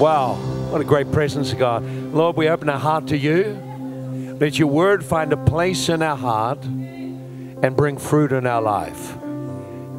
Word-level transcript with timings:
Wow, 0.00 0.36
what 0.70 0.80
a 0.80 0.84
great 0.84 1.12
presence 1.12 1.52
of 1.52 1.58
God. 1.58 1.84
Lord, 1.84 2.34
we 2.34 2.48
open 2.48 2.70
our 2.70 2.78
heart 2.78 3.08
to 3.08 3.18
you. 3.18 3.44
Let 4.40 4.58
your 4.58 4.68
word 4.68 5.04
find 5.04 5.30
a 5.30 5.36
place 5.36 5.90
in 5.90 6.00
our 6.00 6.16
heart 6.16 6.64
and 6.64 7.76
bring 7.76 7.98
fruit 7.98 8.32
in 8.32 8.46
our 8.46 8.62
life. 8.62 9.12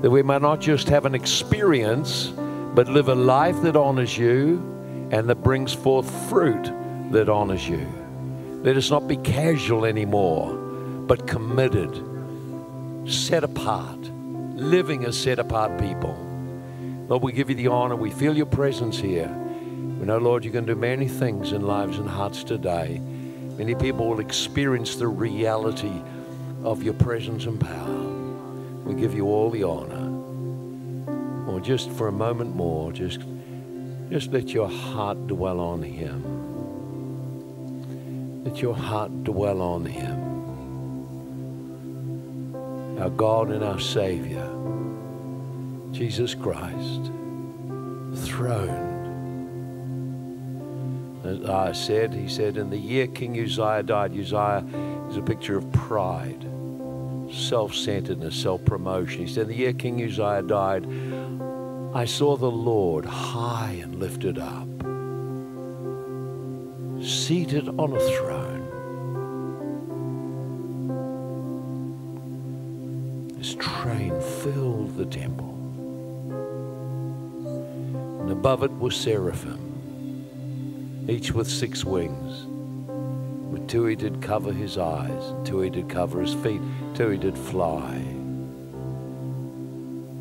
That 0.01 0.09
we 0.09 0.23
might 0.23 0.41
not 0.41 0.59
just 0.59 0.89
have 0.89 1.05
an 1.05 1.13
experience, 1.13 2.33
but 2.73 2.87
live 2.87 3.09
a 3.09 3.13
life 3.13 3.61
that 3.61 3.75
honors 3.75 4.17
you 4.17 4.57
and 5.11 5.29
that 5.29 5.43
brings 5.43 5.71
forth 5.71 6.09
fruit 6.27 6.63
that 7.11 7.29
honors 7.29 7.69
you. 7.69 7.87
Let 8.63 8.77
us 8.77 8.89
not 8.89 9.07
be 9.07 9.17
casual 9.17 9.85
anymore, 9.85 10.51
but 11.05 11.27
committed, 11.27 11.93
set 13.05 13.43
apart, 13.43 13.99
living 14.55 15.05
as 15.05 15.15
set 15.15 15.37
apart 15.37 15.79
people. 15.79 16.17
Lord, 17.07 17.21
we 17.21 17.33
give 17.33 17.51
you 17.51 17.55
the 17.55 17.67
honor. 17.67 17.95
We 17.95 18.09
feel 18.09 18.35
your 18.35 18.47
presence 18.47 18.97
here. 18.97 19.37
We 20.01 20.07
know, 20.07 20.17
Lord, 20.17 20.43
you 20.43 20.49
can 20.49 20.65
do 20.65 20.73
many 20.73 21.07
things 21.07 21.51
in 21.51 21.61
lives 21.61 21.99
and 21.99 22.09
hearts 22.09 22.43
today. 22.43 22.97
Many 22.97 23.75
people 23.75 24.09
will 24.09 24.19
experience 24.19 24.95
the 24.95 25.07
reality 25.07 25.93
of 26.63 26.81
your 26.81 26.95
presence 26.95 27.45
and 27.45 27.61
power. 27.61 27.99
We 28.83 28.99
give 28.99 29.13
you 29.13 29.27
all 29.27 29.51
the 29.51 29.61
honor. 29.61 30.09
Or 31.47 31.59
just 31.59 31.91
for 31.91 32.07
a 32.07 32.11
moment 32.11 32.55
more, 32.55 32.91
just, 32.91 33.21
just 34.09 34.31
let 34.31 34.49
your 34.49 34.67
heart 34.67 35.27
dwell 35.27 35.59
on 35.59 35.83
him. 35.83 36.23
Let 38.43 38.59
your 38.59 38.73
heart 38.73 39.23
dwell 39.23 39.61
on 39.61 39.85
him. 39.85 40.17
Our 42.99 43.11
God 43.11 43.51
and 43.51 43.63
our 43.63 43.79
Savior, 43.79 44.49
Jesus 45.91 46.33
Christ, 46.33 47.11
throned. 48.25 48.90
I 51.23 51.71
said, 51.71 52.13
he 52.13 52.27
said, 52.27 52.57
in 52.57 52.69
the 52.69 52.77
year 52.77 53.07
King 53.07 53.39
Uzziah 53.39 53.83
died, 53.83 54.17
Uzziah 54.17 54.65
is 55.09 55.17
a 55.17 55.21
picture 55.21 55.57
of 55.57 55.71
pride, 55.71 56.45
self 57.31 57.75
centeredness, 57.75 58.35
self 58.35 58.65
promotion. 58.65 59.25
He 59.25 59.31
said, 59.31 59.43
in 59.43 59.49
the 59.49 59.55
year 59.55 59.73
King 59.73 60.03
Uzziah 60.03 60.41
died, 60.41 60.87
I 61.93 62.05
saw 62.05 62.37
the 62.37 62.49
Lord 62.49 63.05
high 63.05 63.79
and 63.83 63.99
lifted 63.99 64.39
up, 64.39 64.67
seated 67.03 67.67
on 67.69 67.95
a 67.95 67.99
throne. 67.99 68.67
His 73.37 73.55
train 73.55 74.19
filled 74.21 74.95
the 74.97 75.05
temple. 75.05 75.49
And 78.21 78.31
above 78.31 78.63
it 78.63 78.71
were 78.71 78.91
seraphim, 78.91 79.70
each 81.07 81.31
with 81.31 81.49
six 81.49 81.83
wings. 81.83 82.45
With 83.51 83.67
two 83.67 83.85
he 83.85 83.95
did 83.95 84.21
cover 84.21 84.53
his 84.53 84.77
eyes, 84.77 85.33
two 85.43 85.61
he 85.61 85.69
did 85.69 85.89
cover 85.89 86.21
his 86.21 86.33
feet, 86.33 86.61
two 86.93 87.09
he 87.09 87.17
did 87.17 87.37
fly. 87.37 87.95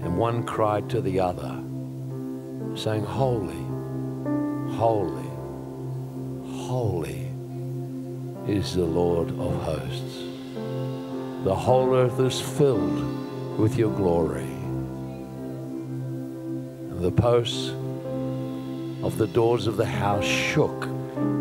And 0.03 0.17
one 0.17 0.43
cried 0.45 0.89
to 0.91 1.01
the 1.01 1.21
other, 1.21 1.63
saying, 2.75 3.05
Holy, 3.05 3.65
holy, 4.75 5.31
holy 6.67 7.29
is 8.49 8.75
the 8.75 8.85
Lord 8.85 9.29
of 9.31 9.63
hosts. 9.63 10.25
The 11.45 11.55
whole 11.55 11.95
earth 11.95 12.19
is 12.21 12.41
filled 12.41 13.59
with 13.59 13.77
your 13.77 13.91
glory. 13.91 14.43
And 16.91 17.01
the 17.01 17.13
posts 17.13 17.71
of 19.03 19.17
the 19.17 19.27
doors 19.27 19.67
of 19.67 19.77
the 19.77 19.87
house 19.87 20.25
shook 20.25 20.85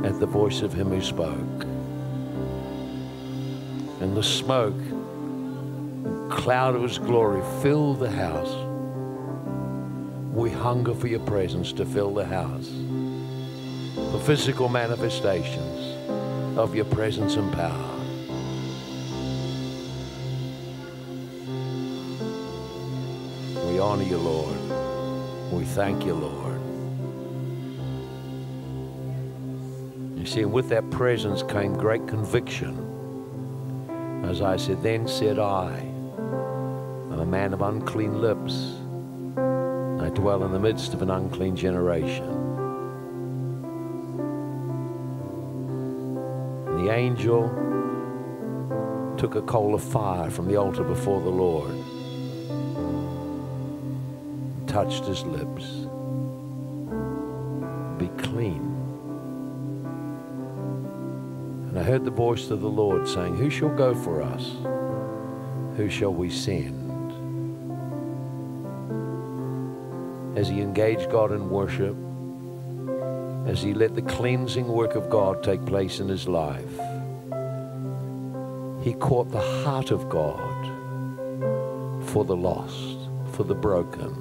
at 0.03 0.19
the 0.19 0.25
voice 0.25 0.61
of 0.61 0.73
him 0.73 0.89
who 0.89 1.01
spoke. 1.01 1.63
And 4.01 4.15
the 4.15 4.23
smoke, 4.23 4.79
cloud 6.29 6.75
of 6.75 6.83
his 6.83 6.97
glory 6.97 7.41
filled 7.61 7.99
the 7.99 8.09
house. 8.09 8.55
We 10.33 10.49
hunger 10.49 10.93
for 10.93 11.07
your 11.07 11.19
presence 11.21 11.73
to 11.73 11.85
fill 11.85 12.13
the 12.13 12.25
house, 12.25 12.69
for 14.11 14.19
physical 14.19 14.69
manifestations 14.69 16.57
of 16.57 16.75
your 16.75 16.85
presence 16.85 17.35
and 17.35 17.51
power. 17.51 17.95
We 23.67 23.79
honor 23.79 24.03
you, 24.03 24.17
Lord. 24.17 24.57
We 25.51 25.65
thank 25.65 26.05
you, 26.05 26.13
Lord. 26.13 26.38
See, 30.29 30.45
with 30.45 30.69
that 30.69 30.87
presence 30.91 31.41
came 31.41 31.73
great 31.73 32.07
conviction. 32.07 32.85
As 34.23 34.43
I 34.43 34.57
said, 34.57 34.83
then 34.83 35.07
said 35.07 35.39
I, 35.39 35.71
I'm 35.79 37.19
a 37.19 37.25
man 37.25 37.51
of 37.51 37.63
unclean 37.63 38.21
lips. 38.21 38.75
I 39.35 40.09
dwell 40.13 40.43
in 40.43 40.51
the 40.51 40.59
midst 40.59 40.93
of 40.93 41.01
an 41.01 41.09
unclean 41.09 41.55
generation. 41.55 42.29
And 46.67 46.87
the 46.87 46.91
angel 46.93 47.49
took 49.17 49.33
a 49.33 49.41
coal 49.41 49.73
of 49.73 49.81
fire 49.81 50.29
from 50.29 50.47
the 50.47 50.57
altar 50.57 50.83
before 50.83 51.21
the 51.21 51.29
Lord, 51.31 51.71
and 54.51 54.67
touched 54.67 55.05
his 55.05 55.23
lips. 55.23 55.87
Be 57.97 58.09
clean. 58.21 58.68
Heard 61.89 62.05
the 62.05 62.11
voice 62.11 62.51
of 62.51 62.61
the 62.61 62.69
Lord 62.69 63.07
saying, 63.07 63.35
Who 63.35 63.49
shall 63.49 63.75
go 63.75 63.95
for 63.95 64.21
us? 64.21 64.51
Who 65.75 65.89
shall 65.89 66.13
we 66.13 66.29
send? 66.29 66.85
As 70.37 70.47
he 70.47 70.61
engaged 70.61 71.09
God 71.09 71.31
in 71.31 71.49
worship, 71.49 71.95
as 73.47 73.63
he 73.63 73.73
let 73.73 73.95
the 73.95 74.03
cleansing 74.03 74.67
work 74.67 74.93
of 74.93 75.09
God 75.09 75.41
take 75.41 75.65
place 75.65 75.99
in 75.99 76.07
his 76.07 76.27
life, 76.27 76.79
he 78.83 78.93
caught 78.93 79.31
the 79.31 79.63
heart 79.63 79.89
of 79.89 80.09
God 80.09 80.65
for 82.05 82.23
the 82.23 82.35
lost, 82.35 82.99
for 83.31 83.43
the 83.43 83.55
broken. 83.55 84.13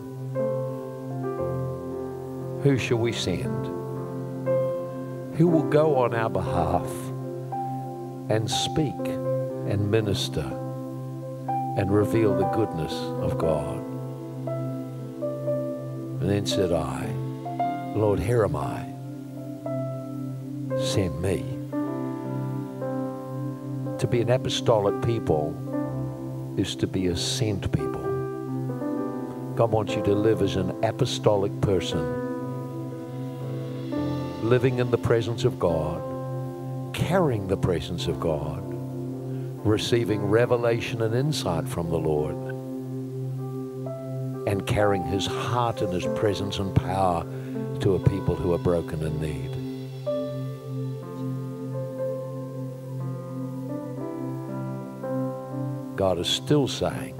Who 2.62 2.78
shall 2.78 2.96
we 2.96 3.12
send? 3.12 3.66
Who 5.36 5.46
will 5.46 5.68
go 5.68 5.96
on 5.96 6.14
our 6.14 6.30
behalf 6.30 6.90
and 8.28 8.50
speak 8.50 8.94
and 9.06 9.90
minister 9.90 10.44
and 11.76 11.90
reveal 11.90 12.36
the 12.36 12.46
goodness 12.46 12.92
of 12.92 13.38
God? 13.38 13.78
And 16.20 16.28
then 16.30 16.46
said 16.46 16.72
I, 16.72 17.06
Lord, 17.94 18.18
here 18.18 18.44
am 18.44 18.56
I. 18.56 18.84
Send 20.78 21.20
me. 21.20 21.44
To 23.98 24.06
be 24.06 24.20
an 24.20 24.30
apostolic 24.30 25.00
people 25.02 25.54
is 26.56 26.76
to 26.76 26.86
be 26.86 27.06
a 27.06 27.16
sent 27.16 27.72
people. 27.72 28.02
God 29.54 29.72
wants 29.72 29.94
you 29.94 30.02
to 30.02 30.14
live 30.14 30.42
as 30.42 30.56
an 30.56 30.84
apostolic 30.84 31.60
person, 31.60 32.00
living 34.42 34.78
in 34.78 34.90
the 34.90 34.98
presence 34.98 35.44
of 35.44 35.58
God, 35.58 36.00
carrying 36.98 37.46
the 37.46 37.56
presence 37.56 38.08
of 38.08 38.18
God, 38.18 38.60
receiving 39.64 40.20
revelation 40.24 41.00
and 41.02 41.14
insight 41.14 41.68
from 41.68 41.88
the 41.88 41.96
Lord, 41.96 42.34
and 44.48 44.66
carrying 44.66 45.04
his 45.04 45.24
heart 45.24 45.80
and 45.80 45.92
his 45.92 46.06
presence 46.18 46.58
and 46.58 46.74
power 46.74 47.24
to 47.80 47.94
a 47.94 48.00
people 48.00 48.34
who 48.34 48.52
are 48.52 48.58
broken 48.58 49.00
in 49.00 49.20
need. 49.20 49.54
God 55.96 56.18
is 56.18 56.28
still 56.28 56.66
saying, 56.66 57.14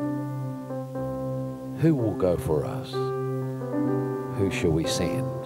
Who 1.81 1.95
will 1.95 2.15
go 2.15 2.37
for 2.37 2.65
us? 2.65 2.91
Who 4.39 4.51
shall 4.51 4.71
we 4.71 4.87
send? 4.87 5.38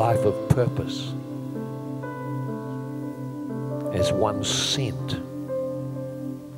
Life 0.00 0.24
of 0.24 0.48
purpose 0.48 1.12
as 3.92 4.10
one 4.14 4.42
sent, 4.42 5.20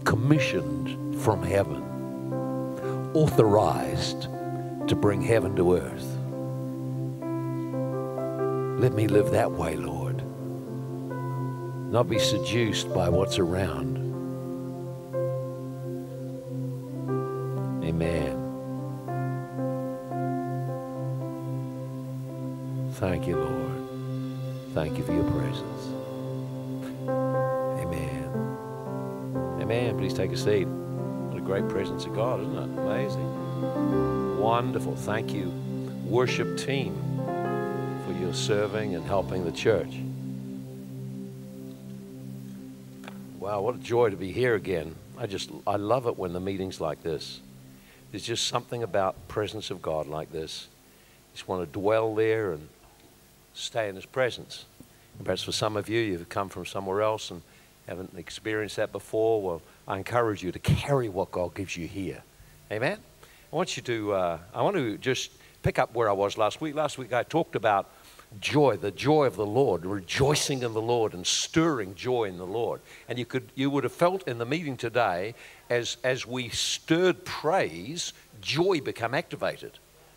commissioned 0.04 1.20
from 1.20 1.42
heaven, 1.42 1.82
authorized 3.14 4.28
to 4.86 4.94
bring 4.94 5.20
heaven 5.20 5.56
to 5.56 5.74
earth. 5.74 6.06
Let 8.80 8.92
me 8.92 9.08
live 9.08 9.32
that 9.32 9.50
way, 9.50 9.74
Lord. 9.74 10.22
Not 11.90 12.08
be 12.08 12.20
seduced 12.20 12.94
by 12.94 13.08
what's 13.08 13.40
around. 13.40 14.01
Thank 24.82 24.98
you 24.98 25.04
for 25.04 25.12
your 25.12 25.30
presence. 25.30 25.86
Amen. 27.78 28.28
Amen. 29.60 29.96
Please 29.96 30.12
take 30.12 30.32
a 30.32 30.36
seat. 30.36 30.64
What 30.64 31.38
a 31.38 31.40
great 31.40 31.68
presence 31.68 32.04
of 32.04 32.16
God, 32.16 32.40
isn't 32.40 32.56
it? 32.56 32.80
Amazing. 32.80 34.40
Wonderful. 34.40 34.96
Thank 34.96 35.32
you, 35.32 35.50
worship 36.04 36.58
team, 36.58 36.96
for 38.04 38.12
your 38.20 38.34
serving 38.34 38.96
and 38.96 39.06
helping 39.06 39.44
the 39.44 39.52
church. 39.52 40.00
Wow, 43.38 43.60
what 43.60 43.76
a 43.76 43.78
joy 43.78 44.10
to 44.10 44.16
be 44.16 44.32
here 44.32 44.56
again. 44.56 44.96
I 45.16 45.28
just, 45.28 45.52
I 45.64 45.76
love 45.76 46.08
it 46.08 46.18
when 46.18 46.32
the 46.32 46.40
meetings 46.40 46.80
like 46.80 47.04
this. 47.04 47.40
There's 48.10 48.24
just 48.24 48.48
something 48.48 48.82
about 48.82 49.28
presence 49.28 49.70
of 49.70 49.80
God 49.80 50.08
like 50.08 50.32
this. 50.32 50.66
You 51.30 51.36
just 51.36 51.46
want 51.46 51.64
to 51.64 51.72
dwell 51.72 52.16
there 52.16 52.50
and 52.50 52.68
stay 53.54 53.88
in 53.88 53.94
His 53.94 54.06
presence. 54.06 54.64
Perhaps 55.22 55.42
for 55.44 55.52
some 55.52 55.76
of 55.76 55.88
you, 55.88 56.00
you've 56.00 56.28
come 56.28 56.48
from 56.48 56.66
somewhere 56.66 57.02
else 57.02 57.30
and 57.30 57.42
haven't 57.86 58.16
experienced 58.16 58.76
that 58.76 58.92
before. 58.92 59.42
Well, 59.42 59.62
I 59.86 59.98
encourage 59.98 60.42
you 60.42 60.52
to 60.52 60.58
carry 60.58 61.08
what 61.08 61.30
God 61.30 61.54
gives 61.54 61.76
you 61.76 61.86
here. 61.86 62.22
Amen. 62.70 62.98
I 63.52 63.56
want 63.56 63.76
you 63.76 63.82
to. 63.82 64.12
Uh, 64.12 64.38
I 64.54 64.62
want 64.62 64.76
to 64.76 64.98
just 64.98 65.30
pick 65.62 65.78
up 65.78 65.94
where 65.94 66.08
I 66.08 66.12
was 66.12 66.38
last 66.38 66.60
week. 66.60 66.74
Last 66.74 66.98
week 66.98 67.12
I 67.12 67.22
talked 67.22 67.54
about 67.54 67.90
joy, 68.40 68.76
the 68.76 68.90
joy 68.90 69.26
of 69.26 69.36
the 69.36 69.46
Lord, 69.46 69.84
rejoicing 69.84 70.62
in 70.62 70.72
the 70.72 70.80
Lord 70.80 71.12
and 71.12 71.26
stirring 71.26 71.94
joy 71.94 72.24
in 72.24 72.38
the 72.38 72.46
Lord. 72.46 72.80
And 73.08 73.18
you 73.18 73.26
could, 73.26 73.50
you 73.54 73.68
would 73.70 73.84
have 73.84 73.92
felt 73.92 74.26
in 74.26 74.38
the 74.38 74.46
meeting 74.46 74.76
today, 74.76 75.34
as 75.68 75.98
as 76.02 76.26
we 76.26 76.48
stirred 76.48 77.24
praise, 77.24 78.12
joy 78.40 78.80
become 78.80 79.14
activated. 79.14 79.72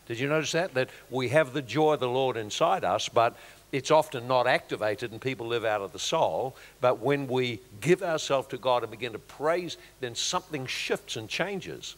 Did 0.08 0.20
you 0.20 0.30
notice 0.30 0.52
that? 0.54 0.74
That 0.76 0.90
we 1.10 1.30
have 1.30 1.54
the 1.54 1.62
joy 1.62 1.94
of 1.94 2.00
the 2.00 2.08
Lord 2.08 2.38
inside 2.38 2.84
us, 2.84 3.10
but 3.10 3.36
it's 3.72 3.92
often 3.92 4.28
not 4.28 4.48
activated 4.48 5.12
and 5.12 5.20
people 5.20 5.48
live 5.48 5.66
out 5.66 5.82
of 5.82 5.92
the 5.92 6.00
soul. 6.00 6.56
But 6.82 7.00
when 7.00 7.28
we 7.28 7.60
give 7.82 8.04
ourselves 8.04 8.48
to 8.50 8.58
God 8.58 8.84
and 8.84 8.92
begin 8.92 9.14
to 9.14 9.20
praise, 9.20 9.78
then 10.00 10.16
something 10.16 10.66
shifts 10.66 11.16
and 11.16 11.28
changes. 11.28 11.96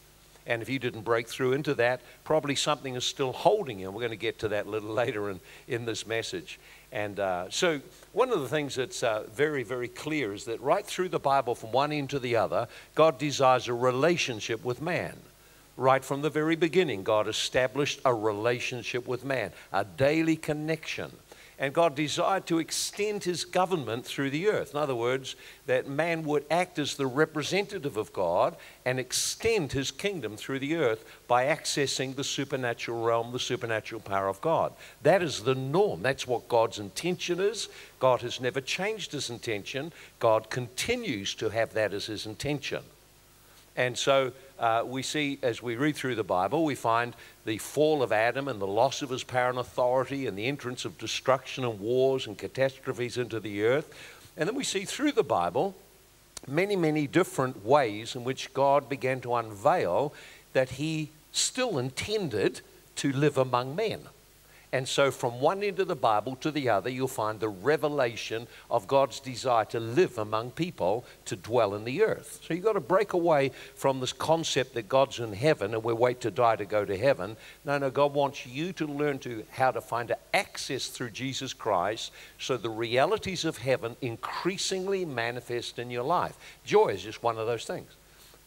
And 0.47 0.61
if 0.61 0.69
you 0.69 0.79
didn't 0.79 1.01
break 1.01 1.27
through 1.27 1.53
into 1.53 1.73
that, 1.75 1.99
probably 2.23 2.55
something 2.55 2.95
is 2.95 3.03
still 3.03 3.33
holding 3.33 3.79
you. 3.79 3.87
And 3.87 3.95
we're 3.95 4.01
going 4.01 4.11
to 4.11 4.17
get 4.17 4.39
to 4.39 4.47
that 4.49 4.65
a 4.65 4.69
little 4.69 4.89
later 4.93 5.29
in, 5.29 5.39
in 5.67 5.85
this 5.85 6.07
message. 6.07 6.59
And 6.91 7.19
uh, 7.19 7.49
so, 7.49 7.81
one 8.13 8.31
of 8.31 8.39
the 8.39 8.47
things 8.47 8.75
that's 8.75 9.03
uh, 9.03 9.23
very, 9.33 9.63
very 9.63 9.89
clear 9.89 10.33
is 10.33 10.45
that 10.45 10.61
right 10.61 10.85
through 10.85 11.09
the 11.09 11.19
Bible, 11.19 11.53
from 11.53 11.73
one 11.73 11.91
end 11.91 12.09
to 12.11 12.19
the 12.19 12.37
other, 12.37 12.69
God 12.95 13.19
desires 13.19 13.67
a 13.67 13.73
relationship 13.73 14.63
with 14.63 14.81
man. 14.81 15.17
Right 15.75 16.03
from 16.03 16.21
the 16.21 16.29
very 16.29 16.55
beginning, 16.55 17.03
God 17.03 17.27
established 17.27 17.99
a 18.05 18.13
relationship 18.13 19.05
with 19.05 19.25
man, 19.25 19.51
a 19.73 19.83
daily 19.83 20.37
connection. 20.37 21.11
And 21.59 21.73
God 21.73 21.95
desired 21.95 22.45
to 22.47 22.59
extend 22.59 23.23
his 23.23 23.43
government 23.43 24.05
through 24.05 24.29
the 24.29 24.47
earth. 24.47 24.75
In 24.75 24.79
other 24.79 24.93
words, 24.93 25.35
that 25.65 25.87
man 25.87 26.23
would 26.23 26.45
act 26.51 26.77
as 26.77 26.95
the 26.95 27.07
representative 27.07 27.97
of 27.97 28.13
God 28.13 28.55
and 28.85 28.99
extend 28.99 29.71
his 29.71 29.89
kingdom 29.89 30.37
through 30.37 30.59
the 30.59 30.75
earth 30.75 31.03
by 31.27 31.45
accessing 31.45 32.15
the 32.15 32.23
supernatural 32.23 33.03
realm, 33.03 33.31
the 33.31 33.39
supernatural 33.39 34.01
power 34.01 34.27
of 34.27 34.39
God. 34.39 34.71
That 35.01 35.23
is 35.23 35.41
the 35.41 35.55
norm. 35.55 36.03
That's 36.03 36.27
what 36.27 36.47
God's 36.47 36.77
intention 36.77 37.39
is. 37.39 37.69
God 37.99 38.21
has 38.21 38.39
never 38.39 38.61
changed 38.61 39.13
his 39.13 39.31
intention. 39.31 39.93
God 40.19 40.51
continues 40.51 41.33
to 41.35 41.49
have 41.49 41.73
that 41.73 41.91
as 41.91 42.05
his 42.05 42.27
intention. 42.27 42.83
And 43.75 43.97
so 43.97 44.31
uh, 44.59 44.83
we 44.85 45.03
see, 45.03 45.39
as 45.41 45.61
we 45.61 45.75
read 45.75 45.95
through 45.95 46.15
the 46.15 46.23
Bible, 46.23 46.63
we 46.63 46.75
find 46.75 47.15
the 47.45 47.57
fall 47.57 48.01
of 48.01 48.11
Adam 48.11 48.47
and 48.47 48.59
the 48.59 48.67
loss 48.67 49.01
of 49.01 49.09
his 49.09 49.23
power 49.23 49.49
and 49.49 49.59
authority 49.59 50.27
and 50.27 50.37
the 50.37 50.45
entrance 50.45 50.85
of 50.85 50.97
destruction 50.97 51.63
and 51.63 51.79
wars 51.79 52.27
and 52.27 52.37
catastrophes 52.37 53.17
into 53.17 53.39
the 53.39 53.63
earth. 53.63 53.93
And 54.35 54.47
then 54.47 54.55
we 54.55 54.63
see 54.63 54.85
through 54.85 55.13
the 55.13 55.23
Bible 55.23 55.75
many, 56.47 56.75
many 56.75 57.07
different 57.07 57.65
ways 57.65 58.15
in 58.15 58.23
which 58.23 58.53
God 58.53 58.89
began 58.89 59.21
to 59.21 59.35
unveil 59.35 60.13
that 60.53 60.71
he 60.71 61.09
still 61.31 61.77
intended 61.77 62.61
to 62.97 63.11
live 63.11 63.37
among 63.37 63.75
men. 63.75 64.01
And 64.73 64.85
so, 64.85 65.11
from 65.11 65.39
one 65.39 65.63
end 65.63 65.79
of 65.79 65.87
the 65.87 65.95
Bible 65.95 66.35
to 66.37 66.51
the 66.51 66.67
other, 66.67 66.89
you'll 66.89 67.07
find 67.07 67.39
the 67.39 67.47
revelation 67.47 68.47
of 68.69 68.85
God's 68.85 69.21
desire 69.21 69.63
to 69.65 69.79
live 69.79 70.17
among 70.17 70.51
people, 70.51 71.05
to 71.25 71.37
dwell 71.37 71.73
in 71.73 71.85
the 71.85 72.03
earth. 72.03 72.41
So, 72.43 72.53
you've 72.53 72.65
got 72.65 72.73
to 72.73 72.81
break 72.81 73.13
away 73.13 73.51
from 73.75 74.01
this 74.01 74.11
concept 74.11 74.73
that 74.73 74.89
God's 74.89 75.19
in 75.19 75.31
heaven 75.31 75.73
and 75.73 75.85
we 75.85 75.93
wait 75.93 76.19
to 76.21 76.31
die 76.31 76.57
to 76.57 76.65
go 76.65 76.83
to 76.83 76.97
heaven. 76.97 77.37
No, 77.63 77.77
no, 77.77 77.89
God 77.89 78.13
wants 78.13 78.45
you 78.45 78.73
to 78.73 78.85
learn 78.85 79.19
to 79.19 79.45
how 79.51 79.71
to 79.71 79.79
find 79.79 80.13
access 80.33 80.87
through 80.87 81.11
Jesus 81.11 81.53
Christ 81.53 82.11
so 82.37 82.57
the 82.57 82.69
realities 82.69 83.45
of 83.45 83.59
heaven 83.59 83.95
increasingly 84.01 85.05
manifest 85.05 85.79
in 85.79 85.89
your 85.89 86.03
life. 86.03 86.37
Joy 86.65 86.89
is 86.89 87.03
just 87.03 87.23
one 87.23 87.37
of 87.37 87.47
those 87.47 87.63
things, 87.63 87.91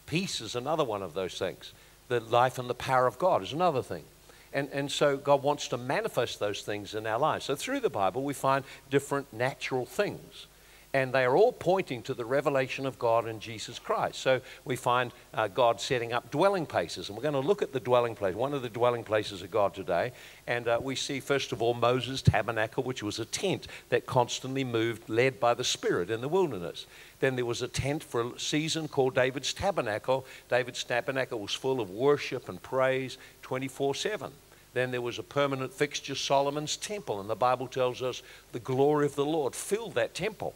peace 0.04 0.42
is 0.42 0.54
another 0.54 0.84
one 0.84 1.02
of 1.02 1.14
those 1.14 1.38
things. 1.38 1.72
The 2.08 2.20
life 2.20 2.58
and 2.58 2.68
the 2.68 2.74
power 2.74 3.06
of 3.06 3.18
God 3.18 3.42
is 3.42 3.54
another 3.54 3.82
thing. 3.82 4.04
And, 4.52 4.68
and 4.72 4.90
so 4.90 5.16
God 5.16 5.42
wants 5.42 5.68
to 5.68 5.76
manifest 5.76 6.40
those 6.40 6.62
things 6.62 6.94
in 6.94 7.06
our 7.06 7.18
lives. 7.18 7.44
So 7.44 7.54
through 7.54 7.80
the 7.80 7.90
Bible, 7.90 8.22
we 8.22 8.34
find 8.34 8.64
different 8.90 9.32
natural 9.32 9.86
things. 9.86 10.46
And 10.92 11.12
they 11.12 11.24
are 11.24 11.36
all 11.36 11.52
pointing 11.52 12.02
to 12.02 12.14
the 12.14 12.24
revelation 12.24 12.84
of 12.84 12.98
God 12.98 13.28
in 13.28 13.38
Jesus 13.38 13.78
Christ. 13.78 14.18
So 14.18 14.40
we 14.64 14.74
find 14.74 15.12
uh, 15.32 15.46
God 15.46 15.80
setting 15.80 16.12
up 16.12 16.32
dwelling 16.32 16.66
places. 16.66 17.08
And 17.08 17.16
we're 17.16 17.22
going 17.22 17.40
to 17.40 17.48
look 17.48 17.62
at 17.62 17.72
the 17.72 17.78
dwelling 17.78 18.16
place, 18.16 18.34
one 18.34 18.52
of 18.52 18.62
the 18.62 18.68
dwelling 18.68 19.04
places 19.04 19.40
of 19.42 19.52
God 19.52 19.72
today. 19.72 20.10
And 20.48 20.66
uh, 20.66 20.80
we 20.82 20.96
see, 20.96 21.20
first 21.20 21.52
of 21.52 21.62
all, 21.62 21.74
Moses' 21.74 22.22
tabernacle, 22.22 22.82
which 22.82 23.04
was 23.04 23.20
a 23.20 23.24
tent 23.24 23.68
that 23.90 24.04
constantly 24.06 24.64
moved, 24.64 25.08
led 25.08 25.38
by 25.38 25.54
the 25.54 25.62
Spirit 25.62 26.10
in 26.10 26.22
the 26.22 26.28
wilderness. 26.28 26.86
Then 27.20 27.36
there 27.36 27.44
was 27.44 27.62
a 27.62 27.68
tent 27.68 28.02
for 28.02 28.22
a 28.22 28.40
season 28.40 28.88
called 28.88 29.14
David's 29.14 29.52
tabernacle. 29.52 30.26
David's 30.48 30.82
tabernacle 30.82 31.38
was 31.38 31.54
full 31.54 31.80
of 31.80 31.90
worship 31.90 32.48
and 32.48 32.60
praise 32.60 33.16
24 33.50 33.96
7. 33.96 34.30
Then 34.74 34.92
there 34.92 35.02
was 35.02 35.18
a 35.18 35.24
permanent 35.24 35.72
fixture, 35.72 36.14
Solomon's 36.14 36.76
temple, 36.76 37.20
and 37.20 37.28
the 37.28 37.34
Bible 37.34 37.66
tells 37.66 38.00
us 38.00 38.22
the 38.52 38.60
glory 38.60 39.06
of 39.06 39.16
the 39.16 39.24
Lord 39.24 39.56
filled 39.56 39.96
that 39.96 40.14
temple. 40.14 40.54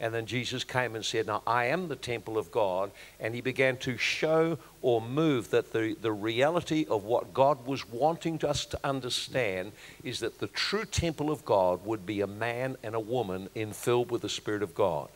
And 0.00 0.12
then 0.12 0.26
Jesus 0.26 0.64
came 0.64 0.96
and 0.96 1.04
said, 1.04 1.28
Now 1.28 1.44
I 1.46 1.66
am 1.66 1.86
the 1.86 1.94
temple 1.94 2.36
of 2.36 2.50
God. 2.50 2.90
And 3.20 3.32
he 3.32 3.40
began 3.40 3.76
to 3.76 3.96
show 3.96 4.58
or 4.80 5.00
move 5.00 5.50
that 5.50 5.72
the, 5.72 5.94
the 6.02 6.10
reality 6.10 6.84
of 6.90 7.04
what 7.04 7.32
God 7.32 7.64
was 7.64 7.88
wanting 7.88 8.44
us 8.44 8.66
to 8.66 8.80
understand 8.82 9.70
is 10.02 10.18
that 10.18 10.40
the 10.40 10.48
true 10.48 10.84
temple 10.84 11.30
of 11.30 11.44
God 11.44 11.86
would 11.86 12.04
be 12.04 12.22
a 12.22 12.26
man 12.26 12.76
and 12.82 12.96
a 12.96 13.00
woman 13.00 13.50
in 13.54 13.72
filled 13.72 14.10
with 14.10 14.22
the 14.22 14.28
Spirit 14.28 14.64
of 14.64 14.74
God. 14.74 15.08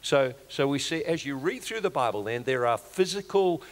So, 0.00 0.32
so 0.48 0.66
we 0.68 0.78
see 0.78 1.04
as 1.04 1.26
you 1.26 1.36
read 1.36 1.60
through 1.62 1.80
the 1.80 1.90
Bible, 1.90 2.24
then 2.24 2.44
there 2.44 2.66
are 2.66 2.78
physical 2.78 3.62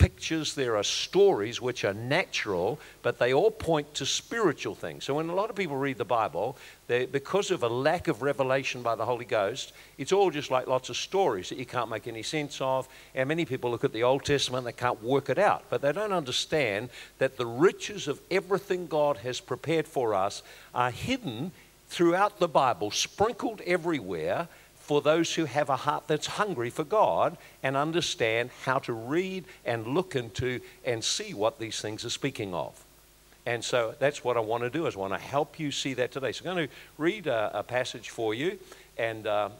pictures, 0.00 0.54
there 0.54 0.78
are 0.78 0.82
stories 0.82 1.60
which 1.60 1.84
are 1.84 1.92
natural, 1.92 2.80
but 3.02 3.18
they 3.18 3.34
all 3.34 3.50
point 3.50 3.92
to 3.94 4.06
spiritual 4.06 4.74
things. 4.74 5.04
So 5.04 5.14
when 5.14 5.28
a 5.28 5.34
lot 5.34 5.50
of 5.50 5.56
people 5.56 5.76
read 5.76 5.98
the 5.98 6.06
Bible, 6.06 6.56
because 6.88 7.50
of 7.50 7.62
a 7.62 7.68
lack 7.68 8.08
of 8.08 8.22
revelation 8.22 8.82
by 8.82 8.94
the 8.94 9.04
Holy 9.04 9.26
Ghost, 9.26 9.74
it's 9.98 10.10
all 10.10 10.30
just 10.30 10.50
like 10.50 10.66
lots 10.66 10.88
of 10.88 10.96
stories 10.96 11.50
that 11.50 11.58
you 11.58 11.66
can't 11.66 11.90
make 11.90 12.08
any 12.08 12.22
sense 12.22 12.62
of. 12.62 12.88
And 13.14 13.28
many 13.28 13.44
people 13.44 13.70
look 13.70 13.84
at 13.84 13.92
the 13.92 14.02
Old 14.02 14.24
Testament, 14.24 14.64
they 14.64 14.72
can't 14.72 15.02
work 15.02 15.28
it 15.28 15.38
out, 15.38 15.64
but 15.68 15.82
they 15.82 15.92
don't 15.92 16.14
understand 16.14 16.88
that 17.18 17.36
the 17.36 17.46
riches 17.46 18.08
of 18.08 18.22
everything 18.30 18.86
God 18.86 19.18
has 19.18 19.38
prepared 19.38 19.86
for 19.86 20.14
us 20.14 20.42
are 20.74 20.90
hidden 20.90 21.52
throughout 21.88 22.38
the 22.38 22.48
Bible, 22.48 22.90
sprinkled 22.90 23.60
everywhere 23.66 24.48
for 24.90 25.00
those 25.00 25.32
who 25.32 25.44
have 25.44 25.68
a 25.68 25.76
heart 25.76 26.02
that's 26.08 26.26
hungry 26.26 26.68
for 26.68 26.82
God 26.82 27.36
and 27.62 27.76
understand 27.76 28.50
how 28.64 28.80
to 28.80 28.92
read 28.92 29.44
and 29.64 29.86
look 29.86 30.16
into 30.16 30.58
and 30.84 31.04
see 31.04 31.32
what 31.32 31.60
these 31.60 31.80
things 31.80 32.04
are 32.04 32.10
speaking 32.10 32.52
of. 32.54 32.72
And 33.46 33.62
so 33.62 33.94
that's 34.00 34.24
what 34.24 34.36
I 34.36 34.40
want 34.40 34.64
to 34.64 34.68
do 34.68 34.86
is 34.88 34.96
I 34.96 34.98
want 34.98 35.12
to 35.12 35.20
help 35.20 35.60
you 35.60 35.70
see 35.70 35.94
that 35.94 36.10
today. 36.10 36.32
So 36.32 36.40
I'm 36.44 36.56
going 36.56 36.66
to 36.66 36.74
read 36.98 37.28
a, 37.28 37.60
a 37.60 37.62
passage 37.62 38.10
for 38.10 38.34
you, 38.34 38.58
and 38.98 39.28
uh, 39.28 39.50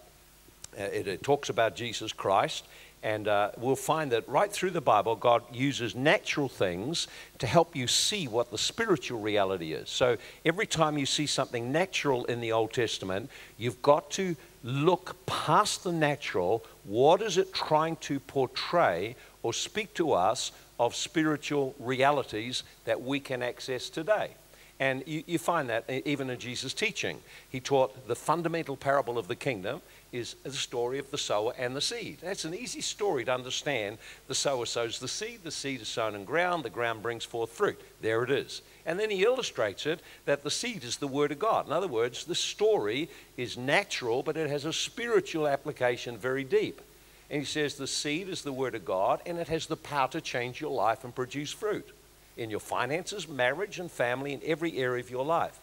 it, 0.77 1.07
it, 1.07 1.23
talks 1.23 1.49
about 1.49 1.77
Jesus 1.77 2.13
Christ. 2.13 2.65
And 3.05 3.29
uh, 3.29 3.53
we'll 3.57 3.77
find 3.77 4.11
that 4.11 4.29
right 4.29 4.51
through 4.51 4.73
the 4.73 4.81
Bible, 4.81 5.15
God 5.15 5.45
uses 5.53 5.95
natural 5.95 6.49
things 6.49 7.07
to 7.39 7.47
help 7.47 7.77
you 7.77 7.87
see 7.87 8.27
what 8.27 8.51
the 8.51 8.59
spiritual 8.59 9.21
reality 9.21 9.75
is. 9.75 9.91
So 9.91 10.17
every 10.45 10.67
time 10.67 10.99
you 10.99 11.07
see 11.07 11.27
something 11.27 11.71
natural 11.71 12.25
in 12.25 12.41
the 12.41 12.51
Old 12.51 12.73
Testament, 12.73 13.31
you've 13.59 13.81
got 13.81 14.11
to 14.13 14.35
look 14.62 15.25
past 15.26 15.85
the 15.85 15.93
natural. 15.93 16.64
What 16.85 17.23
is 17.23 17.38
it 17.38 17.52
trying 17.52 17.97
to 17.97 18.21
portray 18.21 19.17
or 19.43 19.52
speak 19.52 19.95
to 19.95 20.12
us 20.12 20.52
of 20.79 20.95
spiritual 20.95 21.75
realities 21.79 22.62
that 22.85 23.00
we 23.00 23.21
can 23.21 23.43
access 23.43 23.88
today? 23.88 24.31
And 24.79 25.02
you, 25.07 25.23
you 25.26 25.38
find 25.38 25.69
that 25.69 25.88
even 26.07 26.31
in 26.31 26.38
Jesus' 26.38 26.73
teaching. 26.73 27.21
He 27.49 27.61
taught 27.61 28.09
the 28.09 28.17
fundamental 28.17 28.76
parable 28.76 29.19
of 29.19 29.29
the 29.29 29.37
kingdom 29.37 29.83
is 30.12 30.35
the 30.43 30.50
story 30.52 30.99
of 30.99 31.11
the 31.11 31.19
sower 31.19 31.52
and 31.59 31.75
the 31.75 31.81
seed. 31.81 32.19
That's 32.21 32.45
an 32.45 32.55
easy 32.55 32.81
story 32.81 33.25
to 33.25 33.35
understand. 33.35 33.99
The 34.29 34.35
sower 34.35 34.67
sows 34.67 34.99
the 34.99 35.09
seed, 35.09 35.40
the 35.45 35.50
seed 35.50 35.81
is 35.81 35.88
sown 35.88 36.14
in 36.14 36.25
ground, 36.25 36.64
the 36.64 36.71
ground 36.71 37.02
brings 37.02 37.25
forth 37.25 37.50
fruit. 37.50 37.81
There 38.00 38.25
it 38.25 38.31
is. 38.31 38.62
And 38.87 38.99
then 38.99 39.11
he 39.11 39.25
illustrates 39.25 39.87
it 39.87 40.00
that 40.25 40.43
the 40.43 40.50
seed 40.50 40.83
is 40.85 40.97
the 40.97 41.07
Word 41.07 41.33
of 41.33 41.38
God. 41.38 41.67
In 41.67 41.73
other 41.73 41.87
words, 41.87 42.25
the 42.25 42.35
story 42.35 43.09
is 43.37 43.57
natural, 43.57 44.23
but 44.23 44.37
it 44.37 44.50
has 44.50 44.64
a 44.64 44.73
spiritual 44.73 45.47
application 45.47 46.17
very 46.17 46.45
deep. 46.45 46.81
And 47.31 47.40
he 47.40 47.47
says 47.47 47.75
the 47.75 47.87
seed 47.87 48.29
is 48.29 48.43
the 48.43 48.52
Word 48.52 48.75
of 48.75 48.85
God, 48.85 49.21
and 49.26 49.38
it 49.38 49.49
has 49.49 49.67
the 49.67 49.76
power 49.76 50.09
to 50.09 50.21
change 50.21 50.61
your 50.61 50.73
life 50.73 51.05
and 51.05 51.14
produce 51.14 51.52
fruit 51.52 51.88
in 52.37 52.50
your 52.50 52.61
finances, 52.61 53.29
marriage, 53.29 53.79
and 53.79 53.90
family, 53.90 54.33
in 54.33 54.40
every 54.45 54.79
area 54.79 55.02
of 55.02 55.11
your 55.11 55.25
life. 55.25 55.59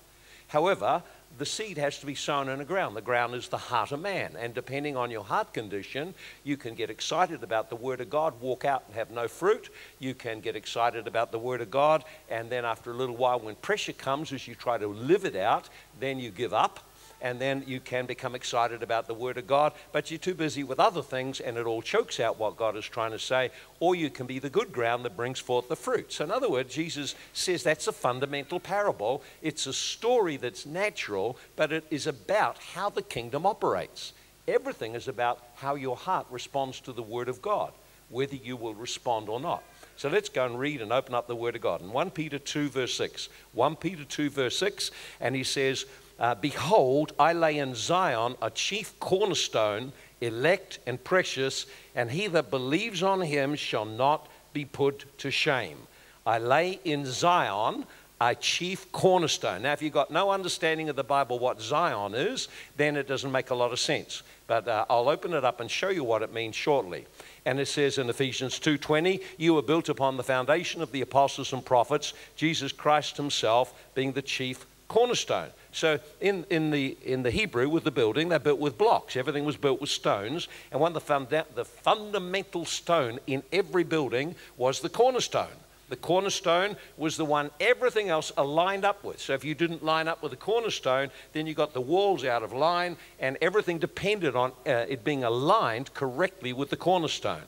However, 0.48 1.04
the 1.38 1.46
seed 1.46 1.78
has 1.78 2.00
to 2.00 2.06
be 2.06 2.16
sown 2.16 2.50
in 2.50 2.60
the 2.60 2.66
ground. 2.66 2.96
The 2.96 3.02
ground 3.02 3.36
is 3.36 3.48
the 3.48 3.58
heart 3.58 3.92
of 3.92 4.02
man. 4.02 4.36
And 4.38 4.54
depending 4.54 4.98
on 4.98 5.12
your 5.12 5.24
heart 5.24 5.54
condition, 5.54 6.14
you 6.44 6.58
can 6.58 6.74
get 6.74 6.90
excited 6.90 7.44
about 7.44 7.70
the 7.70 7.76
Word 7.76 8.02
of 8.02 8.10
God, 8.10 8.40
walk 8.42 8.66
out 8.66 8.84
and 8.88 8.96
have 8.96 9.12
no 9.12 9.28
fruit. 9.28 9.70
You 10.00 10.14
can 10.14 10.40
get 10.40 10.56
excited 10.56 11.08
about 11.08 11.32
the 11.32 11.40
Word 11.40 11.62
of 11.62 11.70
God, 11.70 12.04
and 12.30 12.50
then 12.50 12.66
after 12.66 12.92
a 12.92 12.96
little 12.96 13.16
while, 13.16 13.40
when 13.40 13.56
pressure 13.56 13.94
comes 13.94 14.34
as 14.34 14.48
you 14.48 14.56
try 14.56 14.78
to 14.78 14.88
live 14.88 15.26
it 15.26 15.36
out, 15.36 15.70
then 16.00 16.20
you 16.20 16.32
give 16.32 16.54
up 16.54 16.87
and 17.22 17.40
then 17.40 17.64
you 17.66 17.80
can 17.80 18.06
become 18.06 18.36
excited 18.36 18.84
about 18.84 19.08
the 19.08 19.14
Word 19.14 19.38
of 19.38 19.48
God, 19.48 19.74
but 19.92 20.12
you're 20.12 20.18
too 20.18 20.34
busy 20.34 20.64
with 20.64 20.80
other 20.80 21.02
things 21.02 21.40
and 21.40 21.58
it 21.58 21.66
all 21.66 21.82
chokes 21.82 22.20
out 22.20 22.40
what 22.40 22.58
God 22.58 22.76
is 22.76 22.86
trying 22.86 23.12
to 23.12 23.20
say, 23.20 23.52
or 23.80 23.96
you 23.96 24.10
can 24.10 24.28
be 24.28 24.40
the 24.40 24.50
good 24.50 24.72
ground 24.72 25.06
that 25.06 25.18
brings 25.18 25.40
forth 25.40 25.70
the 25.70 25.76
fruit. 25.76 26.12
So, 26.14 26.24
in 26.24 26.32
other 26.32 26.50
words, 26.50 26.74
Jesus 26.74 27.16
says 27.34 27.64
that's 27.64 27.88
a 27.88 27.92
fundamental 27.92 28.60
parable. 28.60 29.24
It's 29.42 29.66
a 29.66 29.74
story 29.74 30.38
that's 30.38 30.66
natural, 30.66 31.38
but 31.56 31.72
it 31.72 31.86
is 31.90 32.08
about 32.08 32.58
how 32.60 32.90
the 32.90 33.02
kingdom 33.02 33.46
operates. 33.46 34.14
Everything 34.48 34.96
is 34.96 35.08
about 35.08 35.44
how 35.56 35.76
your 35.76 35.98
heart 35.98 36.26
responds 36.30 36.80
to 36.82 36.94
the 36.94 37.04
Word 37.04 37.28
of 37.28 37.42
God, 37.42 37.74
whether 38.10 38.36
you 38.36 38.56
will 38.56 38.74
respond 38.74 39.28
or 39.28 39.40
not. 39.40 39.64
So 39.98 40.10
let's 40.10 40.30
go 40.30 40.46
and 40.46 40.60
read 40.60 40.82
and 40.82 40.94
open 40.94 41.16
up 41.16 41.28
the 41.28 41.36
Word 41.36 41.56
of 41.56 41.62
God. 41.62 41.82
In 41.82 41.92
1 41.92 42.12
Peter 42.12 42.40
2, 42.40 42.70
verse 42.70 42.94
6. 42.94 43.30
1 43.54 43.76
Peter 43.76 44.06
2, 44.06 44.30
verse 44.30 44.58
6, 44.58 44.92
and 45.20 45.36
he 45.36 45.44
says, 45.44 45.86
uh, 46.20 46.36
Behold, 46.36 47.14
I 47.20 47.34
lay 47.34 47.58
in 47.58 47.76
Zion 47.76 48.36
a 48.42 48.50
chief 48.50 49.00
cornerstone, 49.00 49.92
elect 50.22 50.80
and 50.88 51.04
precious, 51.04 51.66
and 51.96 52.12
he 52.12 52.28
that 52.28 52.50
believes 52.50 53.04
on 53.04 53.22
him 53.22 53.56
shall 53.56 53.86
not 53.86 54.28
be 54.54 54.66
put 54.66 55.06
to 55.20 55.32
shame. 55.32 55.78
I 56.26 56.40
lay 56.40 56.80
in 56.84 57.06
Zion 57.06 57.86
a 58.20 58.34
chief 58.34 58.92
cornerstone. 58.92 59.62
Now, 59.62 59.74
if 59.74 59.82
you've 59.82 59.94
got 59.94 60.10
no 60.10 60.32
understanding 60.32 60.90
of 60.90 60.96
the 60.96 61.04
Bible 61.04 61.38
what 61.38 61.62
Zion 61.62 62.16
is, 62.16 62.48
then 62.76 62.96
it 62.96 63.08
doesn't 63.08 63.32
make 63.32 63.52
a 63.52 63.56
lot 63.56 63.72
of 63.72 63.80
sense. 63.80 64.24
But 64.48 64.68
uh, 64.68 64.86
I'll 64.90 65.10
open 65.10 65.34
it 65.34 65.46
up 65.46 65.62
and 65.62 65.70
show 65.70 65.90
you 65.90 66.04
what 66.04 66.24
it 66.24 66.34
means 66.34 66.56
shortly. 66.56 67.06
And 67.46 67.60
it 67.60 67.68
says 67.68 67.98
in 67.98 68.10
Ephesians 68.10 68.60
2:20, 68.60 69.22
"You 69.38 69.58
are 69.58 69.62
built 69.62 69.88
upon 69.88 70.18
the 70.18 70.24
foundation 70.24 70.82
of 70.82 70.92
the 70.92 71.02
apostles 71.02 71.54
and 71.54 71.64
prophets, 71.64 72.14
Jesus 72.36 72.72
Christ 72.72 73.18
Himself 73.18 73.74
being 73.94 74.14
the 74.14 74.22
chief 74.22 74.66
cornerstone." 74.88 75.52
So 75.72 76.00
in, 76.22 76.46
in, 76.50 76.72
the, 76.72 76.98
in 77.04 77.24
the 77.24 77.32
Hebrew 77.32 77.70
with 77.70 77.84
the 77.84 77.92
building, 77.92 78.30
they're 78.30 78.40
built 78.40 78.60
with 78.60 78.78
blocks. 78.78 79.16
Everything 79.16 79.46
was 79.46 79.58
built 79.58 79.82
with 79.82 79.90
stones. 79.90 80.48
And 80.72 80.80
one 80.80 80.90
of 80.90 80.94
the, 80.94 81.02
funda- 81.02 81.46
the 81.56 81.66
fundamental 81.66 82.66
stone 82.66 83.20
in 83.28 83.44
every 83.52 83.84
building 83.84 84.36
was 84.58 84.80
the 84.80 84.90
cornerstone. 84.90 85.48
The 85.90 85.96
cornerstone 85.96 86.76
was 86.98 87.16
the 87.16 87.26
one 87.26 87.50
everything 87.60 88.10
else 88.10 88.32
aligned 88.36 88.84
up 88.84 89.04
with. 89.04 89.22
So 89.22 89.34
if 89.34 89.46
you 89.46 89.56
didn't 89.56 89.86
line 89.86 90.08
up 90.08 90.22
with 90.22 90.32
the 90.32 90.38
cornerstone, 90.38 91.10
then 91.32 91.48
you 91.48 91.54
got 91.54 91.74
the 91.74 91.82
walls 91.82 92.26
out 92.26 92.44
of 92.44 92.52
line, 92.52 92.98
and 93.20 93.38
everything 93.42 93.78
depended 93.80 94.36
on 94.36 94.52
uh, 94.66 94.86
it 94.90 95.06
being 95.06 95.24
aligned 95.24 95.94
correctly 95.94 96.52
with 96.52 96.70
the 96.70 96.76
cornerstone. 96.76 97.44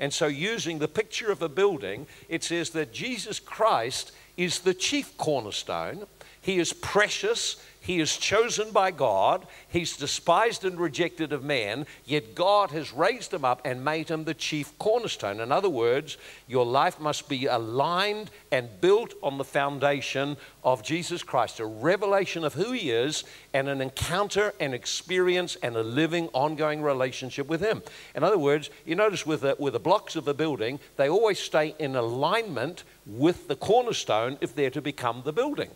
And 0.00 0.12
so, 0.12 0.26
using 0.26 0.80
the 0.80 0.88
picture 0.88 1.30
of 1.30 1.40
a 1.40 1.48
building, 1.48 2.08
it 2.28 2.42
says 2.42 2.70
that 2.70 2.92
Jesus 2.92 3.38
Christ 3.38 4.10
is 4.36 4.60
the 4.60 4.74
chief 4.74 5.16
cornerstone. 5.16 6.06
He 6.44 6.58
is 6.58 6.74
precious. 6.74 7.56
He 7.80 8.00
is 8.00 8.18
chosen 8.18 8.70
by 8.70 8.90
God. 8.90 9.46
He's 9.68 9.96
despised 9.96 10.62
and 10.66 10.78
rejected 10.78 11.32
of 11.32 11.42
man, 11.42 11.86
yet 12.04 12.34
God 12.34 12.70
has 12.70 12.92
raised 12.92 13.32
him 13.32 13.46
up 13.46 13.62
and 13.64 13.82
made 13.82 14.10
him 14.10 14.24
the 14.24 14.34
chief 14.34 14.78
cornerstone. 14.78 15.40
In 15.40 15.50
other 15.50 15.70
words, 15.70 16.18
your 16.46 16.66
life 16.66 17.00
must 17.00 17.30
be 17.30 17.46
aligned 17.46 18.30
and 18.52 18.68
built 18.82 19.14
on 19.22 19.38
the 19.38 19.44
foundation 19.44 20.36
of 20.62 20.82
Jesus 20.82 21.22
Christ, 21.22 21.60
a 21.60 21.64
revelation 21.64 22.44
of 22.44 22.52
who 22.52 22.72
he 22.72 22.90
is, 22.90 23.24
and 23.54 23.66
an 23.66 23.80
encounter 23.80 24.52
and 24.60 24.74
experience 24.74 25.56
and 25.62 25.76
a 25.76 25.82
living, 25.82 26.28
ongoing 26.34 26.82
relationship 26.82 27.46
with 27.46 27.62
him. 27.62 27.82
In 28.14 28.22
other 28.22 28.38
words, 28.38 28.68
you 28.84 28.96
notice 28.96 29.24
with 29.24 29.40
the, 29.40 29.56
with 29.58 29.72
the 29.72 29.80
blocks 29.80 30.14
of 30.14 30.28
a 30.28 30.34
building, 30.34 30.78
they 30.96 31.08
always 31.08 31.38
stay 31.38 31.74
in 31.78 31.96
alignment 31.96 32.84
with 33.06 33.48
the 33.48 33.56
cornerstone 33.56 34.36
if 34.42 34.54
they're 34.54 34.68
to 34.68 34.82
become 34.82 35.22
the 35.24 35.32
building. 35.32 35.70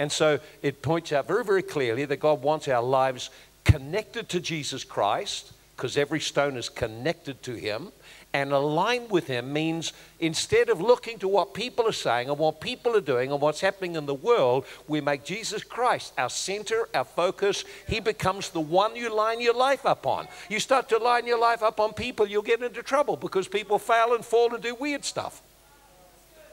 And 0.00 0.10
so 0.10 0.40
it 0.62 0.80
points 0.80 1.12
out 1.12 1.28
very, 1.28 1.44
very 1.44 1.62
clearly 1.62 2.06
that 2.06 2.20
God 2.20 2.40
wants 2.40 2.66
our 2.68 2.82
lives 2.82 3.28
connected 3.64 4.30
to 4.30 4.40
Jesus 4.40 4.82
Christ, 4.82 5.52
because 5.76 5.98
every 5.98 6.20
stone 6.20 6.56
is 6.56 6.70
connected 6.70 7.42
to 7.42 7.52
Him. 7.52 7.92
And 8.32 8.50
aligned 8.50 9.10
with 9.10 9.26
Him 9.26 9.52
means 9.52 9.92
instead 10.18 10.70
of 10.70 10.80
looking 10.80 11.18
to 11.18 11.28
what 11.28 11.52
people 11.52 11.86
are 11.86 11.92
saying 11.92 12.30
and 12.30 12.38
what 12.38 12.62
people 12.62 12.96
are 12.96 13.02
doing 13.02 13.30
and 13.30 13.42
what's 13.42 13.60
happening 13.60 13.94
in 13.94 14.06
the 14.06 14.14
world, 14.14 14.64
we 14.88 15.02
make 15.02 15.22
Jesus 15.22 15.62
Christ 15.62 16.14
our 16.16 16.30
center, 16.30 16.88
our 16.94 17.04
focus. 17.04 17.66
He 17.86 18.00
becomes 18.00 18.48
the 18.48 18.60
one 18.60 18.96
you 18.96 19.14
line 19.14 19.42
your 19.42 19.54
life 19.54 19.84
up 19.84 20.06
on. 20.06 20.28
You 20.48 20.60
start 20.60 20.88
to 20.88 20.96
line 20.96 21.26
your 21.26 21.38
life 21.38 21.62
up 21.62 21.78
on 21.78 21.92
people, 21.92 22.26
you'll 22.26 22.40
get 22.40 22.62
into 22.62 22.82
trouble 22.82 23.16
because 23.16 23.48
people 23.48 23.78
fail 23.78 24.14
and 24.14 24.24
fall 24.24 24.54
and 24.54 24.62
do 24.62 24.74
weird 24.74 25.04
stuff. 25.04 25.42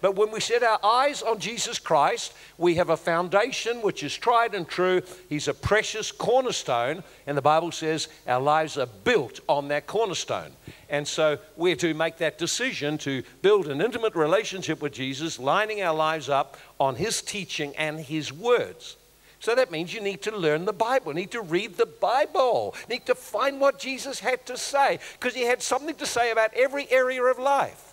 But 0.02 0.16
when 0.16 0.32
we 0.32 0.40
set 0.40 0.64
our 0.64 0.80
eyes 0.84 1.22
on 1.22 1.40
Jesus 1.40 1.80
Christ, 1.80 2.34
we 2.58 2.76
have 2.76 2.90
a 2.90 2.98
foundation 2.98 3.82
which 3.82 4.04
is 4.04 4.16
tried 4.16 4.54
and 4.54 4.68
true. 4.68 5.02
He's 5.28 5.48
a 5.48 5.54
precious 5.54 6.12
cornerstone, 6.12 7.04
and 7.26 7.38
the 7.38 7.42
Bible 7.42 7.72
says 7.72 8.08
our 8.28 8.42
lives 8.42 8.78
are 8.78 8.86
built 8.86 9.40
on 9.50 9.70
that 9.70 9.88
cornerstone. 9.88 10.52
And 10.90 11.08
so 11.08 11.40
we're 11.56 11.76
to 11.78 11.94
make 11.94 12.18
that 12.18 12.38
decision 12.38 12.98
to 13.00 13.24
build 13.42 13.68
an 13.68 13.82
intimate 13.82 14.16
relationship 14.16 14.82
with 14.82 14.94
Jesus, 14.94 15.40
lining 15.40 15.82
our 15.82 15.96
lives 15.96 16.30
up 16.30 16.58
on 16.80 16.96
His 16.96 17.22
teaching 17.22 17.76
and 17.76 18.00
His 18.00 18.32
words. 18.32 18.98
So 19.40 19.54
that 19.56 19.72
means 19.72 19.94
you 19.94 20.02
need 20.02 20.22
to 20.24 20.36
learn 20.36 20.66
the 20.66 20.74
Bible, 20.74 21.14
need 21.14 21.32
to 21.32 21.42
read 21.42 21.78
the 21.78 21.86
Bible, 21.86 22.76
need 22.90 23.06
to 23.06 23.16
find 23.16 23.60
what 23.60 23.80
Jesus 23.80 24.20
had 24.20 24.46
to 24.48 24.58
say, 24.58 25.00
because 25.14 25.36
He 25.36 25.44
had 25.44 25.62
something 25.62 25.96
to 25.96 26.06
say 26.06 26.32
about 26.32 26.54
every 26.56 26.90
area 26.92 27.24
of 27.24 27.38
life. 27.40 27.87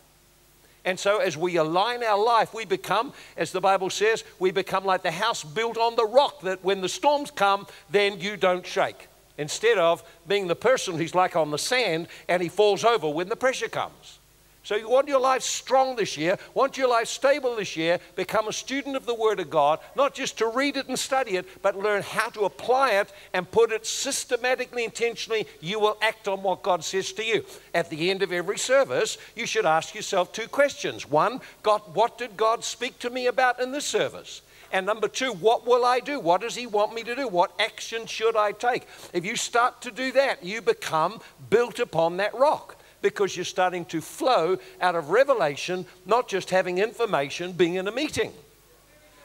And 0.84 0.98
so, 0.98 1.18
as 1.18 1.36
we 1.36 1.56
align 1.56 2.04
our 2.04 2.22
life, 2.22 2.52
we 2.52 2.64
become, 2.66 3.12
as 3.36 3.52
the 3.52 3.60
Bible 3.60 3.88
says, 3.88 4.22
we 4.38 4.50
become 4.50 4.84
like 4.84 5.02
the 5.02 5.10
house 5.10 5.42
built 5.42 5.78
on 5.78 5.96
the 5.96 6.04
rock 6.04 6.42
that 6.42 6.62
when 6.62 6.82
the 6.82 6.88
storms 6.88 7.30
come, 7.30 7.66
then 7.90 8.20
you 8.20 8.36
don't 8.36 8.66
shake. 8.66 9.08
Instead 9.38 9.78
of 9.78 10.04
being 10.28 10.46
the 10.46 10.54
person 10.54 10.96
who's 10.96 11.14
like 11.14 11.36
on 11.36 11.50
the 11.50 11.58
sand 11.58 12.08
and 12.28 12.42
he 12.42 12.48
falls 12.48 12.84
over 12.84 13.08
when 13.08 13.28
the 13.28 13.36
pressure 13.36 13.68
comes. 13.68 14.18
So 14.64 14.76
you 14.76 14.88
want 14.88 15.08
your 15.08 15.20
life 15.20 15.42
strong 15.42 15.94
this 15.94 16.16
year, 16.16 16.38
want 16.54 16.78
your 16.78 16.88
life 16.88 17.06
stable 17.06 17.54
this 17.54 17.76
year, 17.76 18.00
become 18.16 18.48
a 18.48 18.52
student 18.52 18.96
of 18.96 19.04
the 19.04 19.14
Word 19.14 19.38
of 19.38 19.50
God, 19.50 19.78
not 19.94 20.14
just 20.14 20.38
to 20.38 20.48
read 20.48 20.78
it 20.78 20.88
and 20.88 20.98
study 20.98 21.32
it, 21.36 21.46
but 21.60 21.76
learn 21.76 22.00
how 22.00 22.30
to 22.30 22.46
apply 22.46 22.92
it 22.92 23.12
and 23.34 23.50
put 23.50 23.72
it 23.72 23.84
systematically, 23.84 24.82
intentionally. 24.84 25.46
You 25.60 25.78
will 25.80 25.98
act 26.00 26.28
on 26.28 26.42
what 26.42 26.62
God 26.62 26.82
says 26.82 27.12
to 27.12 27.24
you. 27.24 27.44
At 27.74 27.90
the 27.90 28.10
end 28.10 28.22
of 28.22 28.32
every 28.32 28.56
service, 28.56 29.18
you 29.36 29.44
should 29.44 29.66
ask 29.66 29.94
yourself 29.94 30.32
two 30.32 30.48
questions. 30.48 31.08
One, 31.10 31.42
God, 31.62 31.82
what 31.92 32.16
did 32.16 32.34
God 32.34 32.64
speak 32.64 32.98
to 33.00 33.10
me 33.10 33.26
about 33.26 33.60
in 33.60 33.70
this 33.70 33.84
service? 33.84 34.40
And 34.72 34.86
number 34.86 35.08
two, 35.08 35.32
what 35.32 35.66
will 35.66 35.84
I 35.84 36.00
do? 36.00 36.18
What 36.18 36.40
does 36.40 36.54
He 36.54 36.66
want 36.66 36.94
me 36.94 37.02
to 37.02 37.14
do? 37.14 37.28
What 37.28 37.52
action 37.60 38.06
should 38.06 38.34
I 38.34 38.52
take? 38.52 38.86
If 39.12 39.26
you 39.26 39.36
start 39.36 39.82
to 39.82 39.90
do 39.90 40.10
that, 40.12 40.42
you 40.42 40.62
become 40.62 41.20
built 41.50 41.80
upon 41.80 42.16
that 42.16 42.34
rock 42.34 42.78
because 43.04 43.36
you're 43.36 43.44
starting 43.44 43.84
to 43.84 44.00
flow 44.00 44.56
out 44.80 44.94
of 44.94 45.10
revelation, 45.10 45.84
not 46.06 46.26
just 46.26 46.48
having 46.48 46.78
information, 46.78 47.52
being 47.52 47.74
in 47.74 47.86
a 47.86 47.92
meeting. 47.92 48.32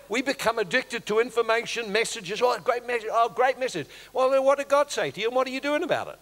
We 0.09 0.21
become 0.21 0.59
addicted 0.59 1.05
to 1.05 1.21
information, 1.21 1.89
messages. 1.89 2.41
Oh, 2.41 2.59
great 2.61 2.85
message. 2.85 3.07
Oh, 3.09 3.29
great 3.29 3.57
message. 3.57 3.87
Well, 4.11 4.31
then 4.31 4.43
what 4.43 4.57
did 4.57 4.67
God 4.67 4.91
say 4.91 5.11
to 5.11 5.21
you 5.21 5.27
and 5.27 5.35
what 5.35 5.47
are 5.47 5.51
you 5.51 5.61
doing 5.61 5.83
about 5.83 6.09
it? 6.09 6.19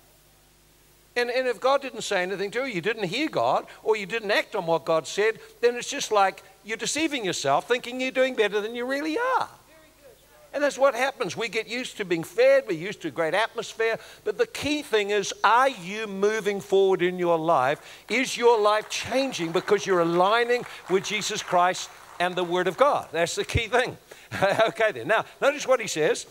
And, 1.20 1.32
and 1.32 1.48
if 1.48 1.60
God 1.60 1.82
didn't 1.82 2.04
say 2.04 2.22
anything 2.22 2.52
to 2.52 2.60
you, 2.60 2.76
you 2.76 2.82
didn't 2.82 3.06
hear 3.06 3.28
God, 3.28 3.66
or 3.82 3.98
you 3.98 4.06
didn't 4.06 4.30
act 4.30 4.56
on 4.56 4.68
what 4.68 4.86
God 4.86 5.08
said, 5.08 5.40
then 5.60 5.76
it's 5.78 5.90
just 5.90 6.12
like 6.12 6.44
you're 6.64 6.78
deceiving 6.78 7.26
yourself, 7.26 7.68
thinking 7.68 8.00
you're 8.00 8.12
doing 8.12 8.36
better 8.36 8.62
than 8.62 8.76
you 8.76 8.86
really 8.86 9.18
are. 9.18 9.50
And 10.58 10.64
that's 10.64 10.80
what 10.80 10.96
happens. 10.96 11.38
We 11.38 11.50
get 11.50 11.68
used 11.68 11.98
to 11.98 12.04
being 12.04 12.24
fed, 12.24 12.64
we're 12.68 12.80
used 12.80 13.04
to 13.04 13.10
a 13.10 13.12
great 13.12 13.36
atmosphere. 13.36 14.00
But 14.24 14.40
the 14.40 14.48
key 14.48 14.82
thing 14.82 15.12
is 15.12 15.32
are 15.44 15.70
you 15.70 16.08
moving 16.08 16.62
forward 16.62 17.04
in 17.04 17.20
your 17.20 17.38
life? 17.38 17.80
Is 18.10 18.36
your 18.36 18.60
life 18.60 18.90
changing 18.90 19.52
because 19.52 19.86
you're 19.86 20.00
aligning 20.00 20.66
with 20.90 21.04
Jesus 21.04 21.44
Christ 21.44 21.92
and 22.20 22.36
the 22.36 22.44
Word 22.44 22.68
of 22.68 22.76
God. 22.76 23.08
That's 23.12 23.36
the 23.36 23.46
key 23.46 23.68
thing. 23.68 23.98
okay, 24.70 24.92
then. 24.94 25.08
Now, 25.08 25.26
notice 25.40 25.68
what 25.68 25.80
he 25.80 25.86
says. 25.86 26.26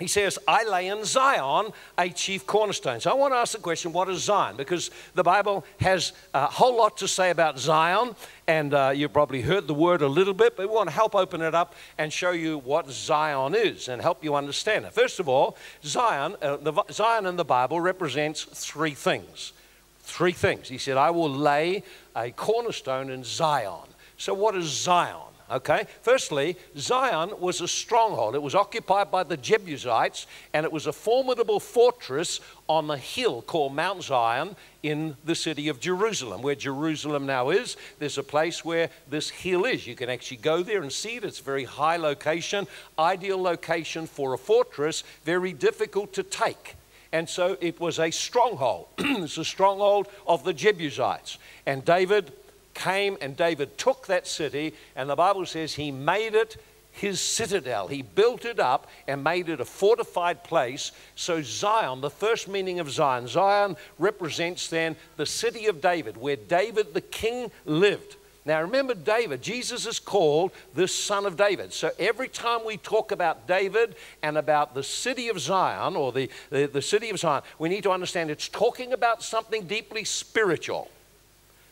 He 0.00 0.08
says, 0.08 0.40
I 0.48 0.64
lay 0.64 0.88
in 0.88 1.04
Zion 1.04 1.70
a 1.96 2.08
chief 2.08 2.46
cornerstone. 2.46 2.98
So 2.98 3.12
I 3.12 3.14
want 3.14 3.32
to 3.32 3.38
ask 3.38 3.52
the 3.52 3.60
question, 3.60 3.92
what 3.92 4.08
is 4.08 4.24
Zion? 4.24 4.56
Because 4.56 4.90
the 5.14 5.22
Bible 5.22 5.64
has 5.78 6.12
a 6.34 6.46
whole 6.46 6.76
lot 6.76 6.96
to 6.96 7.06
say 7.06 7.30
about 7.30 7.60
Zion, 7.60 8.16
and 8.48 8.74
uh, 8.74 8.92
you've 8.92 9.12
probably 9.12 9.40
heard 9.40 9.68
the 9.68 9.74
word 9.74 10.02
a 10.02 10.08
little 10.08 10.34
bit, 10.34 10.56
but 10.56 10.68
we 10.68 10.74
want 10.74 10.88
to 10.88 10.94
help 10.94 11.14
open 11.14 11.42
it 11.42 11.54
up 11.54 11.76
and 11.96 12.12
show 12.12 12.32
you 12.32 12.58
what 12.58 12.90
Zion 12.90 13.54
is 13.54 13.88
and 13.88 14.02
help 14.02 14.24
you 14.24 14.34
understand 14.34 14.84
it. 14.84 14.92
First 14.92 15.20
of 15.20 15.28
all, 15.28 15.56
Zion, 15.84 16.34
uh, 16.42 16.56
the, 16.56 16.72
Zion 16.90 17.26
in 17.26 17.36
the 17.36 17.44
Bible 17.44 17.80
represents 17.80 18.42
three 18.42 18.94
things. 18.94 19.52
Three 20.00 20.32
things. 20.32 20.68
He 20.68 20.78
said, 20.78 20.96
I 20.96 21.10
will 21.10 21.30
lay 21.30 21.84
a 22.16 22.32
cornerstone 22.32 23.10
in 23.10 23.22
Zion. 23.22 23.88
So, 24.16 24.34
what 24.34 24.56
is 24.56 24.66
Zion? 24.66 25.23
Okay, 25.50 25.86
firstly, 26.00 26.56
Zion 26.78 27.38
was 27.38 27.60
a 27.60 27.68
stronghold. 27.68 28.34
It 28.34 28.42
was 28.42 28.54
occupied 28.54 29.10
by 29.10 29.24
the 29.24 29.36
Jebusites, 29.36 30.26
and 30.54 30.64
it 30.64 30.72
was 30.72 30.86
a 30.86 30.92
formidable 30.92 31.60
fortress 31.60 32.40
on 32.66 32.86
the 32.86 32.96
hill 32.96 33.42
called 33.42 33.74
Mount 33.74 34.02
Zion 34.02 34.56
in 34.82 35.16
the 35.24 35.34
city 35.34 35.68
of 35.68 35.80
Jerusalem, 35.80 36.40
where 36.40 36.54
Jerusalem 36.54 37.26
now 37.26 37.50
is. 37.50 37.76
There's 37.98 38.16
a 38.16 38.22
place 38.22 38.64
where 38.64 38.88
this 39.10 39.28
hill 39.28 39.66
is. 39.66 39.86
You 39.86 39.94
can 39.94 40.08
actually 40.08 40.38
go 40.38 40.62
there 40.62 40.80
and 40.80 40.90
see 40.90 41.16
it. 41.16 41.24
It's 41.24 41.40
a 41.40 41.44
very 41.44 41.64
high 41.64 41.98
location, 41.98 42.66
ideal 42.98 43.40
location 43.40 44.06
for 44.06 44.32
a 44.32 44.38
fortress, 44.38 45.04
very 45.24 45.52
difficult 45.52 46.14
to 46.14 46.22
take. 46.22 46.76
And 47.12 47.28
so 47.28 47.58
it 47.60 47.78
was 47.78 47.98
a 47.98 48.10
stronghold. 48.10 48.88
it's 48.98 49.36
a 49.36 49.44
stronghold 49.44 50.08
of 50.26 50.42
the 50.42 50.54
Jebusites. 50.54 51.38
And 51.66 51.84
David 51.84 52.32
came 52.74 53.16
and 53.20 53.36
David 53.36 53.78
took 53.78 54.06
that 54.06 54.26
city, 54.26 54.74
and 54.96 55.08
the 55.08 55.16
Bible 55.16 55.46
says 55.46 55.74
he 55.74 55.90
made 55.90 56.34
it 56.34 56.56
his 56.94 57.20
citadel. 57.20 57.88
He 57.88 58.02
built 58.02 58.44
it 58.44 58.60
up 58.60 58.86
and 59.08 59.24
made 59.24 59.48
it 59.48 59.60
a 59.60 59.64
fortified 59.64 60.44
place. 60.44 60.92
So, 61.16 61.42
Zion, 61.42 62.00
the 62.00 62.10
first 62.10 62.46
meaning 62.46 62.78
of 62.78 62.90
Zion, 62.90 63.26
Zion 63.26 63.76
represents 63.98 64.68
then 64.68 64.94
the 65.16 65.26
city 65.26 65.66
of 65.66 65.80
David, 65.80 66.16
where 66.16 66.36
David 66.36 66.94
the 66.94 67.00
king 67.00 67.50
lived. 67.64 68.16
Now, 68.46 68.60
remember 68.62 68.94
David, 68.94 69.42
Jesus 69.42 69.86
is 69.86 69.98
called 69.98 70.52
the 70.74 70.86
son 70.86 71.26
of 71.26 71.36
David. 71.36 71.72
So, 71.72 71.90
every 71.98 72.28
time 72.28 72.60
we 72.64 72.76
talk 72.76 73.10
about 73.10 73.48
David 73.48 73.96
and 74.22 74.38
about 74.38 74.74
the 74.74 74.82
city 74.84 75.28
of 75.28 75.40
Zion 75.40 75.96
or 75.96 76.12
the, 76.12 76.30
the, 76.50 76.66
the 76.66 76.82
city 76.82 77.10
of 77.10 77.18
Zion, 77.18 77.42
we 77.58 77.68
need 77.68 77.82
to 77.82 77.90
understand 77.90 78.30
it's 78.30 78.48
talking 78.48 78.92
about 78.92 79.22
something 79.22 79.66
deeply 79.66 80.04
spiritual. 80.04 80.90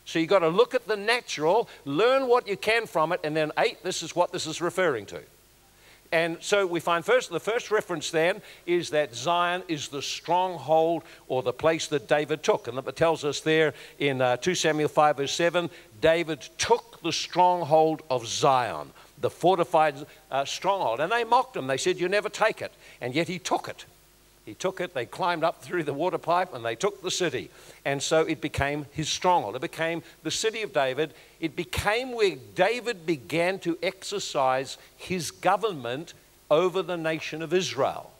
So 0.05 0.19
you've 0.19 0.29
got 0.29 0.41
to 0.41 0.49
look 0.49 0.75
at 0.75 0.87
the 0.87 0.97
natural, 0.97 1.69
learn 1.85 2.27
what 2.27 2.49
you 2.49 2.57
can 2.57 2.87
from 2.87 3.13
it, 3.13 3.21
and 3.23 3.37
then, 3.37 3.53
eight, 3.59 3.83
this 3.83 4.03
is 4.03 4.17
what 4.17 4.33
this 4.33 4.47
is 4.47 4.61
referring 4.61 5.07
to. 5.07 5.21
And 6.13 6.37
so 6.41 6.67
we 6.67 6.79
find 6.79 7.03
first, 7.03 7.31
the 7.31 7.41
first 7.41 7.71
reference 7.71 8.11
then 8.11 8.43
is 8.67 8.91
that 8.91 9.15
Zion 9.15 9.63
is 9.67 9.89
the 9.89 10.03
stronghold 10.03 11.05
or 11.27 11.43
the 11.43 11.55
place 11.55 11.87
that 11.87 12.07
David 12.07 12.43
took. 12.43 12.69
And 12.69 12.77
it 12.77 12.97
tells 12.97 13.25
us 13.25 13.41
there 13.41 13.73
in 13.99 14.21
uh, 14.21 14.37
2 14.37 14.55
Samuel 14.55 14.91
5, 14.91 15.17
verse 15.17 15.33
7, 15.33 15.71
David 16.03 16.47
took 16.59 17.01
the 17.03 17.13
stronghold 17.13 18.03
of 18.11 18.27
Zion, 18.27 18.91
the 19.23 19.31
fortified 19.31 19.95
uh, 20.31 20.45
stronghold. 20.45 21.01
And 21.01 21.11
they 21.11 21.25
mocked 21.25 21.57
him. 21.57 21.67
They 21.67 21.79
said, 21.79 21.99
You 21.99 22.11
never 22.11 22.29
take 22.29 22.61
it. 22.61 22.73
And 23.01 23.15
yet 23.15 23.29
he 23.29 23.39
took 23.39 23.69
it. 23.69 23.87
He 24.45 24.55
took 24.55 24.81
it, 24.81 24.93
they 24.93 25.07
climbed 25.07 25.45
up 25.45 25.63
through 25.63 25.85
the 25.85 25.93
water 25.93 26.19
pipe, 26.19 26.53
and 26.53 26.65
they 26.65 26.75
took 26.75 27.01
the 27.01 27.11
city. 27.11 27.49
And 27.85 28.03
so 28.03 28.23
it 28.23 28.41
became 28.41 28.87
his 28.91 29.09
stronghold. 29.09 29.55
It 29.55 29.63
became 29.63 30.03
the 30.25 30.33
city 30.33 30.63
of 30.63 30.73
David. 30.73 31.15
It 31.39 31.55
became 31.55 32.13
where 32.13 32.37
David 32.55 33.07
began 33.07 33.61
to 33.61 33.79
exercise 33.83 34.79
his 34.97 35.31
government 35.31 36.15
over 36.51 36.83
the 36.83 36.97
nation 36.97 37.41
of 37.41 37.55
Israel. 37.55 38.11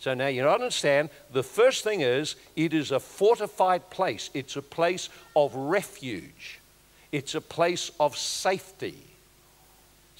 So 0.00 0.14
now 0.14 0.28
you 0.28 0.48
understand 0.48 1.10
the 1.32 1.42
first 1.42 1.84
thing 1.84 2.00
is 2.00 2.34
it 2.56 2.72
is 2.72 2.90
a 2.90 2.98
fortified 2.98 3.88
place, 3.90 4.30
it's 4.34 4.56
a 4.56 4.62
place 4.62 5.10
of 5.36 5.54
refuge, 5.54 6.58
it's 7.12 7.34
a 7.34 7.40
place 7.40 7.90
of 8.00 8.16
safety. 8.16 9.09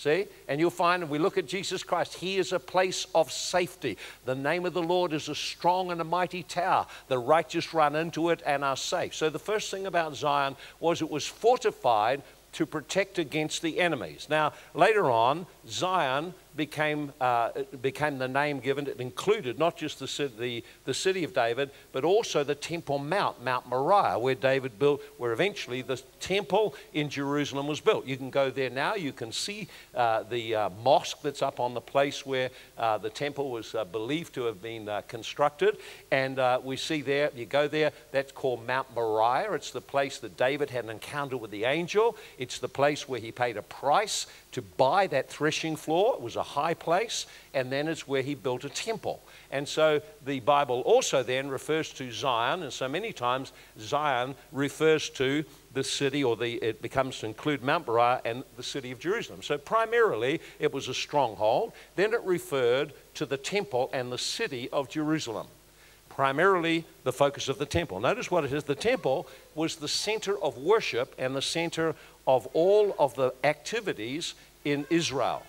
See? 0.01 0.29
And 0.49 0.59
you'll 0.59 0.71
find, 0.71 1.03
when 1.03 1.11
we 1.11 1.19
look 1.19 1.37
at 1.37 1.47
Jesus 1.47 1.83
Christ, 1.83 2.15
He 2.15 2.39
is 2.39 2.55
a 2.55 2.59
place 2.59 3.07
of 3.15 3.31
safety. 3.31 3.99
The 4.25 4.35
name 4.35 4.65
of 4.65 4.73
the 4.73 4.83
Lord 4.83 5.13
is 5.13 5.29
a 5.29 5.35
strong 5.35 5.93
and 5.93 6.01
a 6.01 6.05
mighty 6.05 6.43
tower. 6.43 6.87
The 7.09 7.19
righteous 7.19 7.75
run 7.75 7.95
into 7.95 8.31
it 8.31 8.43
and 8.47 8.65
are 8.65 8.79
safe. 8.79 9.15
So 9.15 9.29
the 9.29 9.39
first 9.39 9.71
thing 9.71 9.87
about 9.87 10.17
Zion 10.17 10.57
was 10.79 11.03
it 11.03 11.11
was 11.11 11.27
fortified 11.27 12.23
to 12.53 12.65
protect 12.65 13.19
against 13.19 13.61
the 13.61 13.79
enemies. 13.79 14.27
Now, 14.31 14.55
later 14.73 15.11
on, 15.11 15.45
Zion 15.69 16.33
became, 16.57 17.13
uh, 17.21 17.51
became 17.81 18.19
the 18.19 18.29
name 18.29 18.61
given. 18.61 18.87
It 18.87 19.01
included 19.01 19.59
not 19.59 19.77
just 19.77 19.99
the, 19.99 20.31
the, 20.39 20.65
the 20.85 20.95
city 20.95 21.25
of 21.25 21.35
David, 21.35 21.71
but 21.93 22.05
also 22.05 22.45
the 22.45 22.55
Temple 22.55 22.99
Mount, 22.99 23.43
Mount 23.43 23.69
Moriah, 23.69 24.19
where 24.19 24.35
David 24.35 24.79
built, 24.79 25.03
where 25.19 25.33
eventually 25.33 25.83
the 25.83 26.01
temple 26.21 26.75
in 26.93 27.09
Jerusalem 27.09 27.67
was 27.67 27.81
built. 27.81 28.07
You 28.07 28.17
can 28.17 28.31
go 28.31 28.51
there 28.51 28.71
now. 28.71 28.95
You 28.95 29.13
can 29.13 29.33
see 29.33 29.69
uh, 29.95 30.23
the 30.25 30.55
uh, 30.55 30.71
mosque 30.83 31.19
that's 31.23 31.43
up 31.43 31.61
on 31.61 31.75
the 31.75 31.81
place 31.81 32.25
where 32.27 32.51
uh, 32.79 32.99
the 32.99 33.11
temple 33.11 33.51
was 33.51 33.75
uh, 33.75 33.85
believed 33.85 34.35
to 34.35 34.45
have 34.45 34.63
been 34.63 34.89
uh, 34.89 35.03
constructed. 35.09 35.79
And 36.11 36.39
we 36.65 36.77
see 36.77 37.03
there, 37.03 37.31
you 37.35 37.47
go 37.47 37.69
there, 37.69 37.93
that's 38.13 38.33
called 38.33 38.67
Mount 38.67 38.89
Moriah. 38.95 39.53
It's 39.53 39.71
the 39.71 39.81
place 39.81 40.19
that 40.19 40.37
David 40.37 40.71
had 40.71 40.85
an 40.85 40.91
encounter 40.91 41.37
with 41.37 41.51
the 41.51 41.65
angel. 41.65 42.17
It's 42.39 42.59
the 42.59 42.69
place 42.69 43.09
where 43.09 43.21
he 43.21 43.33
paid 43.33 43.57
a 43.57 43.63
price 43.63 44.27
to 44.53 44.63
buy 44.63 45.07
that 45.09 45.31
threshing 45.31 45.77
floor. 45.77 46.15
It 46.15 46.21
was 46.21 46.37
a 46.37 46.43
high 46.43 46.75
place, 46.75 47.27
and 47.55 47.71
then 47.71 47.89
it's 47.89 48.09
where 48.09 48.23
he 48.23 48.35
built 48.35 48.65
a 48.65 48.69
temple. 48.69 49.23
And 49.51 49.67
so 49.67 50.01
the 50.25 50.41
Bible 50.41 50.81
also 50.81 51.23
then 51.23 51.49
refers 51.49 51.93
to 51.95 52.11
Zion, 52.11 52.63
and 52.63 52.73
so 52.73 52.89
many 52.89 53.13
times 53.13 53.53
Zion 53.79 54.35
refers 54.53 55.11
to 55.11 55.45
the 55.73 55.85
city, 55.85 56.25
or 56.25 56.37
the, 56.37 56.55
it 56.55 56.83
becomes 56.83 57.21
to 57.21 57.27
include 57.27 57.63
Mount 57.63 57.87
Moriah 57.87 58.21
and 58.25 58.43
the 58.57 58.63
city 58.63 58.91
of 58.91 58.99
Jerusalem. 58.99 59.43
So 59.43 59.57
primarily 59.57 60.41
it 60.59 60.73
was 60.73 60.89
a 60.89 60.95
stronghold. 60.95 61.73
Then 61.95 62.13
it 62.13 62.23
referred 62.25 62.93
to 63.15 63.27
the 63.27 63.37
temple 63.37 63.89
and 63.93 64.11
the 64.11 64.19
city 64.19 64.69
of 64.71 64.89
Jerusalem. 64.89 65.47
Primarily 66.21 66.85
the 67.05 67.15
focus 67.15 67.49
of 67.49 67.57
the 67.57 67.65
temple. 67.65 67.99
Notice 67.99 68.31
what 68.31 68.45
it 68.45 68.53
is 68.53 68.65
the 68.65 68.75
temple 68.75 69.27
was 69.55 69.77
the 69.77 69.89
center 69.89 70.39
of 70.39 70.59
worship 70.59 71.15
and 71.17 71.35
the 71.35 71.41
center 71.41 71.95
of 72.27 72.47
all 72.53 72.95
of 72.99 73.15
the 73.15 73.33
activities 73.43 74.35
in 74.63 74.87
Israel. 74.91 75.43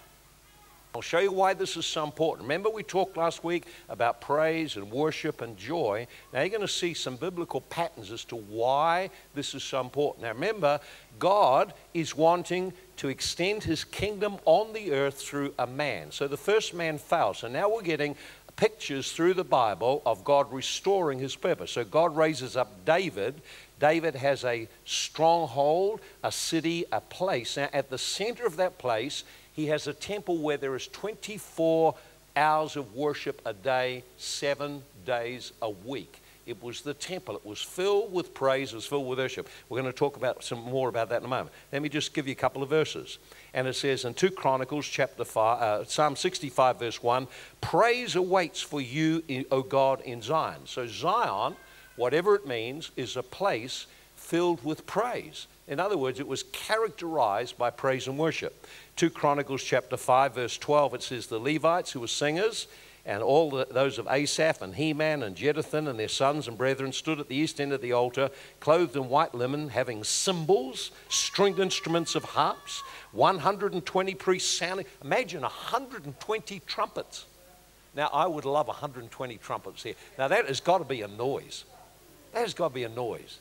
I'll 0.96 1.02
show 1.02 1.20
you 1.20 1.34
why 1.34 1.54
this 1.54 1.76
is 1.76 1.86
so 1.86 2.06
important. 2.06 2.44
Remember, 2.44 2.70
we 2.70 2.84
talked 2.84 3.18
last 3.18 3.44
week 3.44 3.66
about 3.90 4.22
praise 4.22 4.78
and 4.78 4.90
worship 4.92 5.42
and 5.42 5.58
joy. 5.58 6.08
Now, 6.34 6.40
you're 6.40 6.50
going 6.50 6.62
to 6.62 6.70
see 6.70 6.94
some 6.94 7.18
biblical 7.18 7.62
patterns 7.62 8.12
as 8.12 8.24
to 8.26 8.36
why 8.36 9.10
this 9.34 9.54
is 9.54 9.64
so 9.64 9.82
important. 9.82 10.24
Now, 10.24 10.34
remember, 10.34 10.80
God 11.20 11.74
is 11.94 12.16
wanting 12.16 12.74
to 12.98 13.08
extend 13.08 13.64
his 13.64 13.84
kingdom 13.84 14.38
on 14.46 14.74
the 14.74 14.92
earth 14.92 15.22
through 15.22 15.54
a 15.60 15.66
man. 15.66 16.12
So 16.12 16.28
the 16.28 16.38
first 16.38 16.74
man 16.74 16.98
fell. 16.98 17.34
So 17.34 17.48
now 17.48 17.70
we're 17.70 17.82
getting 17.84 18.16
pictures 18.62 19.12
through 19.12 19.34
the 19.34 19.44
Bible 19.44 20.04
of 20.06 20.24
God 20.24 20.54
restoring 20.54 21.18
his 21.18 21.36
purpose. 21.36 21.72
So 21.72 21.84
God 21.84 22.16
raises 22.16 22.56
up 22.56 22.86
David 22.86 23.42
David 23.82 24.14
has 24.14 24.46
a 24.46 24.68
stronghold, 24.86 26.02
a 26.24 26.32
city, 26.32 26.86
a 26.92 27.02
place. 27.02 27.58
Now, 27.58 27.68
at 27.74 27.90
the 27.90 27.98
center 27.98 28.46
of 28.46 28.58
that 28.58 28.78
place, 28.78 29.24
he 29.54 29.66
has 29.66 29.88
a 29.88 29.94
temple 29.94 30.38
where 30.38 30.58
there 30.58 30.76
is 30.76 30.88
24 30.88 31.96
hours 32.38 32.76
of 32.76 32.96
worship 32.96 33.42
a 33.44 33.54
day, 33.54 34.04
seven 34.18 34.84
days 35.04 35.52
a 35.64 35.70
week. 35.72 36.22
It 36.46 36.62
was 36.62 36.82
the 36.82 36.94
temple. 36.94 37.36
It 37.36 37.46
was 37.46 37.60
filled 37.60 38.14
with 38.14 38.36
praise. 38.36 38.72
It 38.72 38.76
was 38.76 38.86
filled 38.86 39.08
with 39.08 39.18
worship. 39.18 39.50
We're 39.68 39.82
going 39.82 39.92
to 39.92 39.98
talk 39.98 40.16
about 40.16 40.44
some 40.44 40.60
more 40.60 40.88
about 40.88 41.10
that 41.10 41.22
in 41.22 41.26
a 41.26 41.28
moment. 41.28 41.50
Let 41.72 41.82
me 41.82 41.90
just 41.90 42.14
give 42.14 42.28
you 42.28 42.34
a 42.34 42.36
couple 42.36 42.62
of 42.62 42.70
verses. 42.70 43.18
And 43.54 43.68
it 43.68 43.76
says 43.76 44.06
in 44.06 44.14
2 44.14 44.32
Chronicles 44.32 44.88
chapter 44.88 45.26
5, 45.26 45.62
uh, 45.62 45.84
Psalm 45.86 46.16
65 46.16 46.80
verse 46.80 47.04
1, 47.04 47.28
praise 47.60 48.16
awaits 48.16 48.62
for 48.62 48.80
you, 48.80 49.24
O 49.52 49.62
God, 49.62 50.02
in 50.02 50.22
Zion. 50.22 50.62
So 50.66 50.88
Zion 50.88 51.56
whatever 51.96 52.36
it 52.36 52.48
means, 52.48 52.92
is 52.96 53.16
a 53.16 53.24
place 53.24 53.88
filled 54.16 54.64
with 54.64 54.86
praise. 54.86 55.48
In 55.68 55.80
other 55.80 55.98
words, 55.98 56.20
it 56.20 56.28
was 56.28 56.44
characterized 56.44 57.58
by 57.58 57.70
praise 57.70 58.08
and 58.08 58.18
worship. 58.18 58.66
2 58.96 59.10
Chronicles 59.10 59.64
chapter 59.64 59.98
5, 59.98 60.36
verse 60.36 60.58
12, 60.58 60.96
it 60.96 61.04
says, 61.04 61.28
The 61.28 61.40
Levites 61.40 61.92
who 61.92 62.00
were 62.00 62.08
singers, 62.08 62.68
and 63.06 63.24
all 63.24 63.50
the, 63.50 63.68
those 63.72 63.98
of 63.98 64.08
Asaph 64.08 64.62
and 64.62 64.76
Heman 64.76 65.24
and 65.24 65.36
Jeduthun 65.36 65.88
and 65.88 66.00
their 66.00 66.08
sons 66.08 66.48
and 66.48 66.58
brethren 66.58 66.92
stood 66.92 67.20
at 67.20 67.28
the 67.28 67.36
east 67.36 67.60
end 67.60 67.74
of 67.74 67.82
the 67.82 67.94
altar, 67.94 68.30
clothed 68.60 68.96
in 68.96 69.10
white 69.10 69.34
linen, 69.34 69.70
having 69.70 70.04
cymbals, 70.04 70.92
stringed 71.10 71.60
instruments 71.60 72.16
of 72.16 72.24
harps, 72.24 72.84
120 73.12 74.16
priests 74.16 74.58
sounding. 74.58 74.86
Imagine 75.04 75.42
120 75.42 76.62
trumpets. 76.66 77.26
Now, 77.96 78.10
I 78.14 78.28
would 78.28 78.46
love 78.46 78.68
120 78.68 79.38
trumpets 79.38 79.84
here. 79.84 79.96
Now, 80.18 80.28
that 80.28 80.48
has 80.48 80.62
got 80.62 80.78
to 80.78 80.86
be 80.86 81.02
a 81.02 81.08
noise. 81.08 81.66
That 82.34 82.42
has 82.42 82.54
got 82.54 82.70
to 82.70 82.74
be 82.74 82.84
a 82.84 82.90
noise. 82.90 83.40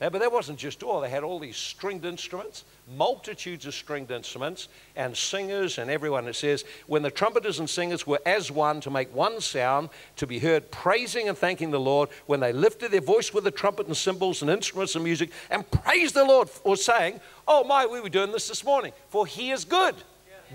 But 0.00 0.20
that 0.20 0.32
wasn't 0.32 0.58
just 0.58 0.82
all. 0.82 1.02
They 1.02 1.10
had 1.10 1.22
all 1.22 1.38
these 1.38 1.58
stringed 1.58 2.06
instruments, 2.06 2.64
multitudes 2.96 3.66
of 3.66 3.74
stringed 3.74 4.10
instruments, 4.10 4.68
and 4.96 5.14
singers 5.14 5.76
and 5.76 5.90
everyone. 5.90 6.26
It 6.26 6.36
says, 6.36 6.64
when 6.86 7.02
the 7.02 7.10
trumpeters 7.10 7.58
and 7.58 7.68
singers 7.68 8.06
were 8.06 8.20
as 8.24 8.50
one 8.50 8.80
to 8.80 8.90
make 8.90 9.14
one 9.14 9.42
sound, 9.42 9.90
to 10.16 10.26
be 10.26 10.38
heard 10.38 10.70
praising 10.70 11.28
and 11.28 11.36
thanking 11.36 11.70
the 11.70 11.78
Lord, 11.78 12.08
when 12.24 12.40
they 12.40 12.50
lifted 12.50 12.92
their 12.92 13.02
voice 13.02 13.34
with 13.34 13.44
the 13.44 13.50
trumpet 13.50 13.88
and 13.88 13.96
cymbals 13.96 14.40
and 14.40 14.50
instruments 14.50 14.94
and 14.94 15.04
music 15.04 15.32
and 15.50 15.70
praised 15.70 16.14
the 16.14 16.24
Lord, 16.24 16.48
or 16.64 16.76
saying, 16.76 17.20
Oh 17.46 17.64
my, 17.64 17.84
we 17.84 18.00
were 18.00 18.08
doing 18.08 18.32
this 18.32 18.48
this 18.48 18.64
morning, 18.64 18.92
for 19.10 19.26
he 19.26 19.50
is 19.50 19.66
good. 19.66 19.94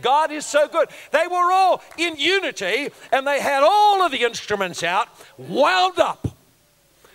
God 0.01 0.31
is 0.31 0.45
so 0.45 0.67
good. 0.67 0.89
They 1.11 1.27
were 1.27 1.51
all 1.51 1.83
in 1.99 2.15
unity 2.15 2.89
and 3.11 3.27
they 3.27 3.39
had 3.39 3.61
all 3.63 4.01
of 4.01 4.11
the 4.11 4.23
instruments 4.23 4.81
out, 4.81 5.07
wound 5.37 5.99
up, 5.99 6.27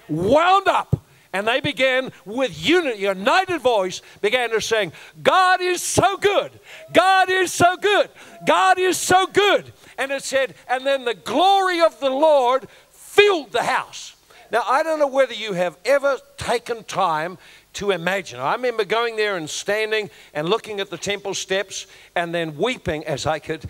wound 0.09 0.69
up 0.69 1.00
and 1.33 1.47
they 1.47 1.61
began 1.61 2.11
with 2.25 2.67
unity, 2.67 3.01
united 3.01 3.61
voice, 3.61 4.03
began 4.21 4.51
to 4.51 4.61
sing, 4.61 4.93
God 5.23 5.61
is 5.61 5.83
so 5.83 6.17
good. 6.17 6.59
God 6.93 7.31
is 7.31 7.53
so 7.53 7.77
good. 7.77 8.11
God 8.47 8.79
is 8.79 8.97
so 8.97 9.27
good. 9.27 9.73
And 9.97 10.11
it 10.11 10.25
said, 10.25 10.55
and 10.69 10.85
then 10.87 11.05
the 11.05 11.15
glory 11.15 11.81
of 11.81 12.01
the 12.01 12.11
Lord 12.11 12.67
filled 12.91 13.53
the 13.53 13.63
house. 13.63 14.17
Now, 14.51 14.65
I 14.67 14.83
don't 14.83 14.99
know 14.99 15.07
whether 15.07 15.35
you 15.35 15.53
have 15.53 15.77
ever 15.85 16.19
taken 16.37 16.83
time 16.83 17.39
to 17.75 17.93
imagine. 17.93 18.41
I 18.41 18.55
remember 18.55 18.85
going 18.85 19.15
there 19.15 19.37
and 19.37 19.49
standing 19.49 20.11
and 20.35 20.49
looking 20.49 20.81
at 20.81 20.91
the 20.91 20.99
temple 20.99 21.35
steps 21.35 21.87
and 22.17 22.35
then 22.35 22.57
weeping 22.57 23.05
as 23.07 23.27
I 23.27 23.39
could 23.39 23.67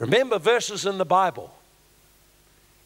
remember 0.00 0.40
verses 0.40 0.84
in 0.84 0.98
the 0.98 1.04
Bible 1.04 1.55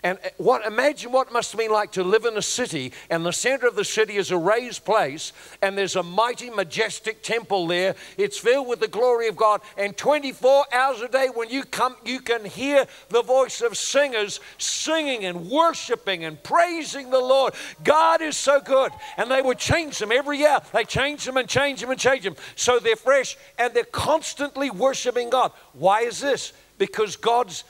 and 0.03 0.19
uh, 0.25 0.29
what, 0.39 0.67
imagine 0.67 1.13
what 1.13 1.33
must 1.33 1.53
have 1.53 1.59
been 1.59 1.71
like 1.71 1.93
to 1.93 2.05
live 2.05 2.25
in 2.25 2.37
a 2.37 2.43
city, 2.43 2.93
and 3.09 3.25
the 3.25 3.33
center 3.33 3.67
of 3.67 3.77
the 3.77 3.85
city 3.85 4.17
is 4.17 4.31
a 4.31 4.37
raised 4.37 4.85
place, 4.85 5.33
and 5.63 5.77
there's 5.77 5.97
a 5.97 6.03
mighty, 6.03 6.51
majestic 6.51 7.23
temple 7.23 7.67
there. 7.67 7.95
It's 8.17 8.39
filled 8.39 8.69
with 8.69 8.81
the 8.81 8.89
glory 8.89 9.29
of 9.29 9.37
God, 9.37 9.61
and 9.77 9.97
24 9.97 10.65
hours 10.73 11.01
a 11.01 11.09
day, 11.09 11.29
when 11.33 11.51
you 11.51 11.65
come, 11.65 11.97
you 12.05 12.21
can 12.21 12.45
hear 12.45 12.87
the 13.09 13.23
voice 13.23 13.61
of 13.61 13.77
singers 13.77 14.41
singing 14.59 15.25
and 15.25 15.51
worshiping 15.51 16.25
and 16.25 16.43
praising 16.43 17.11
the 17.11 17.19
Lord. 17.19 17.55
God 17.85 18.23
is 18.23 18.37
so 18.37 18.61
good, 18.61 18.93
and 19.17 19.31
they 19.31 19.43
would 19.43 19.59
change 19.59 19.99
them 19.99 20.13
every 20.13 20.39
year. 20.39 20.59
They 20.73 20.85
change 20.85 21.25
them 21.25 21.37
and 21.37 21.49
change 21.49 21.81
them 21.81 21.91
and 21.91 22.01
change 22.01 22.25
them, 22.25 22.37
so 22.57 22.79
they're 22.79 22.97
fresh 22.97 23.37
and 23.59 23.75
they're 23.75 23.85
constantly 23.85 24.71
worshiping 24.71 25.31
God. 25.31 25.53
Why 25.73 26.03
is 26.03 26.21
this? 26.21 26.53
Because 26.79 27.17
God's 27.17 27.65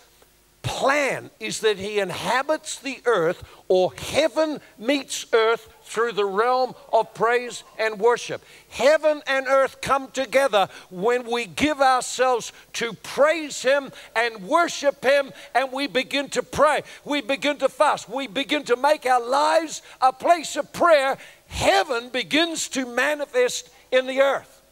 plan 0.63 1.31
is 1.41 1.61
that 1.61 1.79
he 1.79 1.99
inhabits 1.99 2.79
the 2.79 3.01
earth, 3.05 3.43
or 3.69 3.93
heaven 3.95 4.61
meets 4.79 5.27
earth 5.33 5.69
through 5.91 6.13
the 6.13 6.25
realm 6.25 6.75
of 6.93 7.13
praise 7.15 7.65
and 7.79 7.99
worship. 7.99 8.45
Heaven 8.69 9.23
and 9.27 9.47
earth 9.49 9.81
come 9.81 10.09
together 10.13 10.69
when 10.89 11.29
we 11.29 11.47
give 11.47 11.81
ourselves 11.81 12.53
to 12.75 12.93
praise 12.93 13.63
Him 13.63 13.91
and 14.15 14.45
worship 14.45 15.03
Him, 15.03 15.33
and 15.53 15.73
we 15.73 15.89
begin 15.89 16.29
to 16.31 16.45
pray. 16.45 16.83
We 17.05 17.23
begin 17.23 17.59
to 17.59 17.69
fast. 17.69 18.09
We 18.09 18.29
begin 18.29 18.63
to 18.65 18.77
make 18.77 19.05
our 19.05 19.21
lives 19.21 19.83
a 20.01 20.13
place 20.13 20.55
of 20.55 20.73
prayer. 20.73 21.19
Heaven 21.49 22.11
begins 22.11 22.69
to 22.69 22.87
manifest 22.87 23.69
in 23.91 24.07
the 24.07 24.21
earth. 24.21 24.63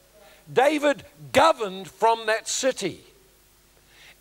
David 0.52 1.02
governed 1.32 1.88
from 1.88 2.26
that 2.26 2.48
city. 2.48 3.02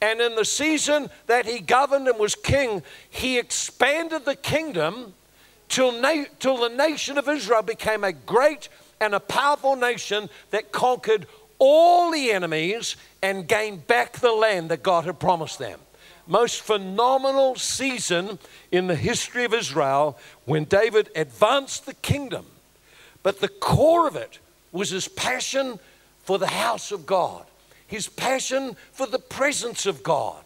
And 0.01 0.21
in 0.21 0.35
the 0.35 0.45
season 0.45 1.09
that 1.25 1.45
he 1.45 1.59
governed 1.59 2.07
and 2.07 2.19
was 2.19 2.35
king, 2.35 2.83
he 3.09 3.39
expanded 3.39 4.25
the 4.25 4.35
kingdom 4.35 5.13
till, 5.69 5.91
na- 5.91 6.25
till 6.39 6.57
the 6.57 6.69
nation 6.69 7.17
of 7.17 7.27
Israel 7.27 7.63
became 7.63 8.03
a 8.03 8.11
great 8.11 8.69
and 8.99 9.15
a 9.15 9.19
powerful 9.19 9.75
nation 9.75 10.29
that 10.51 10.71
conquered 10.71 11.25
all 11.59 12.11
the 12.11 12.31
enemies 12.31 12.95
and 13.23 13.47
gained 13.47 13.87
back 13.87 14.13
the 14.13 14.31
land 14.31 14.69
that 14.69 14.83
God 14.83 15.05
had 15.05 15.19
promised 15.19 15.57
them. 15.57 15.79
Most 16.27 16.61
phenomenal 16.61 17.55
season 17.55 18.37
in 18.71 18.87
the 18.87 18.95
history 18.95 19.45
of 19.45 19.53
Israel 19.53 20.17
when 20.45 20.65
David 20.65 21.09
advanced 21.15 21.85
the 21.85 21.93
kingdom. 21.95 22.45
But 23.23 23.39
the 23.39 23.47
core 23.47 24.07
of 24.07 24.15
it 24.15 24.39
was 24.71 24.89
his 24.89 25.07
passion 25.07 25.79
for 26.23 26.37
the 26.37 26.47
house 26.47 26.91
of 26.91 27.05
God 27.05 27.45
his 27.87 28.07
passion 28.07 28.75
for 28.91 29.07
the 29.07 29.19
presence 29.19 29.85
of 29.85 30.03
God, 30.03 30.43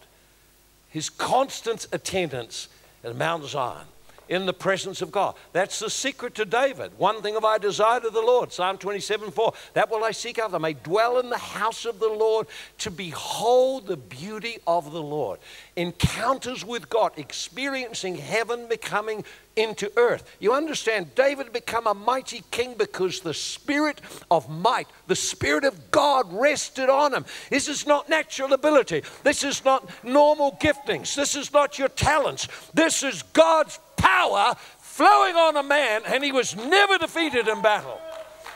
his 0.88 1.10
constant 1.10 1.86
attendance 1.92 2.68
at 3.04 3.16
Mount 3.16 3.44
Zion 3.44 3.86
in 4.28 4.46
the 4.46 4.52
presence 4.52 5.02
of 5.02 5.12
God. 5.12 5.34
That's 5.52 5.78
the 5.78 5.90
secret 5.90 6.34
to 6.36 6.46
David. 6.46 6.92
One 6.96 7.20
thing 7.20 7.34
have 7.34 7.44
I 7.44 7.58
desired 7.58 8.04
of 8.04 8.14
the 8.14 8.22
Lord, 8.22 8.50
Psalm 8.50 8.78
27 8.78 9.30
4. 9.30 9.52
That 9.74 9.90
will 9.90 10.04
I 10.04 10.12
seek 10.12 10.38
after. 10.38 10.56
I 10.56 10.58
may 10.58 10.72
dwell 10.72 11.18
in 11.18 11.28
the 11.28 11.36
house 11.36 11.84
of 11.84 11.98
the 11.98 12.08
Lord 12.08 12.46
to 12.78 12.90
behold 12.90 13.86
the 13.86 13.96
beauty 13.96 14.58
of 14.66 14.92
the 14.92 15.02
Lord. 15.02 15.38
Encounters 15.76 16.64
with 16.64 16.88
God, 16.88 17.12
experiencing 17.16 18.16
heaven 18.16 18.68
becoming 18.68 19.24
into 19.56 19.92
earth. 19.96 20.36
You 20.40 20.52
understand, 20.52 21.14
David 21.14 21.46
had 21.46 21.52
become 21.52 21.86
a 21.86 21.94
mighty 21.94 22.42
king 22.50 22.74
because 22.78 23.20
the 23.20 23.34
spirit 23.34 24.00
of 24.30 24.48
might, 24.48 24.88
the 25.06 25.16
spirit 25.16 25.64
of 25.64 25.90
God 25.90 26.32
rested 26.32 26.88
on 26.88 27.12
him. 27.12 27.24
This 27.50 27.68
is 27.68 27.86
not 27.86 28.08
natural 28.08 28.52
ability. 28.52 29.02
This 29.22 29.44
is 29.44 29.64
not 29.64 29.88
normal 30.04 30.52
giftings. 30.60 31.14
This 31.14 31.36
is 31.36 31.52
not 31.52 31.78
your 31.78 31.88
talents. 31.88 32.48
This 32.72 33.02
is 33.02 33.22
God's 33.22 33.78
power 33.96 34.54
flowing 34.78 35.36
on 35.36 35.56
a 35.56 35.62
man, 35.62 36.02
and 36.06 36.22
he 36.24 36.32
was 36.32 36.56
never 36.56 36.98
defeated 36.98 37.48
in 37.48 37.62
battle. 37.62 37.98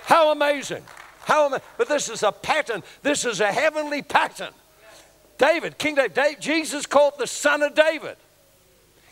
How 0.05 0.33
amazing! 0.33 0.83
How 1.21 1.47
ama- 1.47 1.63
but 1.77 1.89
this 1.89 2.09
is 2.09 2.23
a 2.23 2.31
pattern. 2.31 2.83
This 3.03 3.25
is 3.25 3.41
a 3.41 3.51
heavenly 3.51 4.03
pattern. 4.03 4.53
David, 5.39 5.77
King 5.77 5.97
David, 5.97 6.15
David 6.15 6.41
Jesus 6.41 6.87
called 6.87 7.15
the 7.19 7.27
son 7.27 7.63
of 7.63 7.75
David. 7.75 8.17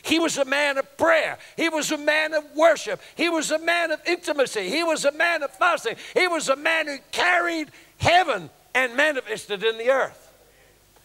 He 0.05 0.19
was 0.19 0.37
a 0.37 0.45
man 0.45 0.77
of 0.77 0.99
prayer. 0.99 1.39
He 1.57 1.71
was 1.71 1.91
a 1.91 1.97
man 1.97 2.35
of 2.35 2.45
worship. 2.55 3.01
He 3.17 3.31
was 3.31 3.51
a 3.51 3.59
man 3.59 3.91
of 3.91 4.01
intimacy. 4.07 4.69
He 4.69 4.85
was 4.85 5.07
a 5.07 5.13
man 5.13 5.43
of 5.43 5.51
fasting. 5.53 5.97
He 6.13 6.29
was 6.29 6.51
a 6.51 6.57
man 6.57 6.87
who 6.87 6.99
carried 7.11 7.71
heaven 7.97 8.51
and 8.75 8.95
manifested 8.97 9.65
in 9.65 9.79
the 9.79 9.89
earth. 9.89 10.31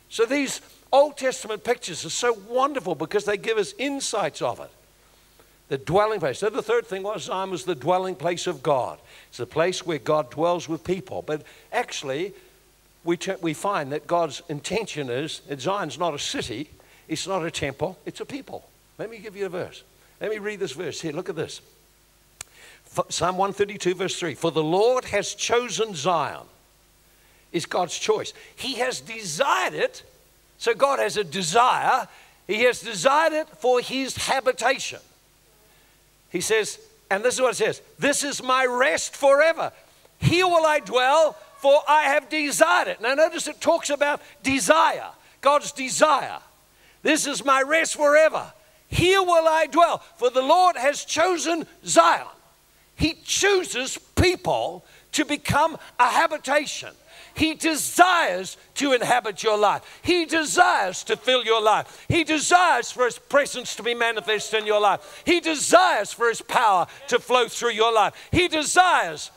So 0.10 0.26
these 0.26 0.60
Old 0.92 1.16
Testament 1.16 1.64
pictures 1.64 2.06
are 2.06 2.10
so 2.10 2.34
wonderful 2.50 2.94
because 2.94 3.24
they 3.24 3.38
give 3.38 3.58
us 3.58 3.74
insights 3.78 4.42
of 4.42 4.60
it. 4.60 4.72
The 5.70 5.78
dwelling 5.78 6.20
place. 6.20 6.40
So 6.40 6.50
the 6.50 6.62
third 6.62 6.86
thing 6.86 7.04
was 7.04 7.24
Zion 7.24 7.52
was 7.52 7.64
the 7.64 7.76
dwelling 7.76 8.16
place 8.16 8.48
of 8.48 8.62
God. 8.62 9.00
It's 9.30 9.38
the 9.38 9.46
place 9.46 9.86
where 9.86 10.00
God 10.00 10.30
dwells 10.30 10.68
with 10.68 10.84
people. 10.84 11.22
But 11.22 11.44
actually, 11.72 12.34
we, 13.06 13.18
we 13.40 13.54
find 13.54 13.94
that 13.94 14.08
God's 14.08 14.42
intention 14.50 15.10
is 15.10 15.40
that 15.48 15.62
Zion's 15.62 15.98
not 15.98 16.14
a 16.14 16.20
city, 16.20 16.70
it's 17.08 17.28
not 17.28 17.46
a 17.46 17.52
temple, 17.52 17.98
it's 18.06 18.20
a 18.20 18.26
people. 18.26 18.66
Let 19.00 19.10
me 19.10 19.18
give 19.18 19.36
you 19.36 19.46
a 19.46 19.50
verse. 19.50 19.84
Let 20.22 20.30
me 20.30 20.38
read 20.38 20.60
this 20.60 20.74
verse 20.74 21.00
here. 21.00 21.14
Look 21.14 21.30
at 21.30 21.36
this. 21.36 21.62
Psalm 23.08 23.38
132, 23.38 23.96
verse 23.96 24.20
3 24.20 24.36
For 24.36 24.52
the 24.52 24.64
Lord 24.64 25.06
has 25.06 25.34
chosen 25.34 25.96
Zion, 25.96 26.46
is 27.52 27.66
God's 27.66 27.98
choice. 27.98 28.34
He 28.56 28.76
has 28.76 29.00
desired 29.00 29.74
it, 29.74 30.04
so 30.58 30.74
God 30.74 31.00
has 31.00 31.18
a 31.18 31.24
desire. 31.24 32.08
He 32.46 32.64
has 32.64 32.82
desired 32.82 33.34
it 33.34 33.48
for 33.48 33.80
his 33.80 34.18
habitation. 34.18 35.00
He 36.32 36.42
says, 36.42 36.80
and 37.10 37.24
this 37.24 37.36
is 37.36 37.42
what 37.42 37.52
it 37.52 37.58
says 37.58 37.82
This 37.98 38.24
is 38.24 38.44
my 38.44 38.66
rest 38.66 39.16
forever. 39.16 39.72
Here 40.18 40.46
will 40.46 40.66
I 40.66 40.80
dwell, 40.80 41.38
for 41.58 41.82
I 41.88 42.04
have 42.04 42.28
desired 42.30 42.90
it. 42.90 43.02
Now, 43.02 43.14
notice 43.14 43.48
it 43.48 43.62
talks 43.62 43.90
about 43.90 44.22
desire, 44.44 45.10
God's 45.40 45.72
desire. 45.72 46.40
This 47.02 47.26
is 47.26 47.46
my 47.46 47.62
rest 47.62 47.96
forever. 47.96 48.52
Here 48.90 49.22
will 49.22 49.48
I 49.48 49.68
dwell, 49.68 50.00
for 50.18 50.30
the 50.30 50.42
Lord 50.42 50.76
has 50.76 51.06
chosen 51.06 51.66
Zion. 51.86 52.28
He 52.96 53.14
chooses 53.24 53.98
people 54.16 54.84
to 55.14 55.26
become 55.26 55.78
a 56.00 56.10
habitation. 56.10 56.90
He 57.36 57.54
desires 57.54 58.58
to 58.76 58.92
inhabit 58.92 59.44
your 59.44 59.58
life. 59.58 60.02
He 60.02 60.26
desires 60.26 61.04
to 61.06 61.16
fill 61.16 61.46
your 61.46 61.62
life. 61.62 62.06
He 62.10 62.24
desires 62.24 62.92
for 62.92 63.06
His 63.06 63.18
presence 63.18 63.76
to 63.76 63.84
be 63.84 63.94
manifest 63.94 64.54
in 64.54 64.66
your 64.66 64.82
life. 64.82 65.22
He 65.26 65.40
desires 65.40 66.12
for 66.12 66.28
His 66.28 66.42
power 66.42 66.88
to 67.08 67.20
flow 67.20 67.48
through 67.48 67.72
your 67.72 67.94
life. 67.94 68.14
He 68.32 68.50
desires 68.50 69.32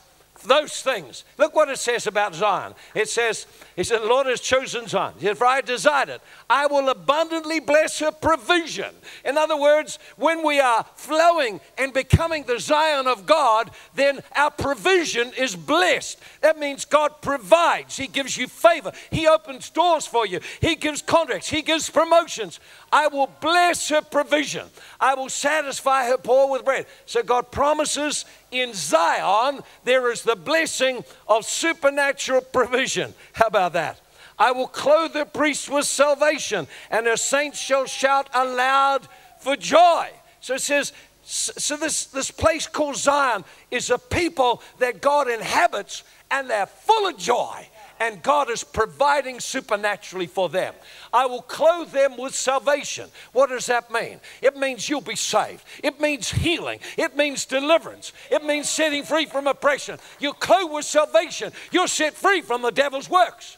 those 0.44 0.82
things. 0.82 1.24
Look 1.38 1.54
what 1.54 1.68
it 1.68 1.78
says 1.78 2.06
about 2.06 2.34
Zion. 2.34 2.74
It 2.94 3.08
says, 3.08 3.46
He 3.76 3.84
said, 3.84 4.02
The 4.02 4.06
Lord 4.06 4.26
has 4.26 4.40
chosen 4.40 4.86
Zion. 4.86 5.14
He 5.18 5.26
said, 5.26 5.38
For 5.38 5.46
I 5.46 5.60
desired 5.62 6.10
it. 6.10 6.20
I 6.50 6.66
will 6.66 6.88
abundantly 6.90 7.58
bless 7.60 7.98
her 8.00 8.10
provision. 8.10 8.94
In 9.24 9.38
other 9.38 9.56
words, 9.56 9.98
when 10.16 10.44
we 10.44 10.60
are 10.60 10.84
flowing 10.94 11.60
and 11.78 11.92
becoming 11.92 12.44
the 12.44 12.60
Zion 12.60 13.06
of 13.06 13.24
God, 13.24 13.70
then 13.94 14.20
our 14.36 14.50
provision 14.50 15.32
is 15.38 15.56
blessed. 15.56 16.18
That 16.42 16.58
means 16.58 16.84
God 16.84 17.22
provides. 17.22 17.96
He 17.96 18.08
gives 18.08 18.36
you 18.36 18.46
favor. 18.46 18.92
He 19.10 19.26
opens 19.26 19.70
doors 19.70 20.06
for 20.06 20.26
you. 20.26 20.40
He 20.60 20.74
gives 20.74 21.00
contracts. 21.00 21.48
He 21.48 21.62
gives 21.62 21.88
promotions. 21.88 22.60
I 22.92 23.06
will 23.08 23.30
bless 23.40 23.88
her 23.88 24.02
provision. 24.02 24.66
I 25.00 25.14
will 25.14 25.30
satisfy 25.30 26.06
her 26.08 26.18
poor 26.18 26.50
with 26.50 26.64
bread. 26.64 26.86
So 27.06 27.22
God 27.22 27.50
promises 27.50 28.26
in 28.50 28.74
Zion 28.74 29.60
there 29.84 30.12
is 30.12 30.22
the 30.22 30.36
blessing 30.36 31.02
of 31.26 31.46
supernatural 31.46 32.42
provision. 32.42 33.14
How 33.32 33.46
about 33.46 33.61
that? 33.70 34.00
I 34.38 34.52
will 34.52 34.66
clothe 34.66 35.12
the 35.12 35.24
priests 35.24 35.68
with 35.68 35.86
salvation, 35.86 36.66
and 36.90 37.06
her 37.06 37.16
saints 37.16 37.60
shall 37.60 37.86
shout 37.86 38.28
aloud 38.34 39.06
for 39.40 39.56
joy. 39.56 40.08
So 40.40 40.54
it 40.54 40.60
says, 40.60 40.92
so 41.22 41.76
this, 41.76 42.06
this 42.06 42.30
place 42.30 42.66
called 42.66 42.96
Zion 42.96 43.44
is 43.70 43.90
a 43.90 43.98
people 43.98 44.62
that 44.78 45.00
God 45.00 45.28
inhabits, 45.28 46.02
and 46.30 46.50
they're 46.50 46.66
full 46.66 47.08
of 47.08 47.16
joy 47.16 47.68
and 48.02 48.20
God 48.20 48.50
is 48.50 48.64
providing 48.64 49.38
supernaturally 49.38 50.26
for 50.26 50.48
them. 50.48 50.74
I 51.12 51.26
will 51.26 51.40
clothe 51.40 51.92
them 51.92 52.16
with 52.16 52.34
salvation. 52.34 53.08
What 53.32 53.50
does 53.50 53.66
that 53.66 53.92
mean? 53.92 54.18
It 54.42 54.56
means 54.56 54.88
you'll 54.88 55.02
be 55.02 55.14
saved. 55.14 55.62
It 55.84 56.00
means 56.00 56.28
healing. 56.28 56.80
It 56.98 57.16
means 57.16 57.44
deliverance. 57.44 58.12
It 58.28 58.44
means 58.44 58.68
setting 58.68 59.04
free 59.04 59.26
from 59.26 59.46
oppression. 59.46 60.00
You're 60.18 60.34
clothed 60.34 60.72
with 60.72 60.84
salvation. 60.84 61.52
You're 61.70 61.86
set 61.86 62.14
free 62.14 62.40
from 62.40 62.62
the 62.62 62.72
devil's 62.72 63.08
works. 63.08 63.56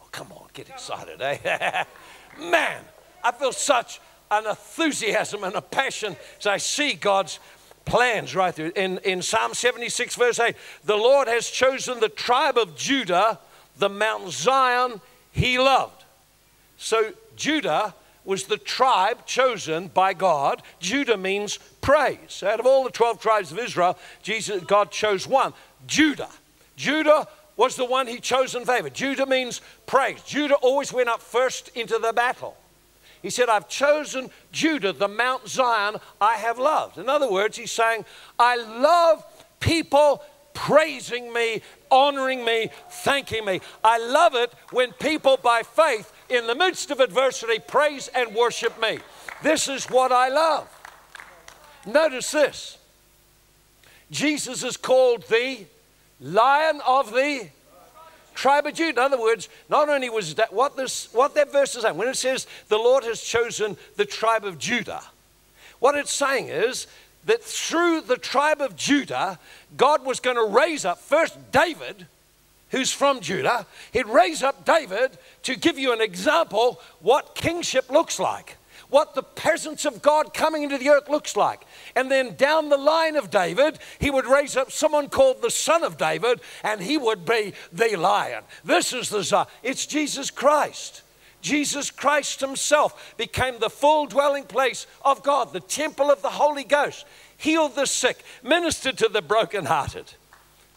Oh, 0.00 0.08
come 0.10 0.32
on, 0.32 0.48
get 0.52 0.68
excited, 0.68 1.22
eh? 1.22 1.84
Man, 2.40 2.82
I 3.22 3.30
feel 3.30 3.52
such 3.52 4.00
an 4.28 4.44
enthusiasm 4.44 5.44
and 5.44 5.54
a 5.54 5.62
passion 5.62 6.16
as 6.40 6.48
I 6.48 6.56
see 6.56 6.94
God's 6.94 7.38
plans 7.84 8.34
right 8.34 8.54
there. 8.54 8.68
In, 8.68 8.98
in 8.98 9.22
Psalm 9.22 9.54
76, 9.54 10.14
verse 10.16 10.38
8, 10.38 10.54
the 10.84 10.96
Lord 10.96 11.28
has 11.28 11.48
chosen 11.48 12.00
the 12.00 12.08
tribe 12.08 12.56
of 12.56 12.76
Judah, 12.76 13.38
the 13.78 13.88
Mount 13.88 14.30
Zion 14.30 15.00
he 15.32 15.58
loved. 15.58 16.04
So 16.76 17.12
Judah 17.36 17.94
was 18.24 18.44
the 18.44 18.56
tribe 18.56 19.26
chosen 19.26 19.88
by 19.88 20.14
God. 20.14 20.62
Judah 20.78 21.16
means 21.16 21.58
praise. 21.80 22.42
Out 22.42 22.60
of 22.60 22.66
all 22.66 22.84
the 22.84 22.90
12 22.90 23.20
tribes 23.20 23.52
of 23.52 23.58
Israel, 23.58 23.98
Jesus, 24.22 24.62
God 24.64 24.90
chose 24.90 25.26
one, 25.26 25.52
Judah. 25.86 26.28
Judah 26.76 27.26
was 27.56 27.76
the 27.76 27.84
one 27.84 28.06
he 28.06 28.18
chose 28.18 28.54
in 28.54 28.64
favor. 28.64 28.90
Judah 28.90 29.26
means 29.26 29.60
praise. 29.86 30.22
Judah 30.22 30.54
always 30.56 30.92
went 30.92 31.08
up 31.08 31.20
first 31.20 31.68
into 31.76 31.98
the 31.98 32.12
battle. 32.12 32.56
He 33.22 33.30
said, 33.30 33.48
I've 33.48 33.68
chosen 33.68 34.30
Judah, 34.50 34.92
the 34.92 35.08
Mount 35.08 35.48
Zion 35.48 35.96
I 36.20 36.34
have 36.34 36.58
loved. 36.58 36.98
In 36.98 37.08
other 37.08 37.30
words, 37.30 37.56
he's 37.56 37.70
saying, 37.70 38.04
I 38.38 38.56
love 38.56 39.24
people 39.60 40.22
praising 40.54 41.32
me, 41.32 41.62
honoring 41.90 42.44
me, 42.44 42.70
thanking 42.90 43.44
me. 43.44 43.60
I 43.82 43.98
love 43.98 44.34
it 44.34 44.52
when 44.70 44.92
people 44.92 45.38
by 45.42 45.62
faith, 45.62 46.12
in 46.28 46.46
the 46.46 46.54
midst 46.54 46.90
of 46.90 47.00
adversity, 47.00 47.58
praise 47.58 48.08
and 48.08 48.34
worship 48.34 48.80
me. 48.80 48.98
This 49.42 49.68
is 49.68 49.86
what 49.86 50.12
I 50.12 50.28
love. 50.28 50.68
Notice 51.86 52.30
this 52.30 52.78
Jesus 54.10 54.62
is 54.62 54.76
called 54.76 55.24
the 55.28 55.64
Lion 56.20 56.80
of 56.86 57.12
the 57.12 57.48
tribe 58.42 58.66
of 58.66 58.74
Judah. 58.74 59.00
In 59.00 59.12
other 59.12 59.20
words, 59.20 59.48
not 59.68 59.88
only 59.88 60.10
was 60.10 60.34
that 60.34 60.52
what 60.52 60.76
this 60.76 61.08
what 61.12 61.36
that 61.36 61.52
verse 61.52 61.76
is 61.76 61.82
saying, 61.82 61.96
when 61.96 62.08
it 62.08 62.16
says 62.16 62.48
the 62.68 62.76
Lord 62.76 63.04
has 63.04 63.22
chosen 63.22 63.76
the 63.96 64.04
tribe 64.04 64.44
of 64.44 64.58
Judah, 64.58 65.02
what 65.78 65.96
it's 65.96 66.12
saying 66.12 66.48
is 66.48 66.88
that 67.24 67.40
through 67.40 68.00
the 68.00 68.16
tribe 68.16 68.60
of 68.60 68.74
Judah, 68.74 69.38
God 69.76 70.04
was 70.04 70.18
going 70.18 70.34
to 70.36 70.44
raise 70.44 70.84
up 70.84 70.98
first 70.98 71.38
David, 71.52 72.08
who's 72.70 72.92
from 72.92 73.20
Judah. 73.20 73.64
He'd 73.92 74.08
raise 74.08 74.42
up 74.42 74.64
David 74.64 75.12
to 75.44 75.54
give 75.54 75.78
you 75.78 75.92
an 75.92 76.00
example 76.00 76.80
what 77.00 77.36
kingship 77.36 77.90
looks 77.90 78.18
like 78.18 78.56
what 78.92 79.14
the 79.14 79.22
presence 79.22 79.86
of 79.86 80.02
God 80.02 80.34
coming 80.34 80.62
into 80.62 80.76
the 80.76 80.90
earth 80.90 81.08
looks 81.08 81.34
like. 81.34 81.62
And 81.94 82.10
then 82.10 82.34
down 82.36 82.68
the 82.68 82.76
line 82.76 83.16
of 83.16 83.30
David, 83.30 83.78
he 83.98 84.10
would 84.10 84.26
raise 84.26 84.56
up 84.56 84.70
someone 84.72 85.08
called 85.08 85.42
the 85.42 85.50
Son 85.50 85.84
of 85.84 85.98
David, 85.98 86.40
and 86.62 86.80
he 86.80 86.96
would 86.96 87.24
be 87.24 87.52
the 87.72 87.96
lion. 87.96 88.44
This 88.64 88.92
is 88.92 89.08
the 89.08 89.22
Zion. 89.22 89.46
It's 89.62 89.86
Jesus 89.86 90.30
Christ. 90.30 91.02
Jesus 91.42 91.90
Christ 91.90 92.40
Himself 92.40 93.14
became 93.16 93.58
the 93.58 93.68
full 93.68 94.06
dwelling 94.06 94.44
place 94.44 94.86
of 95.04 95.22
God, 95.22 95.52
the 95.52 95.60
temple 95.60 96.10
of 96.10 96.22
the 96.22 96.30
Holy 96.30 96.64
Ghost, 96.64 97.04
healed 97.36 97.74
the 97.74 97.86
sick, 97.86 98.22
ministered 98.42 98.96
to 98.98 99.08
the 99.08 99.22
brokenhearted. 99.22 100.14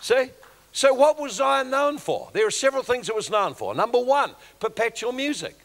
See? 0.01 0.31
So, 0.71 0.93
what 0.93 1.19
was 1.19 1.33
Zion 1.33 1.69
known 1.69 1.99
for? 1.99 2.29
There 2.33 2.45
are 2.45 2.51
several 2.51 2.83
things 2.83 3.07
it 3.07 3.15
was 3.15 3.29
known 3.29 3.53
for. 3.53 3.73
Number 3.73 3.99
one, 3.99 4.31
perpetual 4.59 5.13
music. 5.13 5.55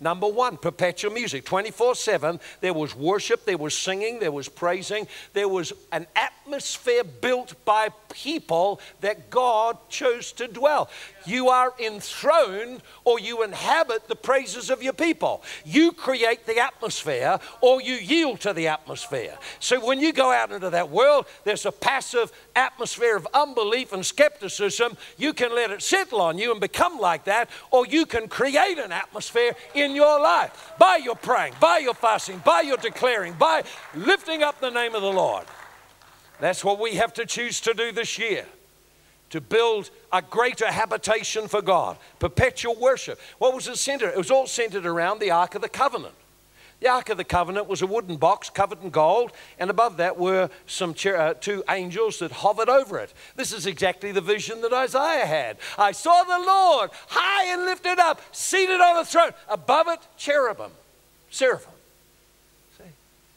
Number 0.00 0.26
one, 0.26 0.56
perpetual 0.56 1.12
music. 1.12 1.44
24 1.44 1.94
7, 1.94 2.40
there 2.60 2.74
was 2.74 2.94
worship, 2.96 3.44
there 3.44 3.56
was 3.56 3.76
singing, 3.76 4.18
there 4.18 4.32
was 4.32 4.48
praising, 4.48 5.06
there 5.32 5.48
was 5.48 5.72
an 5.92 6.06
atmosphere 6.16 7.04
built 7.04 7.54
by 7.64 7.88
people 8.12 8.80
that 9.00 9.30
God 9.30 9.78
chose 9.88 10.32
to 10.32 10.48
dwell. 10.48 10.90
You 11.26 11.48
are 11.48 11.72
enthroned 11.78 12.82
or 13.04 13.20
you 13.20 13.42
inhabit 13.44 14.08
the 14.08 14.16
praises 14.16 14.68
of 14.68 14.82
your 14.82 14.92
people. 14.92 15.42
You 15.64 15.92
create 15.92 16.44
the 16.44 16.58
atmosphere 16.58 17.38
or 17.60 17.80
you 17.80 17.94
yield 17.94 18.40
to 18.40 18.52
the 18.52 18.68
atmosphere. 18.68 19.38
So 19.60 19.84
when 19.84 20.00
you 20.00 20.12
go 20.12 20.32
out 20.32 20.52
into 20.52 20.70
that 20.70 20.90
world, 20.90 21.26
there's 21.44 21.66
a 21.66 21.72
passive 21.72 22.32
atmosphere 22.56 23.16
of 23.16 23.26
unbelief 23.34 23.92
and 23.92 24.04
skepticism. 24.04 24.96
You 25.16 25.32
can 25.32 25.54
let 25.54 25.70
it 25.70 25.82
settle 25.82 26.20
on 26.20 26.38
you 26.38 26.52
and 26.52 26.60
become 26.60 26.98
like 26.98 27.24
that, 27.24 27.50
or 27.70 27.86
you 27.86 28.06
can 28.06 28.28
create 28.28 28.78
an 28.78 28.92
atmosphere 28.92 29.54
in 29.74 29.94
your 29.94 30.20
life 30.20 30.72
by 30.78 30.96
your 30.96 31.16
praying, 31.16 31.54
by 31.60 31.78
your 31.78 31.94
fasting, 31.94 32.42
by 32.44 32.62
your 32.62 32.76
declaring, 32.76 33.34
by 33.34 33.62
lifting 33.94 34.42
up 34.42 34.60
the 34.60 34.70
name 34.70 34.94
of 34.94 35.02
the 35.02 35.12
Lord. 35.12 35.46
That's 36.40 36.64
what 36.64 36.80
we 36.80 36.96
have 36.96 37.12
to 37.14 37.26
choose 37.26 37.60
to 37.62 37.74
do 37.74 37.92
this 37.92 38.18
year 38.18 38.46
to 39.30 39.40
build 39.40 39.90
a 40.12 40.22
greater 40.22 40.70
habitation 40.70 41.48
for 41.48 41.60
God, 41.60 41.96
perpetual 42.20 42.76
worship. 42.76 43.18
What 43.38 43.52
was 43.52 43.66
it 43.66 43.78
centered? 43.78 44.10
It 44.10 44.16
was 44.16 44.30
all 44.30 44.46
centered 44.46 44.86
around 44.86 45.18
the 45.18 45.32
Ark 45.32 45.56
of 45.56 45.62
the 45.62 45.68
Covenant. 45.68 46.14
The 46.84 46.90
Ark 46.90 47.08
of 47.08 47.16
the 47.16 47.24
Covenant 47.24 47.66
was 47.66 47.80
a 47.80 47.86
wooden 47.86 48.16
box 48.16 48.50
covered 48.50 48.82
in 48.82 48.90
gold, 48.90 49.32
and 49.58 49.70
above 49.70 49.96
that 49.96 50.18
were 50.18 50.50
some 50.66 50.94
uh, 51.06 51.32
two 51.32 51.64
angels 51.70 52.18
that 52.18 52.30
hovered 52.30 52.68
over 52.68 52.98
it. 52.98 53.10
This 53.36 53.54
is 53.54 53.64
exactly 53.64 54.12
the 54.12 54.20
vision 54.20 54.60
that 54.60 54.70
Isaiah 54.74 55.24
had. 55.24 55.56
I 55.78 55.92
saw 55.92 56.24
the 56.24 56.44
Lord 56.44 56.90
high 57.08 57.54
and 57.54 57.64
lifted 57.64 57.98
up, 57.98 58.20
seated 58.32 58.82
on 58.82 58.98
a 58.98 59.04
throne. 59.06 59.30
Above 59.48 59.88
it, 59.88 60.00
cherubim, 60.18 60.72
seraphim. 61.30 61.72
See? 62.76 62.84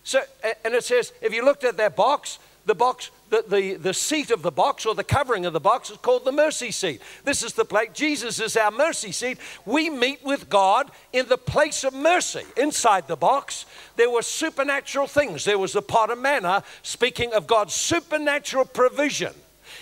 So, 0.04 0.24
and 0.66 0.74
it 0.74 0.84
says, 0.84 1.14
if 1.22 1.34
you 1.34 1.46
looked 1.46 1.64
at 1.64 1.78
that 1.78 1.96
box, 1.96 2.40
the 2.66 2.76
box, 2.76 3.12
the, 3.30 3.44
the, 3.48 3.74
the 3.76 3.94
seat 3.94 4.32
of 4.32 4.42
the 4.42 4.52
box 4.52 4.86
or 4.86 4.96
the 4.96 5.04
covering 5.04 5.46
of 5.46 5.54
the 5.54 5.60
box 5.60 5.90
is 5.90 5.98
called 5.98 6.26
the 6.26 6.32
mercy 6.32 6.72
seat. 6.72 7.02
This 7.24 7.44
is 7.44 7.54
the 7.54 7.66
place, 7.66 7.90
Jesus 7.94 8.40
is 8.40 8.56
our 8.58 8.72
mercy 8.72 9.12
seat. 9.12 9.38
We 9.66 9.90
meet 9.90 10.24
with 10.24 10.50
God 10.50 10.92
in 11.14 11.28
the 11.28 11.38
place 11.38 11.84
of 11.84 11.94
mercy. 11.94 12.44
Inside 12.56 13.08
the 13.08 13.16
box, 13.16 13.66
there 13.96 14.10
were 14.10 14.22
supernatural 14.22 15.08
things. 15.08 15.46
There 15.46 15.58
was 15.58 15.74
the 15.74 15.82
pot 15.82 16.10
of 16.10 16.20
manna, 16.20 16.64
speaking 16.84 17.34
of 17.34 17.48
God's 17.48 17.74
supernatural 17.74 18.66
provision 18.66 19.34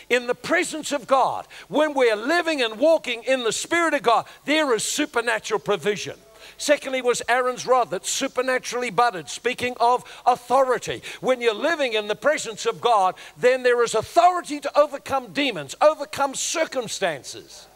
in 0.10 0.28
the 0.28 0.36
presence 0.36 0.92
of 0.92 1.08
God, 1.08 1.48
when 1.68 1.94
we're 1.94 2.16
living 2.16 2.62
and 2.62 2.78
walking 2.78 3.24
in 3.24 3.44
the 3.44 3.52
Spirit 3.52 3.94
of 3.94 4.04
God, 4.04 4.26
there 4.46 4.74
is 4.74 4.84
supernatural 4.84 5.60
provision. 5.60 6.16
Secondly, 6.58 7.02
was 7.02 7.22
Aaron's 7.28 7.66
rod 7.66 7.92
that 7.92 8.06
supernaturally 8.06 8.90
budded, 8.90 9.30
speaking 9.30 9.76
of 9.80 10.04
authority. 10.26 11.02
When 11.22 11.42
you're 11.42 11.54
living 11.54 11.94
in 11.94 12.08
the 12.08 12.16
presence 12.16 12.66
of 12.66 12.82
God, 12.82 13.16
then 13.38 13.64
there 13.64 13.84
is 13.84 13.96
authority 13.96 14.60
to 14.62 14.80
overcome 14.80 15.34
demons, 15.34 15.76
overcome 15.82 16.36
circumstances. 16.36 17.68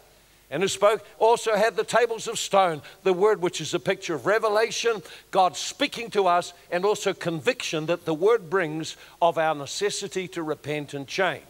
And 0.50 0.62
who 0.62 0.68
spoke 0.68 1.04
also 1.18 1.54
had 1.54 1.76
the 1.76 1.84
tables 1.84 2.26
of 2.26 2.38
stone, 2.38 2.82
the 3.04 3.12
word 3.12 3.40
which 3.40 3.60
is 3.60 3.72
a 3.72 3.78
picture 3.78 4.16
of 4.16 4.26
revelation, 4.26 5.00
God 5.30 5.56
speaking 5.56 6.10
to 6.10 6.26
us, 6.26 6.52
and 6.72 6.84
also 6.84 7.14
conviction 7.14 7.86
that 7.86 8.04
the 8.04 8.14
word 8.14 8.50
brings 8.50 8.96
of 9.22 9.38
our 9.38 9.54
necessity 9.54 10.26
to 10.28 10.42
repent 10.42 10.92
and 10.92 11.06
change. 11.06 11.44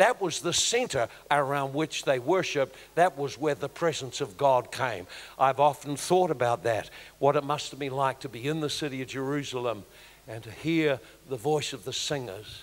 That 0.00 0.18
was 0.18 0.40
the 0.40 0.54
center 0.54 1.08
around 1.30 1.74
which 1.74 2.04
they 2.04 2.18
worshiped. 2.18 2.74
That 2.94 3.18
was 3.18 3.36
where 3.36 3.54
the 3.54 3.68
presence 3.68 4.22
of 4.22 4.38
God 4.38 4.72
came. 4.72 5.06
I've 5.38 5.60
often 5.60 5.94
thought 5.94 6.30
about 6.30 6.62
that, 6.62 6.88
what 7.18 7.36
it 7.36 7.44
must 7.44 7.70
have 7.70 7.78
been 7.78 7.92
like 7.92 8.20
to 8.20 8.28
be 8.30 8.48
in 8.48 8.60
the 8.60 8.70
city 8.70 9.02
of 9.02 9.08
Jerusalem 9.08 9.84
and 10.26 10.42
to 10.42 10.50
hear 10.50 11.00
the 11.28 11.36
voice 11.36 11.74
of 11.74 11.84
the 11.84 11.92
singers 11.92 12.62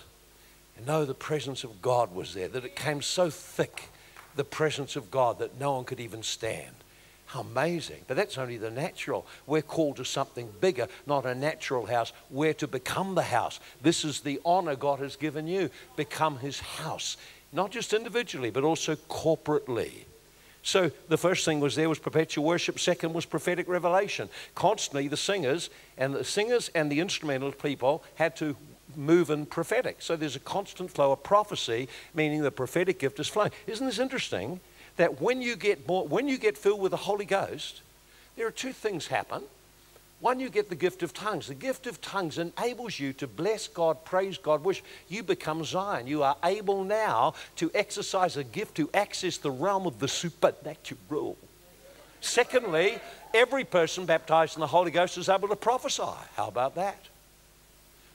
and 0.76 0.84
know 0.84 1.04
the 1.04 1.14
presence 1.14 1.62
of 1.62 1.80
God 1.80 2.12
was 2.12 2.34
there, 2.34 2.48
that 2.48 2.64
it 2.64 2.74
came 2.74 3.00
so 3.00 3.30
thick, 3.30 3.90
the 4.34 4.42
presence 4.42 4.96
of 4.96 5.08
God, 5.08 5.38
that 5.38 5.60
no 5.60 5.74
one 5.74 5.84
could 5.84 6.00
even 6.00 6.24
stand. 6.24 6.74
How 7.28 7.40
amazing. 7.40 8.04
But 8.06 8.16
that's 8.16 8.38
only 8.38 8.56
the 8.56 8.70
natural. 8.70 9.26
We're 9.46 9.60
called 9.60 9.96
to 9.96 10.04
something 10.04 10.48
bigger, 10.62 10.88
not 11.06 11.26
a 11.26 11.34
natural 11.34 11.84
house. 11.84 12.14
We're 12.30 12.54
to 12.54 12.66
become 12.66 13.14
the 13.14 13.22
house. 13.22 13.60
This 13.82 14.02
is 14.02 14.20
the 14.20 14.40
honor 14.46 14.74
God 14.74 15.00
has 15.00 15.14
given 15.14 15.46
you. 15.46 15.68
Become 15.94 16.38
his 16.38 16.58
house, 16.58 17.18
not 17.52 17.70
just 17.70 17.92
individually, 17.92 18.48
but 18.48 18.64
also 18.64 18.94
corporately. 18.94 19.90
So 20.62 20.90
the 21.08 21.18
first 21.18 21.44
thing 21.44 21.60
was 21.60 21.74
there 21.74 21.90
was 21.90 21.98
perpetual 21.98 22.46
worship. 22.46 22.80
Second 22.80 23.12
was 23.12 23.26
prophetic 23.26 23.68
revelation. 23.68 24.30
Constantly, 24.54 25.06
the 25.06 25.16
singers 25.18 25.68
and 25.98 26.14
the 26.14 26.24
singers 26.24 26.70
and 26.74 26.90
the 26.90 26.98
instrumental 26.98 27.52
people 27.52 28.02
had 28.14 28.36
to 28.36 28.56
move 28.96 29.28
in 29.28 29.44
prophetic. 29.44 30.00
So 30.00 30.16
there's 30.16 30.34
a 30.34 30.40
constant 30.40 30.90
flow 30.90 31.12
of 31.12 31.22
prophecy, 31.22 31.90
meaning 32.14 32.40
the 32.40 32.50
prophetic 32.50 32.98
gift 32.98 33.20
is 33.20 33.28
flowing. 33.28 33.52
Isn't 33.66 33.86
this 33.86 33.98
interesting? 33.98 34.60
That 34.98 35.20
when 35.20 35.40
you 35.40 35.56
get 35.56 35.86
born, 35.86 36.08
when 36.10 36.28
you 36.28 36.38
get 36.38 36.58
filled 36.58 36.80
with 36.80 36.90
the 36.90 36.96
Holy 36.96 37.24
Ghost, 37.24 37.82
there 38.36 38.46
are 38.46 38.52
two 38.52 38.72
things 38.72 39.06
happen. 39.06 39.42
One, 40.20 40.40
you 40.40 40.50
get 40.50 40.68
the 40.68 40.74
gift 40.74 41.04
of 41.04 41.14
tongues. 41.14 41.46
The 41.46 41.54
gift 41.54 41.86
of 41.86 42.00
tongues 42.00 42.38
enables 42.38 42.98
you 42.98 43.12
to 43.14 43.28
bless 43.28 43.68
God, 43.68 44.04
praise 44.04 44.36
God, 44.36 44.64
wish 44.64 44.82
you 45.08 45.22
become 45.22 45.64
Zion. 45.64 46.08
You 46.08 46.24
are 46.24 46.36
able 46.42 46.82
now 46.82 47.34
to 47.56 47.70
exercise 47.72 48.36
a 48.36 48.42
gift 48.42 48.74
to 48.76 48.90
access 48.92 49.36
the 49.36 49.52
realm 49.52 49.86
of 49.86 50.00
the 50.00 50.08
supernatural. 50.08 50.98
Rule. 51.08 51.36
Secondly, 52.20 52.98
every 53.32 53.64
person 53.64 54.04
baptized 54.04 54.56
in 54.56 54.60
the 54.60 54.66
Holy 54.66 54.90
Ghost 54.90 55.16
is 55.16 55.28
able 55.28 55.46
to 55.48 55.56
prophesy. 55.56 56.02
How 56.36 56.48
about 56.48 56.74
that? 56.74 56.98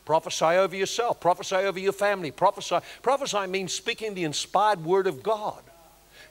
Prophesy 0.04 0.44
over 0.44 0.76
yourself, 0.76 1.22
prophesy 1.22 1.56
over 1.56 1.80
your 1.80 1.94
family, 1.94 2.32
prophesy. 2.32 2.80
Prophesy 3.02 3.48
means 3.48 3.74
speaking 3.74 4.14
the 4.14 4.26
inspired 4.26 4.84
word 4.84 5.08
of 5.08 5.24
God 5.24 5.64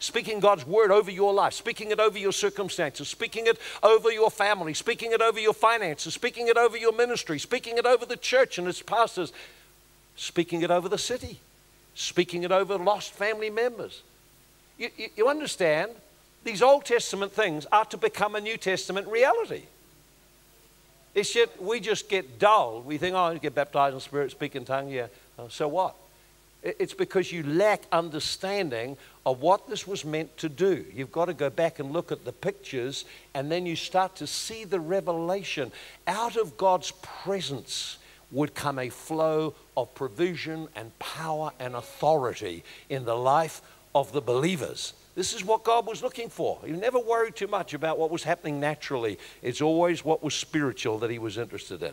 speaking 0.03 0.41
God's 0.41 0.67
word 0.67 0.91
over 0.91 1.11
your 1.11 1.33
life, 1.33 1.55
speaking 1.55 1.93
it 1.93 2.01
over 2.01 2.19
your 2.19 2.33
circumstances, 2.33 3.09
speaking 3.09 3.47
it 3.47 3.59
over 3.83 4.11
your 4.11 4.31
family, 4.31 4.75
speaking 4.75 5.13
it 5.13 5.23
over 5.23 5.39
your 5.39 5.55
finances, 5.55 6.13
speaking 6.13 6.49
it 6.49 6.57
over 6.57 6.77
your 6.77 6.93
ministry, 6.93 7.39
speaking 7.39 7.79
it 7.79 7.87
over 7.87 8.05
the 8.05 8.17
church 8.17 8.59
and 8.59 8.67
its 8.67 8.83
pastors, 8.83 9.33
speaking 10.17 10.63
it 10.63 10.71
over 10.71 10.89
the 10.89 10.99
city, 10.99 11.39
speaking 11.95 12.43
it 12.43 12.51
over 12.51 12.77
lost 12.77 13.13
family 13.13 13.49
members. 13.49 14.03
You, 14.77 14.91
you, 14.97 15.09
you 15.17 15.29
understand? 15.29 15.93
These 16.43 16.63
Old 16.63 16.85
Testament 16.85 17.31
things 17.31 17.67
are 17.71 17.85
to 17.87 17.97
become 17.97 18.35
a 18.35 18.41
New 18.41 18.57
Testament 18.57 19.07
reality. 19.07 19.63
It's 21.15 21.35
yet 21.37 21.63
we 21.63 21.79
just 21.79 22.09
get 22.09 22.41
dull. 22.41 22.83
We 22.83 22.99
think, 22.99 23.15
oh, 23.15 23.31
you 23.31 23.39
get 23.39 23.55
baptized 23.55 23.95
in 23.95 24.01
Spirit, 24.01 24.33
speak 24.33 24.57
in 24.57 24.65
tongue. 24.65 24.89
Yeah. 24.89 25.07
Uh, 25.39 25.49
so 25.49 25.69
what? 25.69 25.95
It's 26.63 26.95
because 26.95 27.33
you 27.33 27.43
lack 27.43 27.83
understanding 27.91 28.97
of 29.27 29.41
what 29.41 29.69
this 29.69 29.87
was 29.87 30.05
meant 30.05 30.37
to 30.39 30.49
do. 30.49 30.85
You've 30.95 31.11
got 31.11 31.25
to 31.25 31.35
go 31.35 31.51
back 31.51 31.81
and 31.81 31.93
look 31.93 32.13
at 32.13 32.25
the 32.25 32.33
pictures, 32.33 33.05
and 33.35 33.51
then 33.51 33.67
you 33.67 33.75
start 33.75 34.15
to 34.17 34.27
see 34.29 34.65
the 34.65 34.79
revelation. 34.79 35.73
Out 36.07 36.37
of 36.37 36.57
God's 36.57 36.93
presence 37.03 37.99
would 38.31 38.55
come 38.55 38.79
a 38.79 38.89
flow 38.89 39.55
of 39.77 39.95
provision 39.95 40.69
and 40.77 40.97
power 40.99 41.51
and 41.59 41.75
authority 41.75 42.63
in 42.89 43.05
the 43.05 43.17
life 43.17 43.61
of 43.95 44.13
the 44.13 44.21
believers. 44.21 44.95
This 45.15 45.35
is 45.35 45.45
what 45.45 45.65
God 45.65 45.87
was 45.87 46.03
looking 46.03 46.31
for. 46.31 46.61
He 46.65 46.73
never 46.73 46.99
worried 46.99 47.37
too 47.37 47.47
much 47.49 47.75
about 47.75 47.99
what 47.99 48.11
was 48.11 48.23
happening 48.23 48.61
naturally, 48.61 49.19
it's 49.43 49.61
always 49.61 50.05
what 50.05 50.23
was 50.23 50.35
spiritual 50.35 50.99
that 51.01 51.11
he 51.11 51.19
was 51.19 51.39
interested 51.39 51.83
in. 51.83 51.93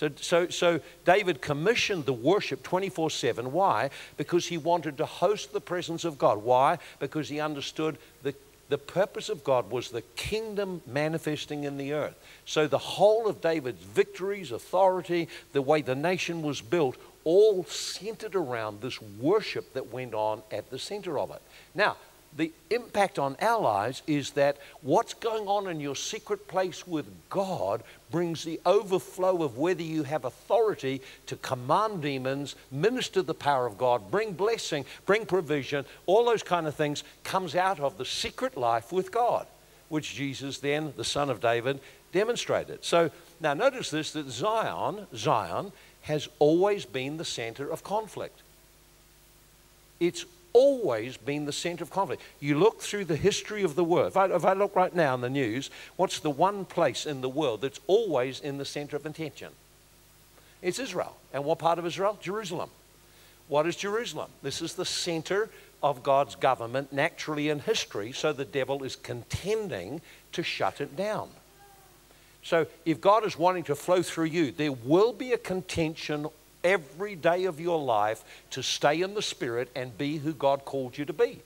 So, 0.00 0.10
so, 0.16 0.48
so 0.48 0.80
David 1.04 1.42
commissioned 1.42 2.06
the 2.06 2.14
worship 2.14 2.62
24 2.62 3.10
7. 3.10 3.52
Why? 3.52 3.90
Because 4.16 4.46
he 4.46 4.56
wanted 4.56 4.96
to 4.96 5.04
host 5.04 5.52
the 5.52 5.60
presence 5.60 6.06
of 6.06 6.16
God. 6.16 6.38
Why? 6.42 6.78
Because 7.00 7.28
he 7.28 7.38
understood 7.38 7.98
the, 8.22 8.34
the 8.70 8.78
purpose 8.78 9.28
of 9.28 9.44
God 9.44 9.70
was 9.70 9.90
the 9.90 10.00
kingdom 10.16 10.80
manifesting 10.86 11.64
in 11.64 11.76
the 11.76 11.92
earth. 11.92 12.14
So 12.46 12.66
the 12.66 12.78
whole 12.78 13.28
of 13.28 13.42
David's 13.42 13.82
victories, 13.82 14.52
authority, 14.52 15.28
the 15.52 15.60
way 15.60 15.82
the 15.82 15.94
nation 15.94 16.40
was 16.40 16.62
built, 16.62 16.96
all 17.24 17.64
centered 17.64 18.34
around 18.34 18.80
this 18.80 19.02
worship 19.02 19.74
that 19.74 19.92
went 19.92 20.14
on 20.14 20.40
at 20.50 20.70
the 20.70 20.78
center 20.78 21.18
of 21.18 21.30
it. 21.30 21.42
Now, 21.74 21.98
the 22.36 22.52
impact 22.70 23.18
on 23.18 23.36
our 23.40 23.60
lives 23.60 24.02
is 24.06 24.30
that 24.30 24.56
what's 24.82 25.14
going 25.14 25.48
on 25.48 25.68
in 25.68 25.80
your 25.80 25.96
secret 25.96 26.46
place 26.46 26.86
with 26.86 27.06
God 27.28 27.82
brings 28.10 28.44
the 28.44 28.60
overflow 28.64 29.42
of 29.42 29.58
whether 29.58 29.82
you 29.82 30.04
have 30.04 30.24
authority 30.24 31.02
to 31.26 31.36
command 31.36 32.02
demons, 32.02 32.54
minister 32.70 33.22
the 33.22 33.34
power 33.34 33.66
of 33.66 33.78
God, 33.78 34.10
bring 34.10 34.32
blessing, 34.32 34.84
bring 35.06 35.26
provision, 35.26 35.84
all 36.06 36.24
those 36.24 36.42
kind 36.42 36.66
of 36.66 36.74
things 36.74 37.02
comes 37.24 37.56
out 37.56 37.80
of 37.80 37.98
the 37.98 38.04
secret 38.04 38.56
life 38.56 38.92
with 38.92 39.10
God, 39.10 39.46
which 39.88 40.14
Jesus 40.14 40.58
then, 40.58 40.92
the 40.96 41.04
son 41.04 41.30
of 41.30 41.40
David, 41.40 41.80
demonstrated. 42.12 42.84
So 42.84 43.10
now 43.40 43.54
notice 43.54 43.90
this 43.90 44.12
that 44.12 44.30
Zion, 44.30 45.06
Zion 45.14 45.72
has 46.02 46.28
always 46.38 46.84
been 46.84 47.16
the 47.16 47.24
center 47.24 47.70
of 47.70 47.82
conflict. 47.82 48.40
It's 49.98 50.24
always 50.52 51.16
been 51.16 51.44
the 51.44 51.52
center 51.52 51.84
of 51.84 51.90
conflict. 51.90 52.22
You 52.40 52.58
look 52.58 52.80
through 52.80 53.06
the 53.06 53.16
history 53.16 53.62
of 53.62 53.74
the 53.74 53.84
world. 53.84 54.08
If 54.08 54.16
I, 54.16 54.26
if 54.26 54.44
I, 54.44 54.52
look 54.52 54.74
right 54.76 54.94
now 54.94 55.14
in 55.14 55.20
the 55.20 55.30
news, 55.30 55.70
what's 55.96 56.20
the 56.20 56.30
one 56.30 56.64
place 56.64 57.06
in 57.06 57.20
the 57.20 57.28
world 57.28 57.60
that's 57.60 57.80
always 57.86 58.40
in 58.40 58.58
the 58.58 58.64
center 58.64 58.96
of 58.96 59.06
attention? 59.06 59.50
It's 60.62 60.78
Israel. 60.78 61.16
And 61.32 61.44
what 61.44 61.58
part 61.58 61.78
of 61.78 61.86
Israel? 61.86 62.18
Jerusalem. 62.20 62.70
What 63.48 63.66
is 63.66 63.76
Jerusalem? 63.76 64.30
This 64.42 64.62
is 64.62 64.74
the 64.74 64.84
center 64.84 65.50
of 65.82 66.02
God's 66.02 66.34
government 66.34 66.92
naturally 66.92 67.48
in 67.48 67.58
history, 67.58 68.12
so 68.12 68.32
the 68.32 68.44
devil 68.44 68.84
is 68.84 68.96
contending 68.96 70.00
to 70.32 70.42
shut 70.42 70.80
it 70.80 70.96
down. 70.96 71.30
So 72.42 72.66
if 72.84 73.00
God 73.00 73.24
is 73.24 73.38
wanting 73.38 73.64
to 73.64 73.74
flow 73.74 74.02
through 74.02 74.26
you, 74.26 74.50
there 74.50 74.72
will 74.72 75.12
be 75.12 75.32
a 75.32 75.38
contention 75.38 76.26
every 76.64 77.16
day 77.16 77.44
of 77.44 77.60
your 77.60 77.78
life 77.78 78.24
to 78.50 78.62
stay 78.62 79.00
in 79.00 79.14
the 79.14 79.22
Spirit 79.22 79.70
and 79.74 79.96
be 79.96 80.18
who 80.18 80.32
God 80.32 80.64
called 80.64 80.98
you 80.98 81.04
to 81.04 81.12
be. 81.12 81.40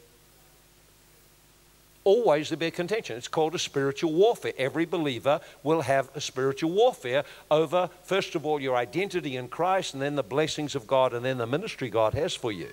Always 2.05 2.50
there 2.50 2.59
be 2.59 2.66
a 2.66 2.70
contention. 2.70 3.16
It's 3.16 3.29
called 3.29 3.55
a 3.55 3.59
spiritual 3.59 4.12
warfare. 4.12 4.53
Every 4.59 4.85
believer 4.85 5.40
will 5.62 5.81
have 5.81 6.11
a 6.14 6.20
spiritual 6.20 6.70
warfare 6.70 7.24
over, 7.50 7.88
first 8.03 8.35
of 8.35 8.44
all, 8.44 8.61
your 8.61 8.77
identity 8.77 9.37
in 9.37 9.48
Christ, 9.48 9.94
and 9.94 10.03
then 10.03 10.14
the 10.14 10.22
blessings 10.22 10.74
of 10.74 10.87
God, 10.87 11.14
and 11.14 11.24
then 11.24 11.38
the 11.38 11.46
ministry 11.46 11.88
God 11.88 12.12
has 12.12 12.35
for 12.35 12.53
you. 12.53 12.68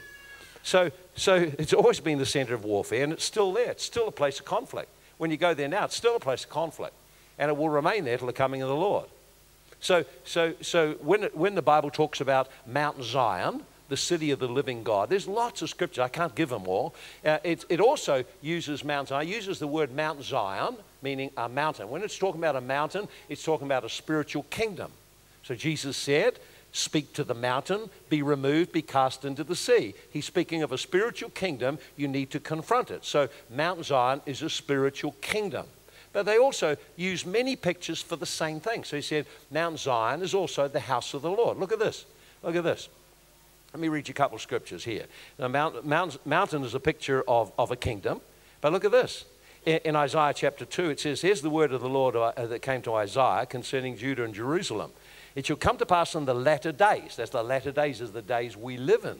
So, 0.63 0.91
so 1.15 1.49
it's 1.57 1.73
always 1.73 2.01
been 2.01 2.17
the 2.17 2.25
center 2.25 2.53
of 2.53 2.65
warfare, 2.65 3.03
and 3.03 3.13
it's 3.13 3.23
still 3.23 3.53
there. 3.53 3.71
It's 3.71 3.85
still 3.85 4.09
a 4.09 4.11
place 4.11 4.39
of 4.39 4.45
conflict. 4.45 4.89
When 5.17 5.31
you 5.31 5.37
go 5.37 5.53
there 5.53 5.69
now, 5.69 5.85
it's 5.85 5.95
still 5.95 6.17
a 6.17 6.19
place 6.19 6.43
of 6.43 6.49
conflict, 6.49 6.93
and 7.39 7.49
it 7.49 7.55
will 7.55 7.69
remain 7.69 8.03
there 8.03 8.17
till 8.17 8.27
the 8.27 8.33
coming 8.33 8.61
of 8.61 8.67
the 8.67 8.75
Lord. 8.75 9.05
So, 9.81 10.05
so, 10.23 10.53
so 10.61 10.93
when, 11.01 11.23
when 11.33 11.55
the 11.55 11.61
Bible 11.61 11.89
talks 11.89 12.21
about 12.21 12.47
Mount 12.65 13.03
Zion, 13.03 13.63
the 13.89 13.97
city 13.97 14.31
of 14.31 14.39
the 14.39 14.47
living 14.47 14.83
God, 14.83 15.09
there's 15.09 15.27
lots 15.27 15.61
of 15.61 15.69
scripture. 15.69 16.03
I 16.03 16.07
can't 16.07 16.33
give 16.33 16.49
them 16.49 16.67
all. 16.67 16.95
Uh, 17.25 17.39
it, 17.43 17.65
it 17.67 17.81
also 17.81 18.23
uses 18.41 18.85
Mount 18.85 19.09
Zion, 19.09 19.27
it 19.27 19.31
uses 19.31 19.59
the 19.59 19.67
word 19.67 19.93
Mount 19.93 20.23
Zion, 20.23 20.77
meaning 21.01 21.31
a 21.35 21.49
mountain. 21.49 21.89
When 21.89 22.03
it's 22.03 22.17
talking 22.17 22.39
about 22.39 22.55
a 22.55 22.61
mountain, 22.61 23.07
it's 23.27 23.43
talking 23.43 23.67
about 23.67 23.83
a 23.83 23.89
spiritual 23.89 24.43
kingdom. 24.43 24.91
So 25.43 25.55
Jesus 25.55 25.97
said, 25.97 26.39
Speak 26.73 27.11
to 27.13 27.25
the 27.25 27.33
mountain, 27.33 27.89
be 28.09 28.21
removed, 28.21 28.71
be 28.71 28.81
cast 28.81 29.25
into 29.25 29.43
the 29.43 29.57
sea. 29.57 29.93
He's 30.09 30.25
speaking 30.25 30.63
of 30.63 30.71
a 30.71 30.77
spiritual 30.77 31.29
kingdom, 31.31 31.79
you 31.97 32.07
need 32.07 32.31
to 32.31 32.39
confront 32.39 32.91
it. 32.91 33.03
So, 33.03 33.27
Mount 33.49 33.83
Zion 33.83 34.21
is 34.25 34.41
a 34.41 34.49
spiritual 34.49 35.13
kingdom. 35.19 35.65
But 36.13 36.25
they 36.25 36.37
also 36.37 36.75
use 36.95 37.25
many 37.25 37.55
pictures 37.55 38.01
for 38.01 38.15
the 38.15 38.25
same 38.25 38.59
thing. 38.59 38.83
So 38.83 38.97
he 38.97 39.01
said, 39.01 39.25
Mount 39.49 39.79
Zion 39.79 40.21
is 40.21 40.33
also 40.33 40.67
the 40.67 40.79
house 40.79 41.13
of 41.13 41.21
the 41.21 41.31
Lord. 41.31 41.57
Look 41.57 41.71
at 41.71 41.79
this. 41.79 42.05
Look 42.43 42.55
at 42.55 42.63
this. 42.63 42.89
Let 43.73 43.79
me 43.79 43.87
read 43.87 44.07
you 44.07 44.11
a 44.11 44.15
couple 44.15 44.35
of 44.35 44.41
scriptures 44.41 44.83
here. 44.83 45.05
Now, 45.39 45.47
Mount, 45.47 45.85
Mount, 45.85 46.25
mountain 46.25 46.63
is 46.63 46.75
a 46.75 46.79
picture 46.79 47.23
of, 47.27 47.53
of 47.57 47.71
a 47.71 47.77
kingdom. 47.77 48.19
But 48.59 48.73
look 48.73 48.83
at 48.83 48.91
this. 48.91 49.25
In, 49.65 49.79
in 49.85 49.95
Isaiah 49.95 50.33
chapter 50.35 50.65
2, 50.65 50.89
it 50.89 50.99
says, 50.99 51.21
Here's 51.21 51.41
the 51.41 51.49
word 51.49 51.71
of 51.71 51.79
the 51.79 51.89
Lord 51.89 52.15
uh, 52.17 52.33
that 52.35 52.61
came 52.61 52.81
to 52.81 52.93
Isaiah 52.95 53.45
concerning 53.45 53.95
Judah 53.95 54.25
and 54.25 54.33
Jerusalem. 54.33 54.91
It 55.35 55.45
shall 55.45 55.55
come 55.55 55.77
to 55.77 55.85
pass 55.85 56.15
in 56.15 56.25
the 56.25 56.33
latter 56.33 56.73
days. 56.73 57.15
That's 57.15 57.29
the 57.29 57.43
latter 57.43 57.71
days, 57.71 58.01
is 58.01 58.11
the 58.11 58.21
days 58.21 58.57
we 58.57 58.75
live 58.75 59.05
in 59.05 59.17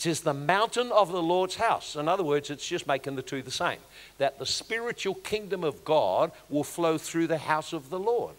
says 0.00 0.20
the 0.20 0.34
mountain 0.34 0.90
of 0.92 1.12
the 1.12 1.22
Lord's 1.22 1.56
house. 1.56 1.96
In 1.96 2.08
other 2.08 2.22
words, 2.22 2.48
it's 2.48 2.66
just 2.66 2.86
making 2.86 3.16
the 3.16 3.22
two 3.22 3.42
the 3.42 3.50
same. 3.50 3.78
That 4.18 4.38
the 4.38 4.46
spiritual 4.46 5.14
kingdom 5.14 5.64
of 5.64 5.84
God 5.84 6.32
will 6.48 6.64
flow 6.64 6.96
through 6.96 7.26
the 7.26 7.38
house 7.38 7.72
of 7.72 7.90
the 7.90 7.98
Lord. 7.98 8.34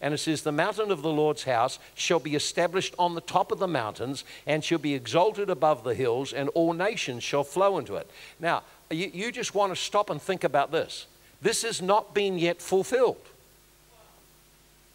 And 0.00 0.14
it 0.14 0.18
says, 0.18 0.42
The 0.42 0.52
mountain 0.52 0.90
of 0.90 1.02
the 1.02 1.12
Lord's 1.12 1.44
house 1.44 1.78
shall 1.94 2.18
be 2.18 2.34
established 2.34 2.94
on 2.98 3.14
the 3.14 3.20
top 3.20 3.52
of 3.52 3.58
the 3.58 3.68
mountains 3.68 4.24
and 4.46 4.64
shall 4.64 4.78
be 4.78 4.94
exalted 4.94 5.50
above 5.50 5.84
the 5.84 5.94
hills, 5.94 6.32
and 6.32 6.48
all 6.50 6.72
nations 6.72 7.22
shall 7.22 7.44
flow 7.44 7.78
into 7.78 7.96
it. 7.96 8.10
Now, 8.40 8.62
you, 8.90 9.10
you 9.12 9.32
just 9.32 9.54
want 9.54 9.72
to 9.74 9.80
stop 9.80 10.10
and 10.10 10.20
think 10.20 10.44
about 10.44 10.72
this. 10.72 11.06
This 11.40 11.62
has 11.62 11.82
not 11.82 12.14
been 12.14 12.38
yet 12.38 12.62
fulfilled. 12.62 13.24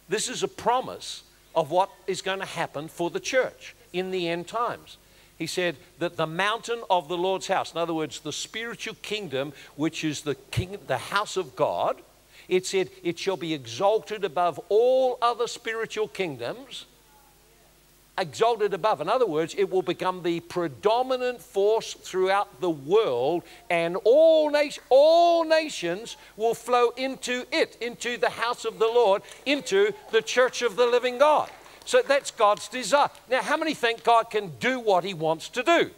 This 0.08 0.28
is 0.28 0.42
a 0.42 0.48
promise 0.48 1.22
of 1.54 1.70
what 1.70 1.90
is 2.06 2.22
going 2.22 2.40
to 2.40 2.46
happen 2.46 2.88
for 2.88 3.10
the 3.10 3.20
church 3.20 3.74
in 3.92 4.10
the 4.10 4.28
end 4.28 4.48
times 4.48 4.96
he 5.38 5.46
said 5.46 5.76
that 6.00 6.16
the 6.16 6.26
mountain 6.26 6.82
of 6.90 7.08
the 7.08 7.16
Lord's 7.16 7.46
house, 7.46 7.72
in 7.72 7.78
other 7.78 7.94
words, 7.94 8.20
the 8.20 8.32
spiritual 8.32 8.96
kingdom, 9.02 9.52
which 9.76 10.02
is 10.02 10.22
the, 10.22 10.34
king, 10.34 10.76
the 10.88 10.98
house 10.98 11.36
of 11.36 11.54
God, 11.54 12.00
it 12.48 12.66
said, 12.66 12.90
it 13.04 13.18
shall 13.18 13.36
be 13.36 13.54
exalted 13.54 14.24
above 14.24 14.58
all 14.68 15.18
other 15.22 15.46
spiritual 15.46 16.08
kingdoms. 16.08 16.86
Exalted 18.16 18.74
above. 18.74 19.00
In 19.00 19.08
other 19.08 19.26
words, 19.26 19.54
it 19.56 19.70
will 19.70 19.82
become 19.82 20.24
the 20.24 20.40
predominant 20.40 21.40
force 21.40 21.94
throughout 21.94 22.60
the 22.60 22.70
world, 22.70 23.44
and 23.70 23.96
all, 24.02 24.50
all 24.88 25.44
nations 25.44 26.16
will 26.36 26.54
flow 26.54 26.90
into 26.96 27.46
it, 27.52 27.76
into 27.80 28.16
the 28.16 28.30
house 28.30 28.64
of 28.64 28.80
the 28.80 28.86
Lord, 28.86 29.22
into 29.46 29.92
the 30.10 30.22
church 30.22 30.62
of 30.62 30.74
the 30.74 30.86
living 30.86 31.18
God. 31.18 31.48
So 31.88 32.02
that's 32.02 32.30
God's 32.30 32.68
desire. 32.68 33.08
Now, 33.30 33.40
how 33.40 33.56
many 33.56 33.72
think 33.72 34.04
God 34.04 34.24
can 34.24 34.52
do 34.60 34.78
what 34.78 35.04
He 35.04 35.14
wants 35.14 35.48
to 35.48 35.62
do? 35.62 35.90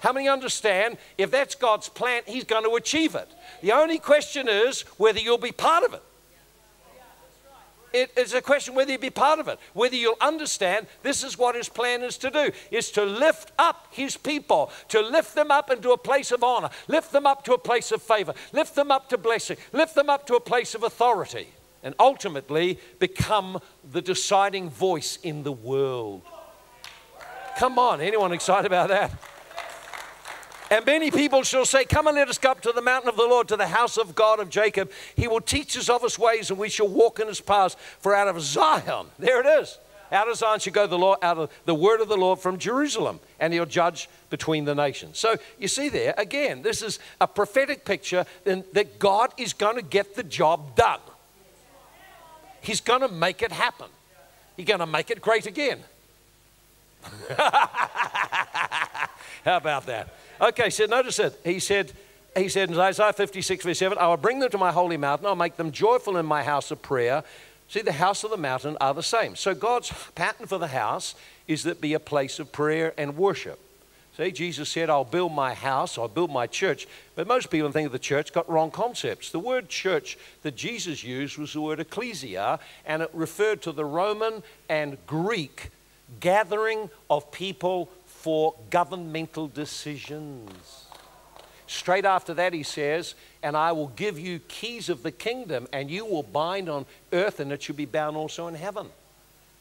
How 0.00 0.10
many 0.10 0.26
understand 0.26 0.96
if 1.18 1.30
that's 1.30 1.54
God's 1.54 1.90
plan, 1.90 2.22
He's 2.24 2.44
going 2.44 2.64
to 2.64 2.74
achieve 2.76 3.14
it? 3.14 3.28
The 3.60 3.72
only 3.72 3.98
question 3.98 4.48
is 4.48 4.86
whether 4.96 5.20
you'll 5.20 5.36
be 5.36 5.52
part 5.52 5.84
of 5.84 5.92
it. 5.92 6.02
It 7.92 8.10
is 8.16 8.32
a 8.32 8.40
question 8.40 8.74
whether 8.74 8.92
you'll 8.92 9.02
be 9.02 9.10
part 9.10 9.38
of 9.38 9.48
it, 9.48 9.58
whether 9.74 9.94
you'll 9.94 10.16
understand 10.18 10.86
this 11.02 11.22
is 11.22 11.36
what 11.36 11.54
his 11.54 11.68
plan 11.68 12.02
is 12.02 12.16
to 12.18 12.30
do, 12.30 12.50
is 12.70 12.90
to 12.92 13.04
lift 13.04 13.52
up 13.58 13.88
his 13.90 14.16
people, 14.16 14.72
to 14.88 15.02
lift 15.02 15.34
them 15.34 15.50
up 15.50 15.70
into 15.70 15.90
a 15.92 15.98
place 15.98 16.32
of 16.32 16.42
honor, 16.42 16.70
lift 16.88 17.12
them 17.12 17.26
up 17.26 17.44
to 17.44 17.52
a 17.52 17.58
place 17.58 17.92
of 17.92 18.00
favor, 18.00 18.32
lift 18.54 18.74
them 18.74 18.90
up 18.90 19.10
to 19.10 19.18
blessing, 19.18 19.58
lift 19.74 19.94
them 19.94 20.08
up 20.08 20.26
to 20.26 20.36
a 20.36 20.40
place 20.40 20.74
of 20.74 20.84
authority, 20.84 21.48
and 21.84 21.94
ultimately 22.00 22.80
become 22.98 23.60
the 23.92 24.02
deciding 24.02 24.70
voice 24.70 25.18
in 25.22 25.44
the 25.44 25.52
world. 25.52 26.22
Come 27.58 27.78
on, 27.78 28.00
anyone 28.00 28.32
excited 28.32 28.66
about 28.66 28.88
that? 28.88 29.12
And 30.70 30.84
many 30.86 31.10
people 31.10 31.42
shall 31.42 31.66
say, 31.66 31.84
Come 31.84 32.06
and 32.06 32.16
let 32.16 32.28
us 32.28 32.38
go 32.38 32.50
up 32.50 32.60
to 32.62 32.72
the 32.72 32.82
mountain 32.82 33.08
of 33.08 33.16
the 33.16 33.22
Lord, 33.22 33.46
to 33.48 33.56
the 33.56 33.66
house 33.66 33.96
of 33.96 34.14
God 34.14 34.40
of 34.40 34.48
Jacob. 34.48 34.90
He 35.14 35.28
will 35.28 35.42
teach 35.42 35.76
us 35.76 35.88
of 35.88 36.02
his 36.02 36.18
ways, 36.18 36.50
and 36.50 36.58
we 36.58 36.68
shall 36.68 36.88
walk 36.88 37.20
in 37.20 37.28
his 37.28 37.40
paths. 37.40 37.76
For 38.00 38.14
out 38.14 38.28
of 38.28 38.40
Zion, 38.40 39.06
there 39.18 39.40
it 39.40 39.62
is. 39.62 39.78
Out 40.10 40.28
of 40.28 40.36
Zion 40.36 40.60
shall 40.60 40.72
go 40.72 40.86
the 40.86 40.98
law, 40.98 41.16
out 41.22 41.38
of 41.38 41.50
the 41.64 41.74
word 41.74 42.00
of 42.00 42.08
the 42.08 42.16
Lord 42.16 42.38
from 42.38 42.58
Jerusalem, 42.58 43.20
and 43.38 43.52
he'll 43.52 43.66
judge 43.66 44.08
between 44.30 44.64
the 44.64 44.74
nations. 44.74 45.18
So 45.18 45.36
you 45.58 45.68
see 45.68 45.88
there, 45.88 46.14
again, 46.16 46.62
this 46.62 46.82
is 46.82 46.98
a 47.20 47.28
prophetic 47.28 47.84
picture 47.84 48.24
that 48.44 48.98
God 48.98 49.32
is 49.36 49.52
going 49.52 49.76
to 49.76 49.82
get 49.82 50.14
the 50.14 50.22
job 50.22 50.76
done. 50.76 51.00
He's 52.64 52.80
going 52.80 53.02
to 53.02 53.08
make 53.08 53.42
it 53.42 53.52
happen. 53.52 53.88
He's 54.56 54.66
going 54.66 54.80
to 54.80 54.86
make 54.86 55.10
it 55.10 55.20
great 55.20 55.46
again. 55.46 55.80
How 59.44 59.58
about 59.58 59.84
that? 59.86 60.14
Okay, 60.40 60.70
so 60.70 60.86
notice 60.86 61.18
it. 61.18 61.38
He 61.44 61.60
said, 61.60 61.92
he 62.34 62.48
said 62.48 62.70
in 62.70 62.78
Isaiah 62.78 63.12
56, 63.12 63.64
verse 63.64 63.78
7, 63.78 63.98
I 63.98 64.08
will 64.08 64.16
bring 64.16 64.38
them 64.38 64.50
to 64.50 64.58
my 64.58 64.72
holy 64.72 64.96
mountain. 64.96 65.26
I'll 65.26 65.36
make 65.36 65.56
them 65.56 65.70
joyful 65.72 66.16
in 66.16 66.24
my 66.24 66.42
house 66.42 66.70
of 66.70 66.80
prayer. 66.80 67.22
See, 67.68 67.82
the 67.82 67.92
house 67.92 68.24
of 68.24 68.30
the 68.30 68.36
mountain 68.36 68.78
are 68.80 68.94
the 68.94 69.02
same. 69.02 69.36
So 69.36 69.54
God's 69.54 69.92
pattern 70.14 70.46
for 70.46 70.58
the 70.58 70.68
house 70.68 71.14
is 71.46 71.64
that 71.64 71.80
be 71.80 71.92
a 71.92 72.00
place 72.00 72.38
of 72.38 72.50
prayer 72.52 72.94
and 72.96 73.16
worship. 73.16 73.60
See, 74.16 74.30
Jesus 74.30 74.68
said, 74.68 74.90
I'll 74.90 75.04
build 75.04 75.32
my 75.32 75.54
house, 75.54 75.98
I'll 75.98 76.06
build 76.06 76.30
my 76.30 76.46
church. 76.46 76.86
But 77.16 77.26
most 77.26 77.50
people 77.50 77.72
think 77.72 77.86
of 77.86 77.92
the 77.92 77.98
church 77.98 78.32
got 78.32 78.48
wrong 78.48 78.70
concepts. 78.70 79.30
The 79.30 79.40
word 79.40 79.68
church 79.68 80.16
that 80.42 80.54
Jesus 80.54 81.02
used 81.02 81.36
was 81.36 81.52
the 81.52 81.60
word 81.60 81.80
ecclesia, 81.80 82.60
and 82.86 83.02
it 83.02 83.10
referred 83.12 83.60
to 83.62 83.72
the 83.72 83.84
Roman 83.84 84.44
and 84.68 84.98
Greek 85.08 85.70
gathering 86.20 86.90
of 87.10 87.32
people 87.32 87.90
for 88.06 88.54
governmental 88.70 89.48
decisions. 89.48 90.84
Straight 91.66 92.04
after 92.04 92.34
that, 92.34 92.52
he 92.52 92.62
says, 92.62 93.16
And 93.42 93.56
I 93.56 93.72
will 93.72 93.88
give 93.88 94.16
you 94.16 94.38
keys 94.38 94.88
of 94.88 95.02
the 95.02 95.10
kingdom, 95.10 95.66
and 95.72 95.90
you 95.90 96.04
will 96.04 96.22
bind 96.22 96.68
on 96.68 96.86
earth, 97.12 97.40
and 97.40 97.50
it 97.50 97.64
shall 97.64 97.74
be 97.74 97.84
bound 97.84 98.16
also 98.16 98.46
in 98.46 98.54
heaven. 98.54 98.90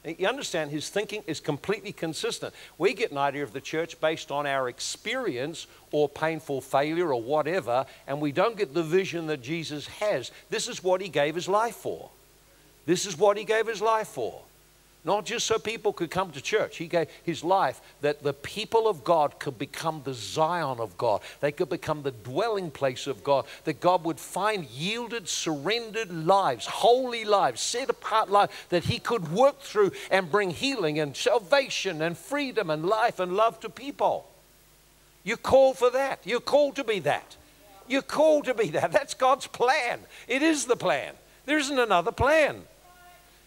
You 0.05 0.27
understand, 0.27 0.71
his 0.71 0.89
thinking 0.89 1.23
is 1.27 1.39
completely 1.39 1.93
consistent. 1.93 2.53
We 2.77 2.93
get 2.93 3.11
an 3.11 3.17
idea 3.17 3.43
of 3.43 3.53
the 3.53 3.61
church 3.61 4.01
based 4.01 4.31
on 4.31 4.45
our 4.45 4.67
experience 4.67 5.65
or 5.91 6.09
painful 6.09 6.59
failure 6.59 7.13
or 7.13 7.21
whatever, 7.21 7.85
and 8.05 8.19
we 8.19 8.33
don't 8.33 8.57
get 8.57 8.73
the 8.73 8.83
vision 8.83 9.27
that 9.27 9.41
Jesus 9.41 9.87
has. 9.87 10.31
This 10.49 10.67
is 10.67 10.83
what 10.83 10.99
he 10.99 11.07
gave 11.07 11.35
his 11.35 11.47
life 11.47 11.75
for. 11.75 12.09
This 12.85 13.05
is 13.05 13.17
what 13.17 13.37
he 13.37 13.45
gave 13.45 13.65
his 13.65 13.81
life 13.81 14.09
for. 14.09 14.41
Not 15.05 15.25
just 15.25 15.45
so 15.45 15.59
people 15.59 15.91
could 15.91 16.09
come 16.09 16.31
to 16.31 16.41
church. 16.41 16.77
He 16.77 16.87
gave 16.87 17.09
his 17.23 17.43
life 17.43 17.81
that 17.99 18.23
the 18.23 18.31
people 18.31 18.87
of 18.87 19.03
God 19.03 19.37
could 19.37 19.59
become 19.59 20.01
the 20.05 20.13
Zion 20.13 20.79
of 20.79 20.97
God. 20.97 21.21
They 21.41 21.51
could 21.51 21.67
become 21.67 22.03
the 22.03 22.11
dwelling 22.11 22.71
place 22.71 23.05
of 23.05 23.21
God. 23.21 23.45
That 23.65 23.81
God 23.81 24.05
would 24.05 24.19
find 24.19 24.65
yielded, 24.65 25.27
surrendered 25.27 26.09
lives, 26.09 26.65
holy 26.65 27.25
lives, 27.25 27.59
set 27.59 27.89
apart 27.89 28.29
lives 28.29 28.53
that 28.69 28.85
he 28.85 28.97
could 28.97 29.29
work 29.29 29.59
through 29.59 29.91
and 30.09 30.31
bring 30.31 30.51
healing 30.51 30.99
and 30.99 31.17
salvation 31.17 32.01
and 32.01 32.17
freedom 32.17 32.69
and 32.69 32.85
life 32.85 33.19
and 33.19 33.35
love 33.35 33.59
to 33.59 33.69
people. 33.69 34.29
You're 35.25 35.35
called 35.35 35.77
for 35.77 35.89
that. 35.89 36.21
You're 36.23 36.39
called 36.39 36.77
to 36.77 36.83
be 36.85 36.99
that. 36.99 37.35
You're 37.89 38.01
called 38.01 38.45
to 38.45 38.53
be 38.53 38.69
that. 38.69 38.93
That's 38.93 39.13
God's 39.13 39.47
plan. 39.47 39.99
It 40.29 40.41
is 40.41 40.65
the 40.65 40.77
plan. 40.77 41.13
There 41.45 41.57
isn't 41.57 41.77
another 41.77 42.13
plan. 42.13 42.63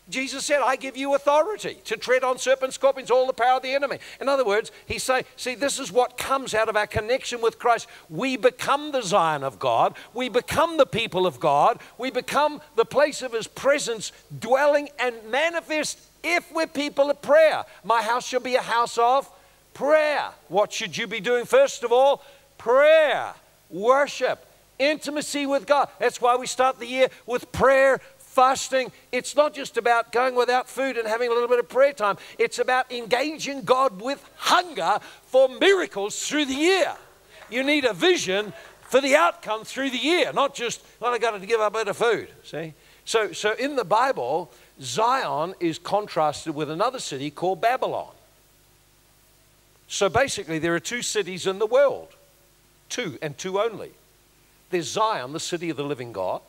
Jesus 0.09 0.45
said, 0.45 0.61
I 0.63 0.77
give 0.77 0.97
you 0.97 1.15
authority 1.17 1.79
to 1.85 1.97
tread 1.97 2.23
on 2.23 2.39
serpents, 2.39 2.77
scorpions, 2.77 3.11
all 3.11 3.27
the 3.27 3.33
power 3.33 3.57
of 3.57 3.63
the 3.63 3.75
enemy. 3.75 3.99
In 4.21 4.29
other 4.29 4.45
words, 4.45 4.71
he's 4.87 5.03
saying, 5.03 5.25
see, 5.35 5.57
this 5.57 5.81
is 5.81 5.91
what 5.91 6.17
comes 6.17 6.55
out 6.55 6.69
of 6.69 6.77
our 6.77 6.87
connection 6.87 7.41
with 7.41 7.59
Christ. 7.59 7.89
We 8.09 8.37
become 8.37 8.93
the 8.93 9.03
Zion 9.03 9.43
of 9.43 9.59
God. 9.59 9.97
We 10.15 10.29
become 10.29 10.77
the 10.77 10.87
people 10.87 11.27
of 11.27 11.41
God. 11.41 11.81
We 11.99 12.13
become 12.13 12.61
the 12.77 12.85
place 12.85 13.21
of 13.21 13.33
his 13.33 13.49
presence, 13.49 14.13
dwelling 14.39 14.91
and 15.01 15.17
manifest 15.29 15.99
if 16.23 16.53
we're 16.53 16.69
people 16.69 17.11
of 17.11 17.21
prayer. 17.21 17.65
My 17.83 18.01
house 18.03 18.27
shall 18.27 18.41
be 18.41 18.55
a 18.55 18.63
house 18.63 18.99
of 18.99 19.29
prayer. 19.75 20.29
What 20.49 20.73
should 20.73 20.97
you 20.97 21.09
be 21.09 21.21
doing 21.21 21.47
first 21.47 21.83
of 21.83 21.91
all? 21.91 22.23
Prayer, 22.59 23.35
worship, 23.71 24.47
intimacy 24.79 25.47
with 25.47 25.67
God. 25.67 25.89
That's 25.99 26.21
why 26.21 26.37
we 26.37 26.47
start 26.47 26.79
the 26.79 26.87
year 26.87 27.09
with 27.27 27.51
prayer, 27.53 28.01
fasting, 28.37 28.93
it's 29.12 29.34
not 29.34 29.55
just 29.55 29.78
about 29.78 30.12
going 30.12 30.34
without 30.34 30.68
food 30.68 30.99
and 30.99 31.09
having 31.09 31.30
a 31.30 31.32
little 31.32 31.49
bit 31.49 31.59
of 31.59 31.68
prayer 31.70 31.95
time. 31.95 32.18
It's 32.39 32.59
about 32.59 32.93
engaging 32.93 33.62
God 33.62 34.03
with 34.03 34.22
hunger 34.37 34.99
for 35.22 35.49
miracles 35.49 36.28
through 36.28 36.45
the 36.45 36.55
year. 36.55 36.95
You 37.49 37.64
need 37.64 37.87
a 37.87 37.95
vision 37.95 38.53
for 38.82 39.01
the 39.01 39.16
outcome 39.16 39.64
through 39.64 39.89
the 39.89 39.99
year, 39.99 40.34
not 40.34 40.55
just, 40.55 40.84
well, 41.01 41.14
I 41.14 41.18
got 41.18 41.41
to 41.41 41.47
give 41.47 41.61
up 41.61 41.74
a 41.74 41.78
bit 41.78 41.89
of 41.89 41.97
food. 41.97 42.28
See? 42.45 42.74
So, 43.07 43.32
so 43.32 43.55
in 43.55 43.74
the 43.74 43.84
Bible, 43.84 44.53
Zion 44.82 45.55
is 45.59 45.78
contrasted 45.78 46.55
with 46.55 46.70
another 46.70 46.99
city 46.99 47.30
called 47.30 47.62
Babylon. 47.62 48.12
So 49.89 50.11
basically, 50.11 50.59
there 50.59 50.74
are 50.74 50.80
two 50.80 51.01
cities 51.01 51.47
in 51.47 51.59
the 51.59 51.66
world, 51.66 52.09
two 52.91 53.18
and 53.22 53.39
two 53.39 53.59
only. 53.59 53.93
There's 54.68 54.91
Zion, 54.91 55.32
the 55.32 55.41
city 55.41 55.70
of 55.70 55.78
the 55.78 55.84
living 55.84 56.12
God, 56.12 56.43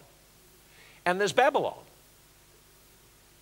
and 1.07 1.21
there's 1.21 1.31
Babylon. 1.31 1.79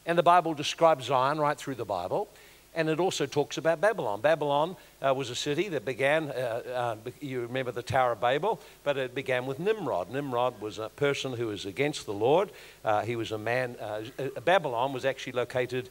And 0.06 0.20
the 0.20 0.24
Bible 0.24 0.54
describes 0.54 1.06
Zion 1.06 1.40
right 1.40 1.58
through 1.58 1.76
the 1.76 1.86
Bible. 1.86 2.30
And 2.76 2.90
it 2.90 3.00
also 3.00 3.26
talks 3.26 3.58
about 3.58 3.82
Babylon. 3.82 4.22
Babylon 4.22 4.76
uh, 5.02 5.16
was 5.16 5.32
a 5.32 5.36
city 5.36 5.70
that 5.70 5.84
began, 5.84 6.30
uh, 6.30 6.62
uh, 7.04 7.10
you 7.22 7.42
remember 7.42 7.72
the 7.72 7.82
Tower 7.82 8.12
of 8.12 8.22
Babel, 8.22 8.62
but 8.84 8.98
it 8.98 9.16
began 9.16 9.48
with 9.48 9.58
Nimrod. 9.60 10.12
Nimrod 10.12 10.62
was 10.62 10.78
a 10.78 10.90
person 10.90 11.34
who 11.34 11.48
was 11.48 11.66
against 11.66 12.06
the 12.06 12.14
Lord. 12.14 12.52
Uh, 12.84 13.02
he 13.02 13.16
was 13.16 13.32
a 13.32 13.38
man, 13.38 13.78
uh, 13.82 14.04
uh, 14.20 14.40
Babylon 14.42 14.94
was 14.94 15.04
actually 15.04 15.34
located, 15.34 15.90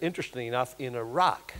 interestingly 0.00 0.46
enough, 0.46 0.76
in 0.78 0.94
Iraq, 0.94 1.54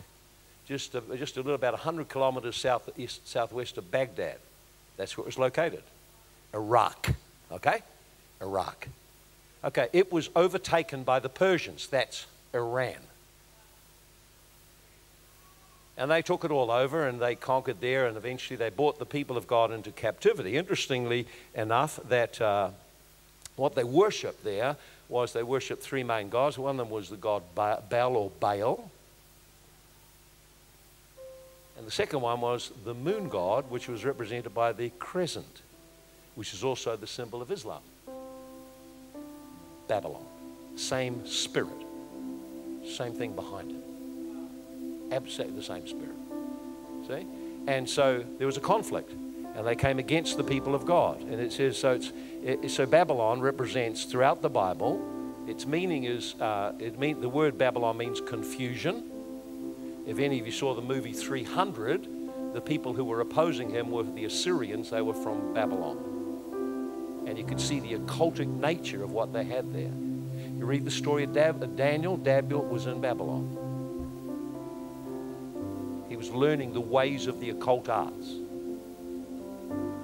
just 0.69 0.95
a, 0.95 1.01
just 1.17 1.37
a 1.37 1.41
little 1.41 1.55
about 1.55 1.73
100 1.73 2.09
kilometers 2.09 2.57
southeast, 2.57 3.27
southwest 3.27 3.79
of 3.79 3.91
Baghdad. 3.91 4.37
That's 4.97 5.17
where 5.17 5.25
it 5.25 5.27
was 5.27 5.39
located. 5.39 5.83
Iraq, 6.55 7.15
okay? 7.51 7.81
Iraq. 8.41 8.87
Okay, 9.63 9.89
it 9.93 10.11
was 10.11 10.31
overtaken 10.35 11.03
by 11.03 11.19
the 11.19 11.29
Persians. 11.29 11.87
That's 11.87 12.27
Iran. 12.55 12.97
And 15.99 16.11
they 16.11 16.23
took 16.23 16.45
it 16.45 16.51
all 16.51 16.71
over 16.71 17.07
and 17.07 17.21
they 17.21 17.35
conquered 17.35 17.81
there 17.83 18.07
and 18.07 18.17
eventually 18.17 18.57
they 18.57 18.71
brought 18.71 18.99
the 18.99 19.05
people 19.05 19.37
of 19.37 19.47
God 19.47 19.71
into 19.71 19.91
captivity. 19.91 20.57
Interestingly 20.57 21.27
enough, 21.55 22.01
that 22.09 22.41
uh, 22.41 22.71
what 23.57 23.75
they 23.75 23.85
worshipped 23.85 24.43
there 24.43 24.77
was 25.11 25.35
they 25.35 25.43
worshipped 25.43 25.83
three 25.83 26.03
main 26.03 26.31
gods. 26.31 26.57
One 26.57 26.71
of 26.71 26.77
them 26.79 26.91
was 26.91 27.11
the 27.11 27.17
god 27.17 27.43
Baal 27.55 28.17
or 28.17 28.31
Baal. 28.41 28.91
And 31.77 31.87
the 31.87 31.91
second 31.91 32.23
one 32.23 32.41
was 32.41 32.73
the 32.85 32.95
moon 32.95 33.29
god, 33.29 33.71
which 33.71 33.89
was 33.89 34.05
represented 34.05 34.55
by 34.55 34.73
the 34.73 34.91
crescent, 34.99 35.61
which 36.35 36.55
is 36.55 36.65
also 36.65 36.97
the 36.97 37.07
symbol 37.07 37.43
of 37.43 37.51
Islam. 37.51 37.83
Babylon. 39.91 40.24
Same 40.76 41.26
spirit. 41.26 41.84
Same 42.86 43.12
thing 43.12 43.34
behind 43.34 43.72
it. 43.72 45.12
Absolutely 45.12 45.57
the 45.57 45.64
same 45.64 45.84
spirit. 45.88 46.14
See? 47.09 47.26
And 47.66 47.91
so 47.91 48.24
there 48.38 48.47
was 48.47 48.57
a 48.57 48.61
conflict. 48.61 49.11
And 49.57 49.66
they 49.66 49.74
came 49.74 49.99
against 49.99 50.36
the 50.36 50.45
people 50.45 50.76
of 50.76 50.86
God. 50.86 51.20
And 51.22 51.41
it 51.41 51.53
says, 51.53 51.76
so, 51.76 51.95
it's, 51.95 52.12
it, 52.45 52.70
so 52.70 52.86
Babylon 52.86 53.41
represents 53.41 54.05
throughout 54.05 54.43
the 54.43 54.49
Bible, 54.49 55.05
its 55.49 55.66
meaning 55.66 56.05
is, 56.05 56.36
uh, 56.41 56.72
it 56.78 56.97
mean, 56.97 57.20
the 57.20 57.28
word 57.28 57.59
Babylon 57.59 57.97
means 57.97 58.20
confusion. 58.20 59.03
If 60.07 60.20
any 60.20 60.38
of 60.38 60.47
you 60.47 60.53
saw 60.53 60.72
the 60.72 60.82
movie 60.82 61.12
300, 61.12 62.55
the 62.55 62.61
people 62.61 62.93
who 62.93 63.03
were 63.03 63.20
opposing 63.22 63.70
him 63.70 63.91
were 63.91 64.05
the 64.05 64.24
Assyrians, 64.24 64.91
they 64.91 65.03
were 65.03 65.14
from 65.14 65.53
Babylon 65.53 66.20
and 67.27 67.39
you 67.39 67.45
could 67.45 67.61
see 67.61 67.81
the 67.81 67.95
occultic 67.95 68.47
nature 68.47 69.03
of 69.03 69.12
what 69.12 69.33
they 69.33 69.45
had 69.45 69.73
there. 69.73 69.93
You 70.59 70.66
read 70.66 70.85
the 70.85 70.91
story 70.91 71.25
of 71.25 71.33
Dab- 71.33 71.77
Daniel, 71.77 72.16
Daniel 72.16 72.62
was 72.62 72.87
in 72.87 73.01
Babylon. 73.01 73.57
He 76.09 76.16
was 76.16 76.31
learning 76.31 76.73
the 76.73 76.81
ways 76.81 77.27
of 77.27 77.41
the 77.41 77.51
occult 77.51 77.89
arts. 77.89 78.29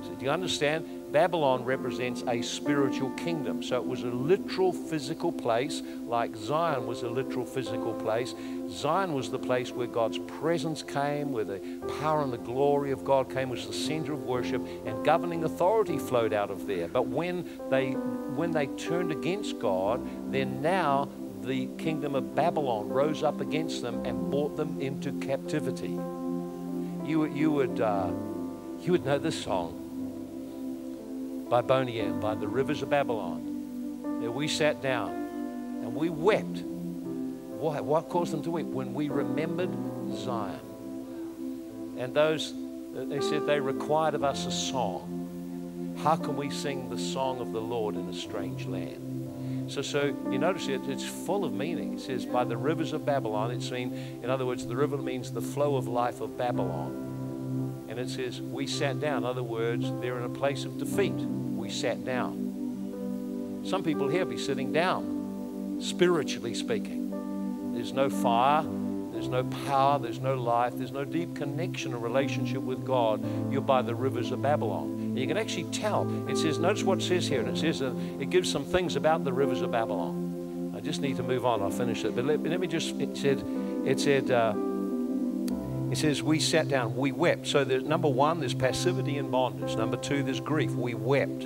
So 0.02 0.14
do 0.18 0.24
you 0.24 0.30
understand? 0.30 0.86
Babylon 1.16 1.64
represents 1.64 2.22
a 2.28 2.42
spiritual 2.42 3.08
kingdom. 3.12 3.62
So 3.62 3.76
it 3.76 3.86
was 3.86 4.02
a 4.02 4.08
literal 4.08 4.70
physical 4.70 5.32
place, 5.32 5.82
like 6.04 6.36
Zion 6.36 6.86
was 6.86 7.04
a 7.04 7.08
literal 7.08 7.46
physical 7.46 7.94
place. 7.94 8.34
Zion 8.68 9.14
was 9.14 9.30
the 9.30 9.38
place 9.38 9.72
where 9.72 9.86
God's 9.86 10.18
presence 10.18 10.82
came, 10.82 11.32
where 11.32 11.44
the 11.44 11.58
power 12.00 12.20
and 12.20 12.30
the 12.30 12.36
glory 12.36 12.90
of 12.90 13.02
God 13.02 13.32
came, 13.32 13.48
was 13.48 13.66
the 13.66 13.72
center 13.72 14.12
of 14.12 14.24
worship, 14.24 14.60
and 14.84 15.02
governing 15.06 15.44
authority 15.44 15.96
flowed 15.96 16.34
out 16.34 16.50
of 16.50 16.66
there. 16.66 16.86
But 16.86 17.06
when 17.06 17.48
they 17.70 17.92
when 17.92 18.50
they 18.50 18.66
turned 18.66 19.10
against 19.10 19.58
God, 19.58 20.06
then 20.30 20.60
now 20.60 21.08
the 21.40 21.68
kingdom 21.78 22.14
of 22.14 22.34
Babylon 22.34 22.90
rose 22.90 23.22
up 23.22 23.40
against 23.40 23.80
them 23.80 24.04
and 24.04 24.30
brought 24.30 24.54
them 24.58 24.78
into 24.82 25.12
captivity. 25.12 25.98
You, 27.08 27.24
you, 27.24 27.50
would, 27.52 27.80
uh, 27.80 28.10
you 28.82 28.92
would 28.92 29.06
know 29.06 29.18
this 29.18 29.42
song 29.42 29.85
by 31.48 31.60
Boney 31.60 32.00
M, 32.00 32.20
by 32.20 32.34
the 32.34 32.48
rivers 32.48 32.82
of 32.82 32.90
Babylon. 32.90 34.20
There 34.20 34.30
we 34.30 34.48
sat 34.48 34.82
down 34.82 35.10
and 35.82 35.94
we 35.94 36.08
wept. 36.08 36.58
What, 36.58 37.84
what 37.84 38.08
caused 38.08 38.32
them 38.32 38.42
to 38.42 38.50
weep? 38.50 38.66
When 38.66 38.92
we 38.94 39.08
remembered 39.08 39.70
Zion. 40.14 40.60
And 41.98 42.14
those, 42.14 42.52
uh, 42.52 43.04
they 43.04 43.20
said 43.20 43.46
they 43.46 43.60
required 43.60 44.14
of 44.14 44.24
us 44.24 44.46
a 44.46 44.50
song. 44.50 45.94
How 46.02 46.16
can 46.16 46.36
we 46.36 46.50
sing 46.50 46.90
the 46.90 46.98
song 46.98 47.40
of 47.40 47.52
the 47.52 47.60
Lord 47.60 47.94
in 47.94 48.08
a 48.08 48.14
strange 48.14 48.66
land? 48.66 49.70
So, 49.70 49.82
so 49.82 50.14
you 50.30 50.38
notice 50.38 50.68
it, 50.68 50.82
it's 50.86 51.04
full 51.04 51.44
of 51.44 51.52
meaning. 51.52 51.94
It 51.94 52.00
says, 52.00 52.26
by 52.26 52.44
the 52.44 52.56
rivers 52.56 52.92
of 52.92 53.06
Babylon. 53.06 53.50
It's 53.50 53.68
seen, 53.68 54.20
in 54.22 54.30
other 54.30 54.46
words, 54.46 54.66
the 54.66 54.76
river 54.76 54.98
means 54.98 55.32
the 55.32 55.40
flow 55.40 55.76
of 55.76 55.88
life 55.88 56.20
of 56.20 56.36
Babylon. 56.36 57.84
And 57.88 57.98
it 57.98 58.10
says, 58.10 58.40
we 58.40 58.66
sat 58.66 59.00
down. 59.00 59.18
In 59.18 59.24
other 59.24 59.42
words, 59.42 59.90
they're 60.00 60.18
in 60.18 60.24
a 60.24 60.28
place 60.28 60.64
of 60.64 60.78
defeat. 60.78 61.14
We 61.66 61.72
sat 61.72 62.04
down. 62.04 63.64
Some 63.66 63.82
people 63.82 64.06
here 64.06 64.24
be 64.24 64.38
sitting 64.38 64.72
down, 64.72 65.78
spiritually 65.80 66.54
speaking. 66.54 67.72
There's 67.74 67.92
no 67.92 68.08
fire, 68.08 68.62
there's 69.12 69.26
no 69.26 69.42
power, 69.66 69.98
there's 69.98 70.20
no 70.20 70.36
life, 70.36 70.74
there's 70.76 70.92
no 70.92 71.04
deep 71.04 71.34
connection 71.34 71.92
or 71.92 71.98
relationship 71.98 72.62
with 72.62 72.84
God. 72.86 73.20
You're 73.50 73.62
by 73.62 73.82
the 73.82 73.96
rivers 73.96 74.30
of 74.30 74.40
Babylon. 74.42 74.92
And 74.92 75.18
you 75.18 75.26
can 75.26 75.36
actually 75.36 75.64
tell. 75.72 76.08
It 76.28 76.36
says, 76.36 76.60
notice 76.60 76.84
what 76.84 76.98
it 76.98 77.02
says 77.02 77.26
here, 77.26 77.40
and 77.40 77.58
it 77.58 77.60
says, 77.60 77.80
it 77.80 78.30
gives 78.30 78.48
some 78.48 78.64
things 78.64 78.94
about 78.94 79.24
the 79.24 79.32
rivers 79.32 79.60
of 79.60 79.72
Babylon. 79.72 80.72
I 80.76 80.78
just 80.78 81.00
need 81.00 81.16
to 81.16 81.24
move 81.24 81.44
on, 81.44 81.62
I'll 81.62 81.70
finish 81.72 82.04
it. 82.04 82.14
But 82.14 82.26
let, 82.26 82.40
let 82.44 82.60
me 82.60 82.68
just, 82.68 82.94
it 83.00 83.16
said, 83.16 83.42
it 83.84 83.98
said, 83.98 84.30
uh, 84.30 84.54
it 85.90 85.98
says, 85.98 86.22
we 86.22 86.40
sat 86.40 86.68
down, 86.68 86.96
we 86.96 87.12
wept. 87.12 87.46
So 87.46 87.64
there's 87.64 87.84
number 87.84 88.08
one, 88.08 88.40
there's 88.40 88.54
passivity 88.54 89.18
and 89.18 89.30
bondage. 89.30 89.76
Number 89.76 89.96
two, 89.96 90.22
there's 90.22 90.40
grief. 90.40 90.72
We 90.72 90.94
wept 90.94 91.44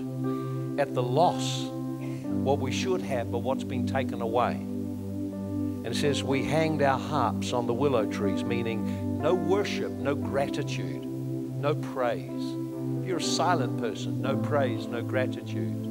at 0.78 0.95
the 0.95 1.03
loss, 1.03 1.64
what 1.64 2.59
we 2.59 2.72
should 2.72 3.03
have, 3.03 3.30
but 3.30 3.38
what's 3.38 3.64
been 3.64 3.86
taken 3.86 4.22
away. 4.22 4.53
And 4.53 5.86
it 5.86 5.97
says, 5.97 6.22
we 6.22 6.43
hanged 6.45 6.82
our 6.82 6.99
harps 6.99 7.53
on 7.53 7.66
the 7.66 7.74
willow 7.74 8.07
trees, 8.07 8.45
meaning 8.45 9.18
no 9.20 9.34
worship, 9.34 9.91
no 9.93 10.14
gratitude, 10.14 11.05
no 11.05 11.74
praise 11.74 12.55
If 13.01 13.07
you're 13.07 13.18
a 13.18 13.22
silent 13.22 13.78
person, 13.78 14.20
no 14.20 14.36
praise, 14.36 14.86
no 14.86 15.03
gratitude, 15.03 15.86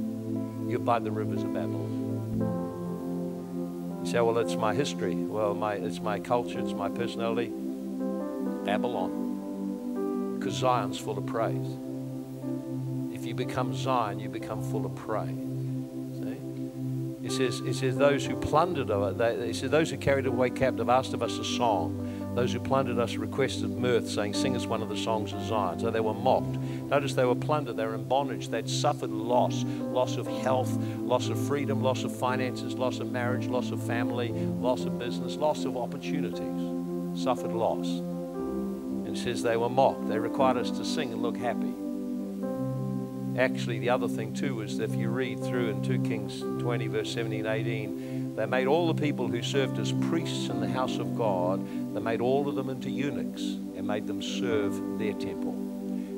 you're 0.67 0.79
by 0.79 0.99
the 0.99 1.11
rivers 1.11 1.41
of 1.43 1.53
Babylon. 1.53 1.95
You 4.03 4.11
say, 4.11 4.19
well, 4.21 4.37
it's 4.37 4.55
my 4.55 4.73
history. 4.75 5.15
Well, 5.15 5.55
my, 5.55 5.73
it's 5.75 5.99
my 5.99 6.19
culture, 6.19 6.59
it's 6.59 6.73
my 6.73 6.89
personality. 6.89 7.51
Babylon. 8.69 10.37
Because 10.37 10.53
Zion's 10.53 10.99
full 10.99 11.17
of 11.17 11.25
praise. 11.25 11.67
If 13.11 13.25
you 13.25 13.33
become 13.33 13.73
Zion, 13.73 14.19
you 14.19 14.29
become 14.29 14.61
full 14.61 14.85
of 14.85 14.93
praise. 14.93 15.27
See? 16.21 17.25
It 17.25 17.31
says, 17.31 17.61
it 17.61 17.73
says 17.73 17.97
those 17.97 18.23
who 18.27 18.35
plundered, 18.35 18.91
it 18.91 19.55
says 19.55 19.71
those 19.71 19.89
who 19.89 19.97
carried 19.97 20.27
away 20.27 20.51
captive 20.51 20.87
asked 20.87 21.15
of 21.15 21.23
us 21.23 21.39
a 21.39 21.43
song. 21.43 22.05
Those 22.35 22.53
who 22.53 22.59
plundered 22.59 22.99
us 22.99 23.15
requested 23.15 23.71
mirth, 23.71 24.07
saying, 24.07 24.35
Sing 24.35 24.55
us 24.55 24.67
one 24.67 24.83
of 24.83 24.89
the 24.89 24.97
songs 24.97 25.33
of 25.33 25.41
Zion. 25.47 25.79
So 25.79 25.89
they 25.89 25.99
were 25.99 26.13
mocked. 26.13 26.59
Notice 26.59 27.15
they 27.15 27.25
were 27.25 27.33
plundered, 27.33 27.75
they 27.75 27.85
were 27.87 27.95
in 27.95 28.07
bondage, 28.07 28.49
they'd 28.49 28.69
suffered 28.69 29.09
loss 29.09 29.63
loss 29.79 30.15
of 30.17 30.27
health, 30.27 30.71
loss 30.99 31.29
of 31.29 31.39
freedom, 31.47 31.81
loss 31.81 32.03
of 32.03 32.15
finances, 32.15 32.75
loss 32.75 32.99
of 32.99 33.11
marriage, 33.11 33.47
loss 33.47 33.71
of 33.71 33.81
family, 33.81 34.29
loss 34.29 34.85
of 34.85 34.99
business, 34.99 35.37
loss 35.37 35.65
of 35.65 35.75
opportunities. 35.75 37.19
Suffered 37.19 37.51
loss. 37.51 38.03
And 39.09 39.17
says 39.17 39.41
they 39.41 39.57
were 39.57 39.69
mocked. 39.69 40.07
They 40.07 40.19
required 40.19 40.57
us 40.57 40.69
to 40.69 40.85
sing 40.85 41.11
and 41.11 41.23
look 41.23 41.35
happy. 41.35 41.73
Actually, 43.41 43.79
the 43.79 43.89
other 43.89 44.07
thing 44.07 44.35
too 44.35 44.61
is 44.61 44.77
if 44.77 44.93
you 44.93 45.09
read 45.09 45.43
through 45.43 45.69
in 45.69 45.81
2 45.81 46.07
Kings 46.07 46.41
20, 46.61 46.85
verse 46.85 47.11
17, 47.11 47.43
18, 47.47 48.35
they 48.35 48.45
made 48.45 48.67
all 48.67 48.85
the 48.85 49.01
people 49.01 49.27
who 49.27 49.41
served 49.41 49.79
as 49.79 49.93
priests 49.93 50.49
in 50.49 50.61
the 50.61 50.67
house 50.67 50.99
of 50.99 51.17
God, 51.17 51.59
they 51.95 51.99
made 51.99 52.21
all 52.21 52.47
of 52.47 52.53
them 52.53 52.69
into 52.69 52.91
eunuchs 52.91 53.41
and 53.41 53.87
made 53.87 54.05
them 54.05 54.21
serve 54.21 54.75
their 54.99 55.13
temple. 55.13 55.55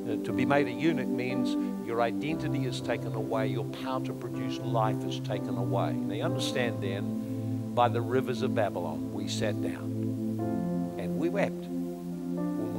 Uh, 0.06 0.22
to 0.26 0.34
be 0.34 0.44
made 0.44 0.68
a 0.68 0.72
eunuch 0.72 1.08
means 1.08 1.56
your 1.88 2.02
identity 2.02 2.66
is 2.66 2.82
taken 2.82 3.16
away, 3.16 3.48
your 3.48 3.64
power 3.64 4.04
to 4.04 4.12
produce 4.12 4.58
life 4.60 5.02
is 5.06 5.22
taken 5.22 5.56
away. 5.56 5.94
Now 5.94 6.16
you 6.16 6.24
understand 6.24 6.84
then, 6.84 7.72
by 7.74 7.88
the 7.88 8.02
rivers 8.02 8.42
of 8.42 8.54
Babylon, 8.54 9.14
we 9.14 9.30
sat 9.30 9.62
down 9.62 10.98
and 11.00 11.18
we 11.18 11.30
wept 11.30 11.71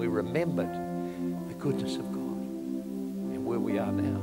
we 0.03 0.09
remembered 0.09 0.75
the 1.49 1.55
goodness 1.55 1.95
of 1.95 2.11
God 2.11 2.19
and 2.19 3.47
where 3.47 3.61
we 3.61 3.79
are 3.79 3.93
now. 3.93 4.21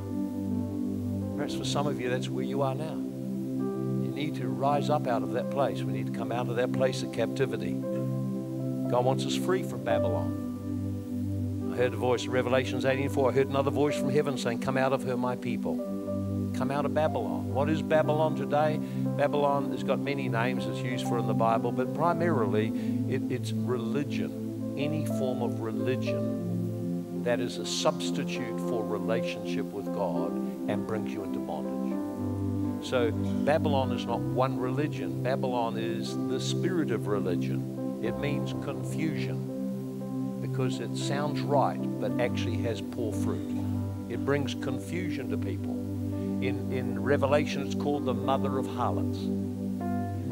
Perhaps 1.38 1.55
for 1.55 1.63
some 1.63 1.88
of 1.88 2.01
you, 2.01 2.09
that's 2.09 2.27
where 2.27 2.43
you 2.43 2.61
are 2.63 2.75
now. 2.75 2.95
You 2.95 4.11
need 4.13 4.36
to 4.36 4.49
rise 4.49 4.89
up 4.89 5.07
out 5.07 5.23
of 5.23 5.32
that 5.32 5.49
place. 5.49 5.82
We 5.82 5.93
need 5.93 6.07
to 6.07 6.11
come 6.11 6.34
out 6.34 6.49
of 6.49 6.57
that 6.57 6.73
place 6.73 7.01
of 7.01 7.13
captivity. 7.13 7.71
God 7.71 9.05
wants 9.05 9.25
us 9.25 9.38
free 9.38 9.63
from 9.63 9.86
Babylon. 9.86 11.71
I 11.71 11.77
heard 11.77 11.93
a 11.93 11.95
voice 11.95 12.25
in 12.25 12.32
Revelations 12.32 12.84
18:4. 12.84 13.30
I 13.30 13.34
heard 13.34 13.47
another 13.47 13.71
voice 13.71 13.97
from 13.97 14.09
heaven 14.09 14.38
saying, 14.38 14.59
Come 14.59 14.75
out 14.75 14.91
of 14.91 15.03
her, 15.03 15.15
my 15.15 15.38
people. 15.38 15.77
Come 16.57 16.71
out 16.71 16.84
of 16.84 16.93
Babylon. 16.93 17.53
What 17.53 17.69
is 17.69 17.82
Babylon 17.82 18.36
today? 18.36 18.82
Babylon 19.15 19.71
has 19.71 19.84
got 19.84 19.99
many 19.99 20.27
names 20.27 20.65
it's 20.65 20.82
used 20.82 21.07
for 21.07 21.19
in 21.19 21.27
the 21.27 21.34
Bible, 21.34 21.71
but 21.71 21.93
primarily 21.93 22.67
it, 23.07 23.21
it's 23.32 23.53
religion, 23.53 24.49
any 24.80 25.05
form 25.05 25.41
of 25.41 25.59
religion 25.59 27.23
that 27.23 27.39
is 27.39 27.57
a 27.57 27.65
substitute 27.65 28.57
for 28.61 28.84
relationship 28.84 29.65
with 29.65 29.86
God 29.86 30.32
and 30.69 30.88
brings 30.88 31.11
you 31.11 31.23
into 31.23 31.39
bondage. 31.39 32.88
So 32.88 33.11
Babylon 33.11 33.91
is 33.91 34.05
not 34.05 34.21
one 34.21 34.57
religion. 34.57 35.21
Babylon 35.21 35.77
is 35.77 36.15
the 36.30 36.39
spirit 36.39 36.91
of 36.91 37.07
religion. 37.07 37.99
It 38.01 38.17
means 38.19 38.53
confusion 38.63 40.39
because 40.41 40.80
it 40.80 40.95
sounds 40.95 41.41
right 41.41 41.80
but 41.99 42.21
actually 42.21 42.55
has 42.59 42.80
poor 42.80 43.11
fruit. 43.11 43.53
It 44.07 44.25
brings 44.25 44.55
confusion 44.55 45.30
to 45.30 45.38
people. 45.38 45.73
In, 46.41 46.71
in 46.71 47.03
Revelation, 47.03 47.65
it's 47.65 47.75
called 47.75 48.05
the 48.05 48.13
mother 48.13 48.57
of 48.57 48.65
harlots. 48.65 49.19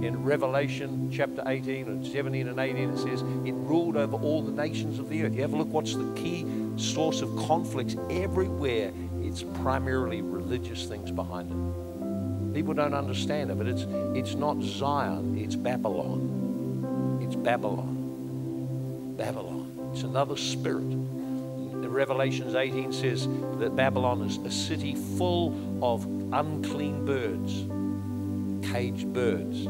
In 0.02 0.24
Revelation 0.24 1.10
chapter 1.12 1.44
18 1.46 1.88
and 1.88 2.06
17 2.06 2.48
and 2.48 2.60
18, 2.60 2.90
it 2.90 2.98
says 2.98 3.22
it 3.46 3.54
ruled 3.54 3.98
over 3.98 4.16
all 4.18 4.42
the 4.42 4.52
nations 4.52 5.00
of 5.00 5.10
the 5.10 5.24
earth. 5.24 5.34
You 5.34 5.42
have 5.42 5.54
a 5.54 5.58
look 5.58 5.70
what's 5.70 5.96
the 5.96 6.12
key 6.14 6.46
source 6.78 7.22
of 7.22 7.36
conflicts 7.48 7.96
everywhere 8.10 8.92
it's 9.28 9.44
primarily 9.62 10.22
religious 10.22 10.86
things 10.86 11.12
behind 11.12 11.52
it. 11.52 12.54
People 12.54 12.74
don't 12.74 12.94
understand 12.94 13.52
it, 13.52 13.58
but 13.58 13.68
it's, 13.68 13.86
it's 14.16 14.36
not 14.36 14.62
Zion, 14.62 15.38
it's 15.38 15.56
Babylon. 15.56 17.20
It's 17.22 17.36
Babylon. 17.36 19.16
Babylon. 19.18 19.92
It's 19.94 20.04
another 20.04 20.38
spirit. 20.38 20.86
Revelations 21.98 22.54
18 22.54 22.94
says 22.94 23.28
that 23.60 23.76
Babylon 23.76 24.22
is 24.22 24.38
a 24.38 24.52
city 24.52 24.94
full 25.18 25.52
of 25.82 26.06
unclean 26.32 27.06
birds, 27.06 27.66
caged 28.72 29.12
birds. 29.14 29.68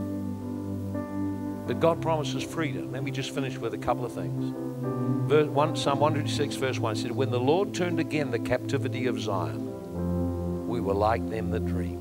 But 1.67 1.81
God 1.81 2.01
promises 2.01 2.43
freedom. 2.43 2.93
Let 2.93 3.03
me 3.03 3.11
just 3.11 3.31
finish 3.31 3.57
with 3.57 3.73
a 3.73 3.77
couple 3.77 4.05
of 4.05 4.13
things. 4.13 4.53
Verse 5.29 5.47
one, 5.49 5.75
Psalm 5.75 5.99
126, 5.99 6.55
verse 6.55 6.79
1 6.79 6.95
said, 6.95 7.11
When 7.11 7.29
the 7.29 7.39
Lord 7.39 7.73
turned 7.73 7.99
again 7.99 8.31
the 8.31 8.39
captivity 8.39 9.07
of 9.07 9.19
Zion, 9.19 10.67
we 10.69 10.79
were 10.79 10.93
like 10.93 11.29
them 11.29 11.51
that 11.51 11.65
dream. 11.65 11.99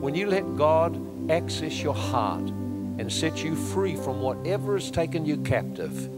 When 0.00 0.16
you 0.16 0.26
let 0.26 0.56
God 0.56 1.30
access 1.30 1.80
your 1.80 1.94
heart 1.94 2.48
and 2.98 3.12
set 3.12 3.44
you 3.44 3.54
free 3.54 3.94
from 3.94 4.20
whatever 4.20 4.74
has 4.74 4.90
taken 4.90 5.24
you 5.24 5.36
captive, 5.38 6.10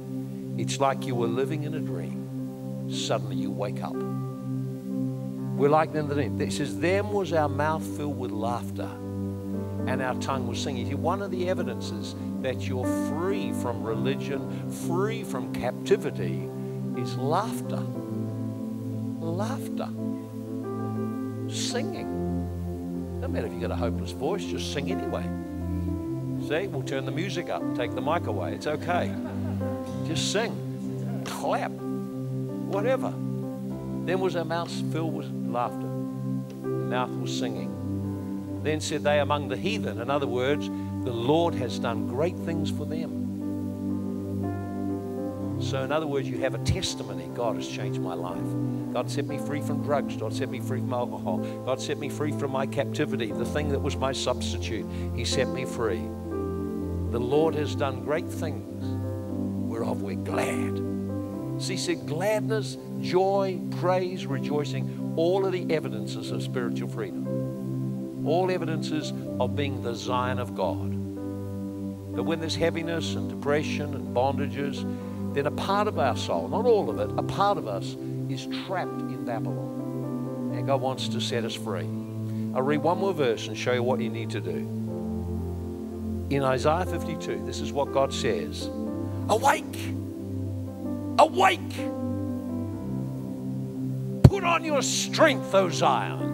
it's 0.59 0.81
like 0.81 1.05
you 1.05 1.15
were 1.15 1.27
living 1.27 1.65
in 1.65 1.75
a 1.75 1.81
dream. 1.81 2.89
Suddenly 2.91 3.37
you 3.37 3.51
wake 3.51 3.83
up. 3.83 3.95
We're 3.95 5.69
like 5.69 5.93
them 5.93 6.09
that 6.09 6.15
dream. 6.15 6.41
It 6.41 6.55
says, 6.55 6.79
Them 6.79 7.13
was 7.13 7.35
our 7.35 7.51
mouth 7.51 7.85
filled 7.85 8.19
with 8.19 8.31
laughter 8.31 8.89
and 9.89 10.03
our 10.03 10.15
tongue 10.17 10.47
was 10.47 10.63
singing. 10.63 11.01
One 11.01 11.23
of 11.23 11.31
the 11.31 11.49
evidences 11.49 12.15
that 12.43 12.69
you're 12.69 12.85
free 13.09 13.55
from 13.55 13.83
religion, 13.83 14.71
free 14.87 15.25
from 15.25 15.51
captivity, 15.55 16.47
is 16.99 17.17
laughter. 17.17 17.83
Laughter. 19.19 19.89
Singing. 21.49 23.21
No 23.23 23.29
matter 23.29 23.47
if 23.47 23.53
you've 23.55 23.63
got 23.63 23.71
a 23.71 23.77
hopeless 23.77 24.13
voice, 24.13 24.45
just 24.45 24.75
sing 24.75 24.93
anyway. 24.93 25.25
See, 26.47 26.67
we'll 26.67 26.83
turn 26.83 27.07
the 27.07 27.11
music 27.11 27.49
up, 27.49 27.63
take 27.75 27.95
the 27.95 28.03
mic 28.03 28.27
away. 28.27 28.53
It's 28.53 28.67
okay. 28.67 29.11
Just 30.07 30.33
sing, 30.33 31.23
clap, 31.25 31.71
whatever. 31.71 33.11
Then 34.05 34.21
was 34.21 34.37
our 34.37 34.45
mouth 34.45 34.71
filled 34.93 35.15
with 35.15 35.31
laughter. 35.49 35.87
Mouth 36.67 37.11
was 37.11 37.37
singing. 37.37 37.78
Then 38.63 38.81
said 38.81 39.05
they 39.05 39.21
among 39.21 39.49
the 39.49 39.57
heathen. 39.57 40.01
In 40.01 40.11
other 40.11 40.27
words, 40.27 40.69
the 40.69 41.13
Lord 41.13 41.55
has 41.55 41.79
done 41.79 42.07
great 42.07 42.37
things 42.37 42.71
for 42.71 42.85
them. 42.85 43.19
So, 45.61 45.83
in 45.83 45.91
other 45.91 46.07
words, 46.07 46.29
you 46.29 46.39
have 46.39 46.55
a 46.55 46.59
testimony 46.59 47.29
God 47.35 47.57
has 47.57 47.67
changed 47.67 48.01
my 48.01 48.15
life. 48.15 48.39
God 48.93 49.11
set 49.11 49.27
me 49.27 49.39
free 49.39 49.61
from 49.61 49.83
drugs. 49.83 50.17
God 50.17 50.33
set 50.33 50.49
me 50.49 50.61
free 50.61 50.81
from 50.81 50.93
alcohol. 50.93 51.39
God 51.67 51.81
set 51.81 51.99
me 51.99 52.09
free 52.09 52.33
from 52.33 52.53
my 52.53 52.67
captivity, 52.67 53.33
the 53.33 53.45
thing 53.45 53.69
that 53.71 53.81
was 53.81 53.97
my 53.97 54.13
substitute. 54.13 54.87
He 55.15 55.25
set 55.25 55.49
me 55.49 55.65
free. 55.65 56.01
The 57.11 57.19
Lord 57.19 57.55
has 57.55 57.75
done 57.75 58.05
great 58.05 58.29
things 58.29 58.85
whereof 59.69 60.03
we're 60.03 60.17
glad. 60.17 60.83
See, 61.61 61.77
said 61.77 62.07
gladness, 62.07 62.77
joy, 63.01 63.61
praise, 63.81 64.27
rejoicing, 64.27 65.15
all 65.17 65.45
of 65.45 65.53
the 65.53 65.67
evidences 65.75 66.31
of 66.31 66.43
spiritual 66.43 66.89
freedom. 66.89 67.27
All 68.25 68.51
evidences 68.51 69.13
of 69.41 69.55
being 69.55 69.83
the 69.83 69.95
Zion 69.95 70.39
of 70.39 70.55
God. 70.55 70.91
But 72.15 72.25
when 72.25 72.41
there's 72.41 72.57
heaviness 72.57 73.15
and 73.15 73.29
depression 73.29 73.95
and 73.95 74.15
bondages, 74.15 74.85
then 75.35 75.47
a 75.47 75.51
part 75.51 75.87
of 75.87 75.99
our 75.99 76.17
soul, 76.17 76.49
not 76.49 76.65
all 76.65 76.91
of 76.91 76.99
it, 76.99 77.11
a 77.17 77.23
part 77.23 77.59
of 77.59 77.69
us 77.69 77.97
is 78.29 78.47
trapped 78.67 79.01
in 79.01 79.25
Babylon. 79.25 80.53
And 80.55 80.67
God 80.67 80.81
wants 80.81 81.09
to 81.09 81.21
set 81.21 81.45
us 81.45 81.55
free. 81.55 81.87
I'll 82.55 82.63
read 82.63 82.83
one 82.83 82.99
more 82.99 83.13
verse 83.13 83.47
and 83.47 83.57
show 83.57 83.73
you 83.73 83.83
what 83.83 84.01
you 84.01 84.09
need 84.09 84.31
to 84.31 84.41
do. 84.41 84.67
In 86.31 86.43
Isaiah 86.43 86.87
52, 86.87 87.45
this 87.47 87.61
is 87.61 87.73
what 87.73 87.93
God 87.93 88.13
says 88.13 88.69
Awake! 89.29 89.65
Awake! 91.19 91.77
Put 94.25 94.45
on 94.45 94.65
your 94.65 94.83
strength, 94.83 95.55
O 95.55 95.69
Zion. 95.71 96.28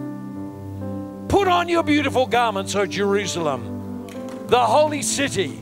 Put 1.35 1.49
on 1.49 1.67
your 1.67 1.83
beautiful 1.83 2.27
garments, 2.27 2.75
O 2.75 2.85
Jerusalem, 2.85 4.07
the 4.47 4.65
holy 4.65 5.01
city. 5.01 5.61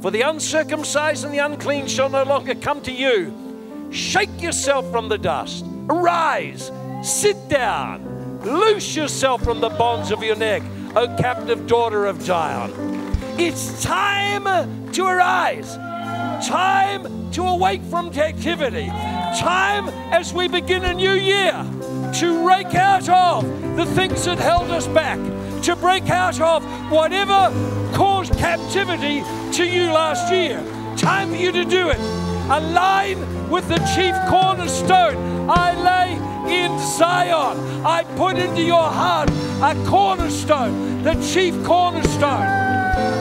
For 0.00 0.10
the 0.10 0.22
uncircumcised 0.22 1.26
and 1.26 1.34
the 1.34 1.38
unclean 1.38 1.86
shall 1.86 2.08
no 2.08 2.22
longer 2.22 2.54
come 2.54 2.80
to 2.80 2.90
you. 2.90 3.90
Shake 3.92 4.40
yourself 4.40 4.90
from 4.90 5.10
the 5.10 5.18
dust. 5.18 5.66
Arise, 5.90 6.72
sit 7.02 7.36
down, 7.50 8.40
loose 8.40 8.96
yourself 8.96 9.44
from 9.44 9.60
the 9.60 9.68
bonds 9.68 10.12
of 10.12 10.22
your 10.22 10.34
neck, 10.34 10.62
O 10.96 11.14
captive 11.18 11.66
daughter 11.66 12.06
of 12.06 12.22
Zion. 12.22 12.72
It's 13.38 13.82
time 13.82 14.92
to 14.92 15.04
arise, 15.04 15.76
time 16.46 17.30
to 17.32 17.42
awake 17.42 17.82
from 17.82 18.10
captivity, 18.10 18.86
time 18.86 19.90
as 20.10 20.32
we 20.32 20.48
begin 20.48 20.86
a 20.86 20.94
new 20.94 21.12
year 21.12 21.66
to 22.14 22.42
break 22.42 22.74
out 22.74 23.08
of 23.08 23.76
the 23.76 23.86
things 23.86 24.24
that 24.24 24.38
held 24.38 24.70
us 24.70 24.86
back, 24.86 25.18
to 25.62 25.74
break 25.76 26.10
out 26.10 26.40
of 26.40 26.62
whatever 26.90 27.50
caused 27.94 28.36
captivity 28.36 29.22
to 29.52 29.64
you 29.64 29.90
last 29.92 30.32
year. 30.32 30.62
Time 30.96 31.30
for 31.30 31.36
you 31.36 31.52
to 31.52 31.64
do 31.64 31.88
it. 31.88 31.98
Align 32.50 33.18
with 33.48 33.66
the 33.68 33.78
chief 33.94 34.14
cornerstone. 34.28 35.48
I 35.48 35.74
lay 35.82 36.62
in 36.64 36.78
Zion. 36.98 37.84
I 37.84 38.04
put 38.16 38.36
into 38.36 38.62
your 38.62 38.82
heart 38.82 39.30
a 39.62 39.74
cornerstone, 39.86 41.02
the 41.02 41.14
chief 41.32 41.54
cornerstone. 41.64 42.46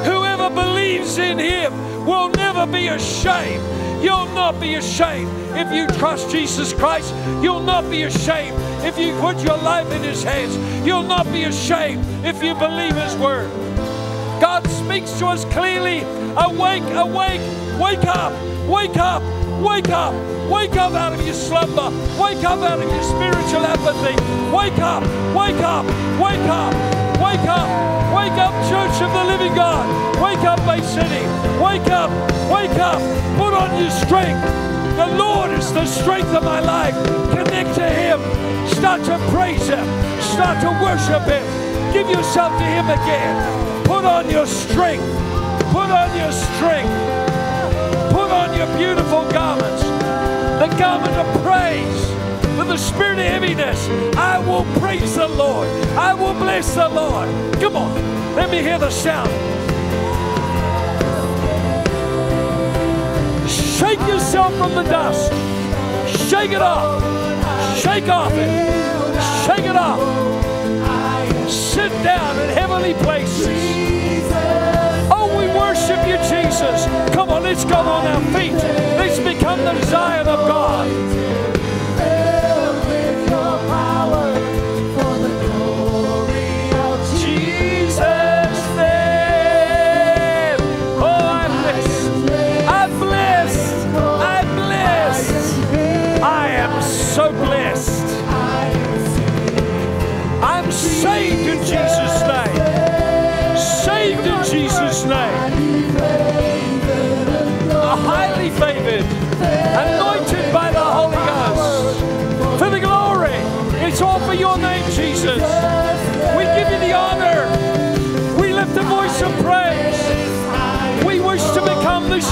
Whoever 0.03 0.49
believes 0.49 1.17
in 1.17 1.39
him 1.39 2.05
will 2.05 2.29
never 2.29 2.65
be 2.65 2.87
ashamed. 2.87 3.80
You'll 4.01 4.33
not 4.33 4.59
be 4.59 4.75
ashamed 4.75 5.29
if 5.55 5.71
you 5.71 5.85
trust 5.99 6.31
Jesus 6.31 6.73
Christ. 6.73 7.13
You'll 7.41 7.61
not 7.61 7.89
be 7.89 8.03
ashamed 8.03 8.57
if 8.83 8.97
you 8.97 9.13
put 9.19 9.43
your 9.43 9.57
life 9.57 9.91
in 9.91 10.01
his 10.01 10.23
hands. 10.23 10.57
You'll 10.85 11.03
not 11.03 11.25
be 11.31 11.43
ashamed 11.43 12.03
if 12.25 12.41
you 12.43 12.55
believe 12.55 12.95
his 12.95 13.15
word. 13.17 13.49
God 14.41 14.67
speaks 14.67 15.11
to 15.19 15.27
us 15.27 15.45
clearly. 15.45 15.99
Awake, 16.35 16.83
awake, 16.93 17.41
wake 17.79 18.05
up, 18.05 18.33
wake 18.67 18.97
up, 18.97 19.21
wake 19.61 19.89
up, 19.89 20.13
wake 20.49 20.75
up 20.77 20.93
out 20.93 21.13
of 21.13 21.21
your 21.23 21.35
slumber, 21.35 21.91
wake 22.19 22.43
up 22.43 22.59
out 22.59 22.79
of 22.81 22.89
your 22.89 23.03
spiritual 23.03 23.65
apathy. 23.65 24.15
Wake 24.51 24.79
up, 24.79 25.03
wake 25.35 25.61
up, 25.61 25.85
wake 26.19 26.49
up, 26.49 26.73
wake 27.21 27.47
up, 27.47 27.69
wake 28.15 28.37
up, 28.39 28.53
Church 28.67 29.01
of 29.03 29.13
the 29.13 29.23
Living 29.25 29.53
God. 29.53 30.00
Bay 30.65 30.81
City. 30.81 31.23
Wake 31.61 31.89
up, 31.91 32.11
wake 32.51 32.77
up, 32.79 32.99
put 33.37 33.53
on 33.53 33.81
your 33.81 33.91
strength. 33.91 34.41
The 34.95 35.07
Lord 35.17 35.51
is 35.51 35.73
the 35.73 35.85
strength 35.85 36.33
of 36.35 36.43
my 36.43 36.59
life. 36.59 36.95
Connect 37.31 37.75
to 37.75 37.89
Him. 37.89 38.19
Start 38.67 39.03
to 39.05 39.17
praise 39.33 39.67
Him. 39.67 39.85
Start 40.21 40.61
to 40.61 40.69
worship 40.83 41.23
Him. 41.23 41.43
Give 41.93 42.09
yourself 42.09 42.51
to 42.59 42.65
Him 42.65 42.85
again. 42.89 43.85
Put 43.85 44.05
on 44.05 44.29
your 44.29 44.45
strength. 44.45 45.05
Put 45.71 45.89
on 45.89 46.09
your 46.17 46.31
strength. 46.31 46.93
Put 48.11 48.29
on 48.31 48.55
your 48.57 48.67
beautiful 48.77 49.29
garments. 49.31 49.83
The 49.83 50.67
garment 50.77 51.15
of 51.15 51.43
praise. 51.43 52.11
For 52.57 52.65
the 52.65 52.77
spirit 52.77 53.17
of 53.17 53.25
heaviness, 53.25 53.87
I 54.17 54.37
will 54.37 54.65
praise 54.79 55.15
the 55.15 55.27
Lord. 55.27 55.67
I 55.97 56.13
will 56.13 56.33
bless 56.33 56.75
the 56.75 56.89
Lord. 56.89 57.29
Come 57.61 57.77
on, 57.77 58.35
let 58.35 58.51
me 58.51 58.61
hear 58.61 58.77
the 58.77 58.89
sound. 58.91 59.31
Yourself 64.07 64.53
from 64.55 64.73
the 64.73 64.83
dust. 64.83 65.31
Shake 66.29 66.51
it 66.51 66.61
off. 66.61 67.01
Shake 67.77 68.07
off 68.07 68.31
it. 68.33 68.49
Shake 69.45 69.65
it 69.65 69.75
off. 69.75 69.99
Sit 71.49 71.91
down 72.03 72.39
in 72.39 72.49
heavenly 72.49 72.93
places. 72.95 73.47
Oh, 75.11 75.27
we 75.37 75.47
worship 75.47 75.99
you, 76.07 76.17
Jesus. 76.29 76.85
Come 77.13 77.29
on, 77.29 77.43
let's 77.43 77.65
go 77.65 77.75
on 77.75 78.07
our 78.07 78.21
feet. 78.33 78.53
Let's 78.53 79.19
become 79.19 79.59
the 79.59 79.81
Zion 79.85 80.27
of 80.27 80.47
God. 80.47 81.50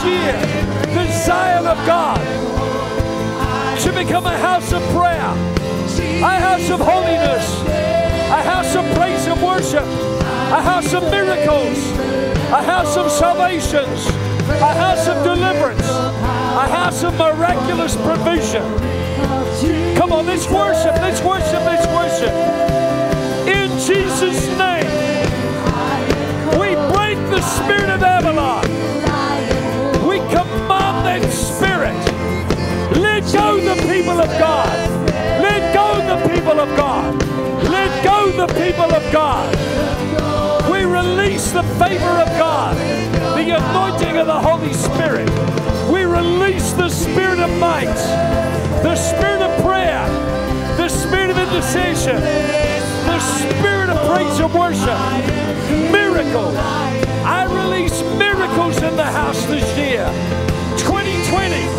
Year 0.03 0.33
the 0.93 1.11
Zion 1.11 1.67
of 1.67 1.77
God. 1.85 2.19
To 3.81 3.93
become 3.93 4.25
a 4.25 4.37
house 4.37 4.73
of 4.73 4.81
prayer, 4.89 5.31
a 6.21 6.39
house 6.39 6.69
of 6.69 6.79
holiness, 6.79 7.61
a 8.29 8.41
house 8.43 8.75
of 8.75 8.85
praise 8.95 9.25
and 9.27 9.41
worship, 9.41 9.85
a 10.51 10.61
house 10.61 10.93
of 10.93 11.03
miracles, 11.03 11.77
a 12.51 12.61
house 12.61 12.97
of 12.97 13.09
salvations, 13.09 14.07
a 14.61 14.73
house 14.73 15.07
of 15.07 15.23
deliverance, 15.23 15.87
a 15.87 16.67
house 16.67 17.03
of 17.03 17.17
miraculous 17.17 17.95
provision. 17.95 18.63
Come 19.95 20.11
on, 20.11 20.25
let's 20.25 20.49
worship, 20.49 20.95
let's 21.01 21.21
worship, 21.21 21.61
let's 21.65 21.87
worship. 21.87 22.33
In 23.47 23.69
Jesus' 23.79 24.47
name, 24.57 24.68
go 33.33 33.59
the 33.59 33.75
people 33.87 34.19
of 34.19 34.29
God. 34.39 34.89
Let 35.41 35.73
go 35.73 35.97
the 35.97 36.29
people 36.29 36.59
of 36.59 36.75
God. 36.77 37.13
Let 37.69 38.03
go 38.03 38.31
the 38.31 38.47
people 38.53 38.91
of 38.93 39.11
God. 39.11 39.49
We 40.71 40.85
release 40.85 41.51
the 41.51 41.63
favor 41.77 42.15
of 42.23 42.27
God, 42.37 42.75
the 43.37 43.55
anointing 43.55 44.17
of 44.17 44.27
the 44.27 44.39
Holy 44.39 44.73
Spirit. 44.73 45.29
We 45.91 46.03
release 46.05 46.73
the 46.73 46.89
spirit 46.89 47.39
of 47.39 47.49
might, 47.59 47.93
the 48.83 48.95
spirit 48.95 49.41
of 49.41 49.61
prayer, 49.63 50.05
the 50.77 50.89
spirit 50.89 51.31
of 51.31 51.37
intercession, 51.37 52.21
the 52.21 53.19
spirit 53.19 53.89
of 53.89 53.97
praise 54.09 54.39
and 54.39 54.53
worship, 54.53 54.99
miracles. 55.91 56.55
I 57.25 57.45
release 57.49 58.01
miracles 58.17 58.81
in 58.81 58.95
the 58.95 59.03
house 59.03 59.43
this 59.45 59.77
year. 59.77 60.05
2020, 60.77 61.78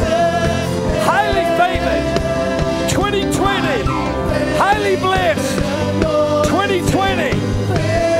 highly 1.80 2.90
2020, 2.90 3.84
highly 4.58 4.96
blessed. 4.96 5.58
2020, 6.48 7.30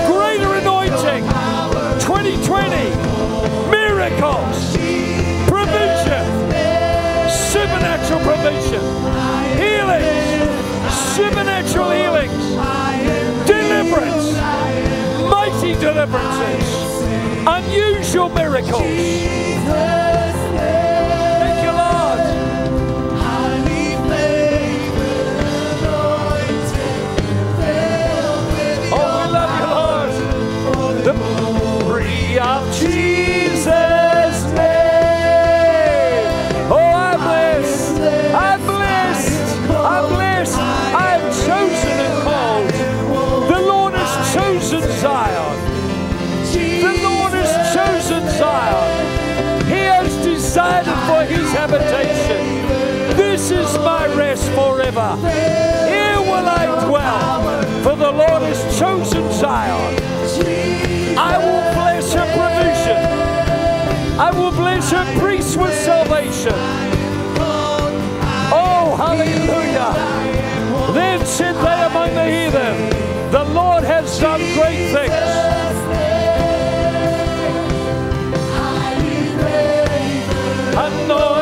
greater 0.06 0.54
anointing. 0.54 1.24
2020, 2.00 2.90
miracles, 3.70 4.76
provision, 5.46 6.24
supernatural 7.28 8.20
provision, 8.20 8.82
healings, 9.58 10.40
supernatural 11.14 11.90
healings, 11.90 12.44
deliverance, 13.46 14.32
mighty 15.30 15.74
deliverances, 15.74 16.66
unusual 17.46 18.28
miracles. 18.30 20.39
Zion. 45.00 45.56
The 46.52 46.92
Lord 47.02 47.32
has 47.32 47.74
chosen 47.74 48.28
Zion. 48.36 49.66
He 49.66 49.80
has 49.88 50.14
decided 50.22 50.92
for 51.08 51.24
his 51.24 51.50
habitation. 51.52 52.42
This 53.16 53.50
is 53.50 53.78
my 53.78 54.06
rest 54.14 54.50
forever. 54.52 55.16
Here 55.88 56.20
will 56.20 56.46
I 56.46 56.66
dwell, 56.84 57.62
for 57.82 57.96
the 57.96 58.12
Lord 58.12 58.42
has 58.42 58.60
chosen 58.78 59.32
Zion. 59.32 59.96
I 61.16 61.38
will 61.38 61.72
bless 61.72 62.12
her 62.12 62.26
provision. 62.36 63.00
I 64.20 64.30
will 64.32 64.52
bless 64.52 64.90
her 64.90 65.06
priests 65.18 65.56
with 65.56 65.72
salvation. 65.72 66.52
Oh, 68.52 68.96
hallelujah. 68.98 69.94
Then 70.92 71.24
said 71.24 71.54
they 71.54 71.82
among 71.86 72.12
the 72.14 72.24
heathen, 72.26 72.99
The 73.30 73.44
Lord 73.44 73.84
has 73.84 74.18
done 74.18 74.40
great 74.54 74.90
things. 74.92 75.12
Anointed, 80.76 81.39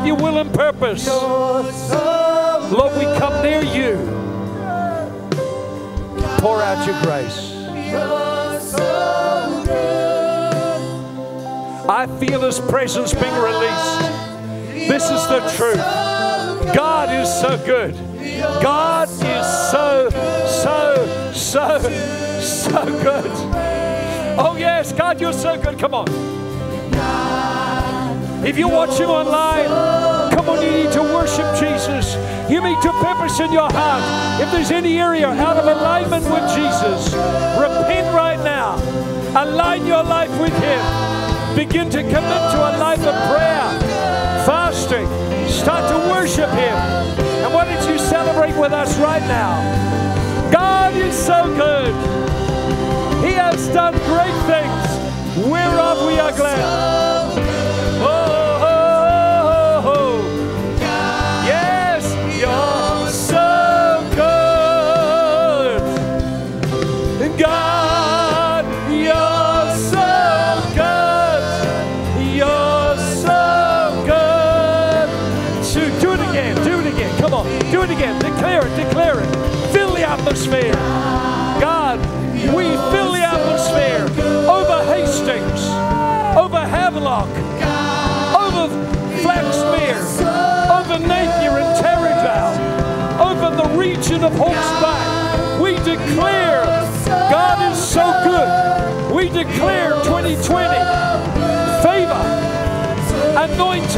with 0.00 0.06
your 0.06 0.16
will 0.16 0.38
and 0.38 0.52
purpose. 0.52 1.06
Lord, 1.08 2.96
we 2.96 3.04
come 3.18 3.42
near 3.42 3.62
you. 3.62 3.96
Pour 6.38 6.62
out 6.62 6.86
your 6.86 7.00
grace. 7.02 7.52
I 11.88 12.06
feel 12.20 12.40
His 12.42 12.60
presence 12.60 13.12
being 13.12 13.34
released. 13.34 14.00
This 14.88 15.04
is 15.10 15.26
the 15.28 15.40
truth. 15.56 16.74
God 16.74 17.10
is 17.14 17.28
so 17.40 17.58
good. 17.66 17.94
God 18.62 19.08
is 19.08 19.70
so, 19.70 20.08
so, 20.46 21.32
so, 21.34 21.78
so 22.40 22.84
good. 23.02 23.30
Oh, 24.38 24.56
yes, 24.58 24.92
God, 24.92 25.20
you're 25.20 25.32
so 25.32 25.60
good. 25.60 25.78
Come 25.78 25.94
on. 25.94 26.49
If 28.42 28.56
you're 28.56 28.70
watching 28.70 29.06
online, 29.06 29.68
come 30.32 30.48
on, 30.48 30.62
you 30.62 30.70
need 30.70 30.92
to 30.92 31.02
worship 31.02 31.44
Jesus. 31.60 32.16
You 32.50 32.62
need 32.62 32.80
to 32.80 32.90
purpose 32.92 33.38
in 33.38 33.52
your 33.52 33.68
heart. 33.70 34.40
If 34.40 34.50
there's 34.50 34.70
any 34.70 34.98
area 34.98 35.28
out 35.28 35.58
of 35.58 35.66
alignment 35.66 36.24
with 36.24 36.48
Jesus, 36.56 37.12
repent 37.60 38.14
right 38.14 38.40
now. 38.42 38.76
Align 39.36 39.86
your 39.86 40.02
life 40.02 40.30
with 40.40 40.56
Him. 40.56 41.54
Begin 41.54 41.90
to 41.90 42.00
commit 42.00 42.42
to 42.52 42.58
a 42.58 42.72
life 42.80 43.00
of 43.00 43.14
prayer, 43.28 43.68
fasting. 44.46 45.06
Start 45.46 45.90
to 45.90 46.10
worship 46.10 46.48
Him. 46.50 46.76
And 47.44 47.52
why 47.52 47.66
don't 47.66 47.92
you 47.92 47.98
celebrate 47.98 48.58
with 48.58 48.72
us 48.72 48.98
right 48.98 49.22
now? 49.28 50.50
God 50.50 50.94
is 50.96 51.14
so 51.14 51.44
good. 51.56 51.94
He 53.22 53.34
has 53.34 53.68
done 53.68 53.92
great 54.08 54.34
things, 54.48 55.46
whereof 55.46 56.06
we 56.06 56.18
are 56.18 56.32
glad. 56.32 57.19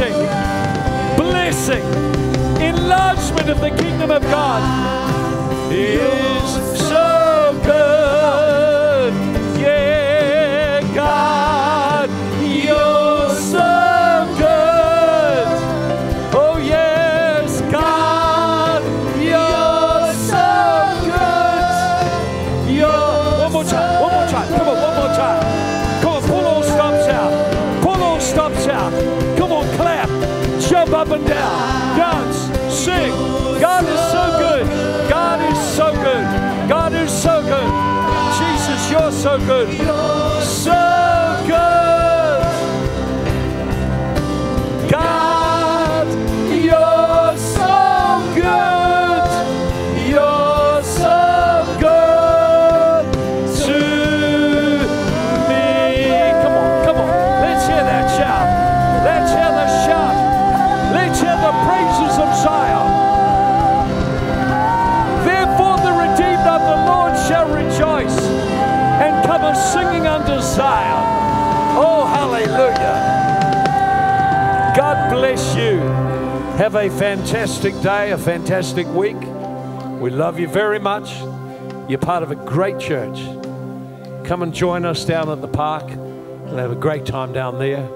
Anointing, 0.03 1.17
blessing, 1.17 1.83
enlargement 2.61 3.49
of 3.49 3.59
the 3.59 3.69
kingdom 3.69 4.11
of 4.11 4.21
God. 4.23 5.71
Is 5.71 6.42
up 30.93 31.09
and 31.09 31.25
down, 31.25 31.97
dance, 31.97 32.37
sing. 32.71 33.11
God 33.59 33.83
is 33.83 33.99
so 34.11 34.37
good. 34.37 35.09
God 35.09 35.41
is 35.51 35.59
so 35.75 35.91
good. 35.93 36.69
God 36.69 36.93
is 36.93 37.11
so 37.11 37.41
good. 37.41 37.69
Jesus, 38.37 38.91
you're 38.91 39.11
so 39.11 39.37
good. 39.39 40.02
Have 76.73 76.91
a 76.91 76.97
fantastic 76.97 77.79
day, 77.81 78.13
a 78.13 78.17
fantastic 78.17 78.87
week. 78.87 79.19
We 80.01 80.09
love 80.09 80.39
you 80.39 80.47
very 80.47 80.79
much. 80.79 81.15
You're 81.87 81.99
part 81.99 82.23
of 82.23 82.31
a 82.31 82.35
great 82.35 82.79
church. 82.79 83.19
Come 84.25 84.41
and 84.41 84.51
join 84.51 84.83
us 84.83 85.05
down 85.05 85.29
at 85.29 85.39
the 85.39 85.47
park. 85.47 85.85
We'll 85.87 86.57
have 86.57 86.71
a 86.71 86.75
great 86.75 87.05
time 87.05 87.31
down 87.31 87.59
there. 87.59 87.87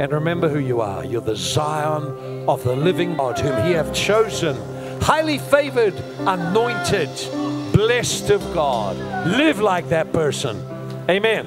And 0.00 0.10
remember 0.10 0.48
who 0.48 0.58
you 0.58 0.80
are. 0.80 1.04
You're 1.04 1.20
the 1.20 1.36
Zion 1.36 2.48
of 2.48 2.64
the 2.64 2.74
living 2.74 3.14
God, 3.18 3.38
whom 3.38 3.62
He 3.66 3.72
hath 3.72 3.92
chosen, 3.92 4.56
highly 5.02 5.36
favored, 5.36 5.92
anointed, 6.20 7.10
blessed 7.74 8.30
of 8.30 8.40
God. 8.54 8.96
Live 9.26 9.60
like 9.60 9.90
that 9.90 10.14
person. 10.14 10.56
Amen. 11.10 11.46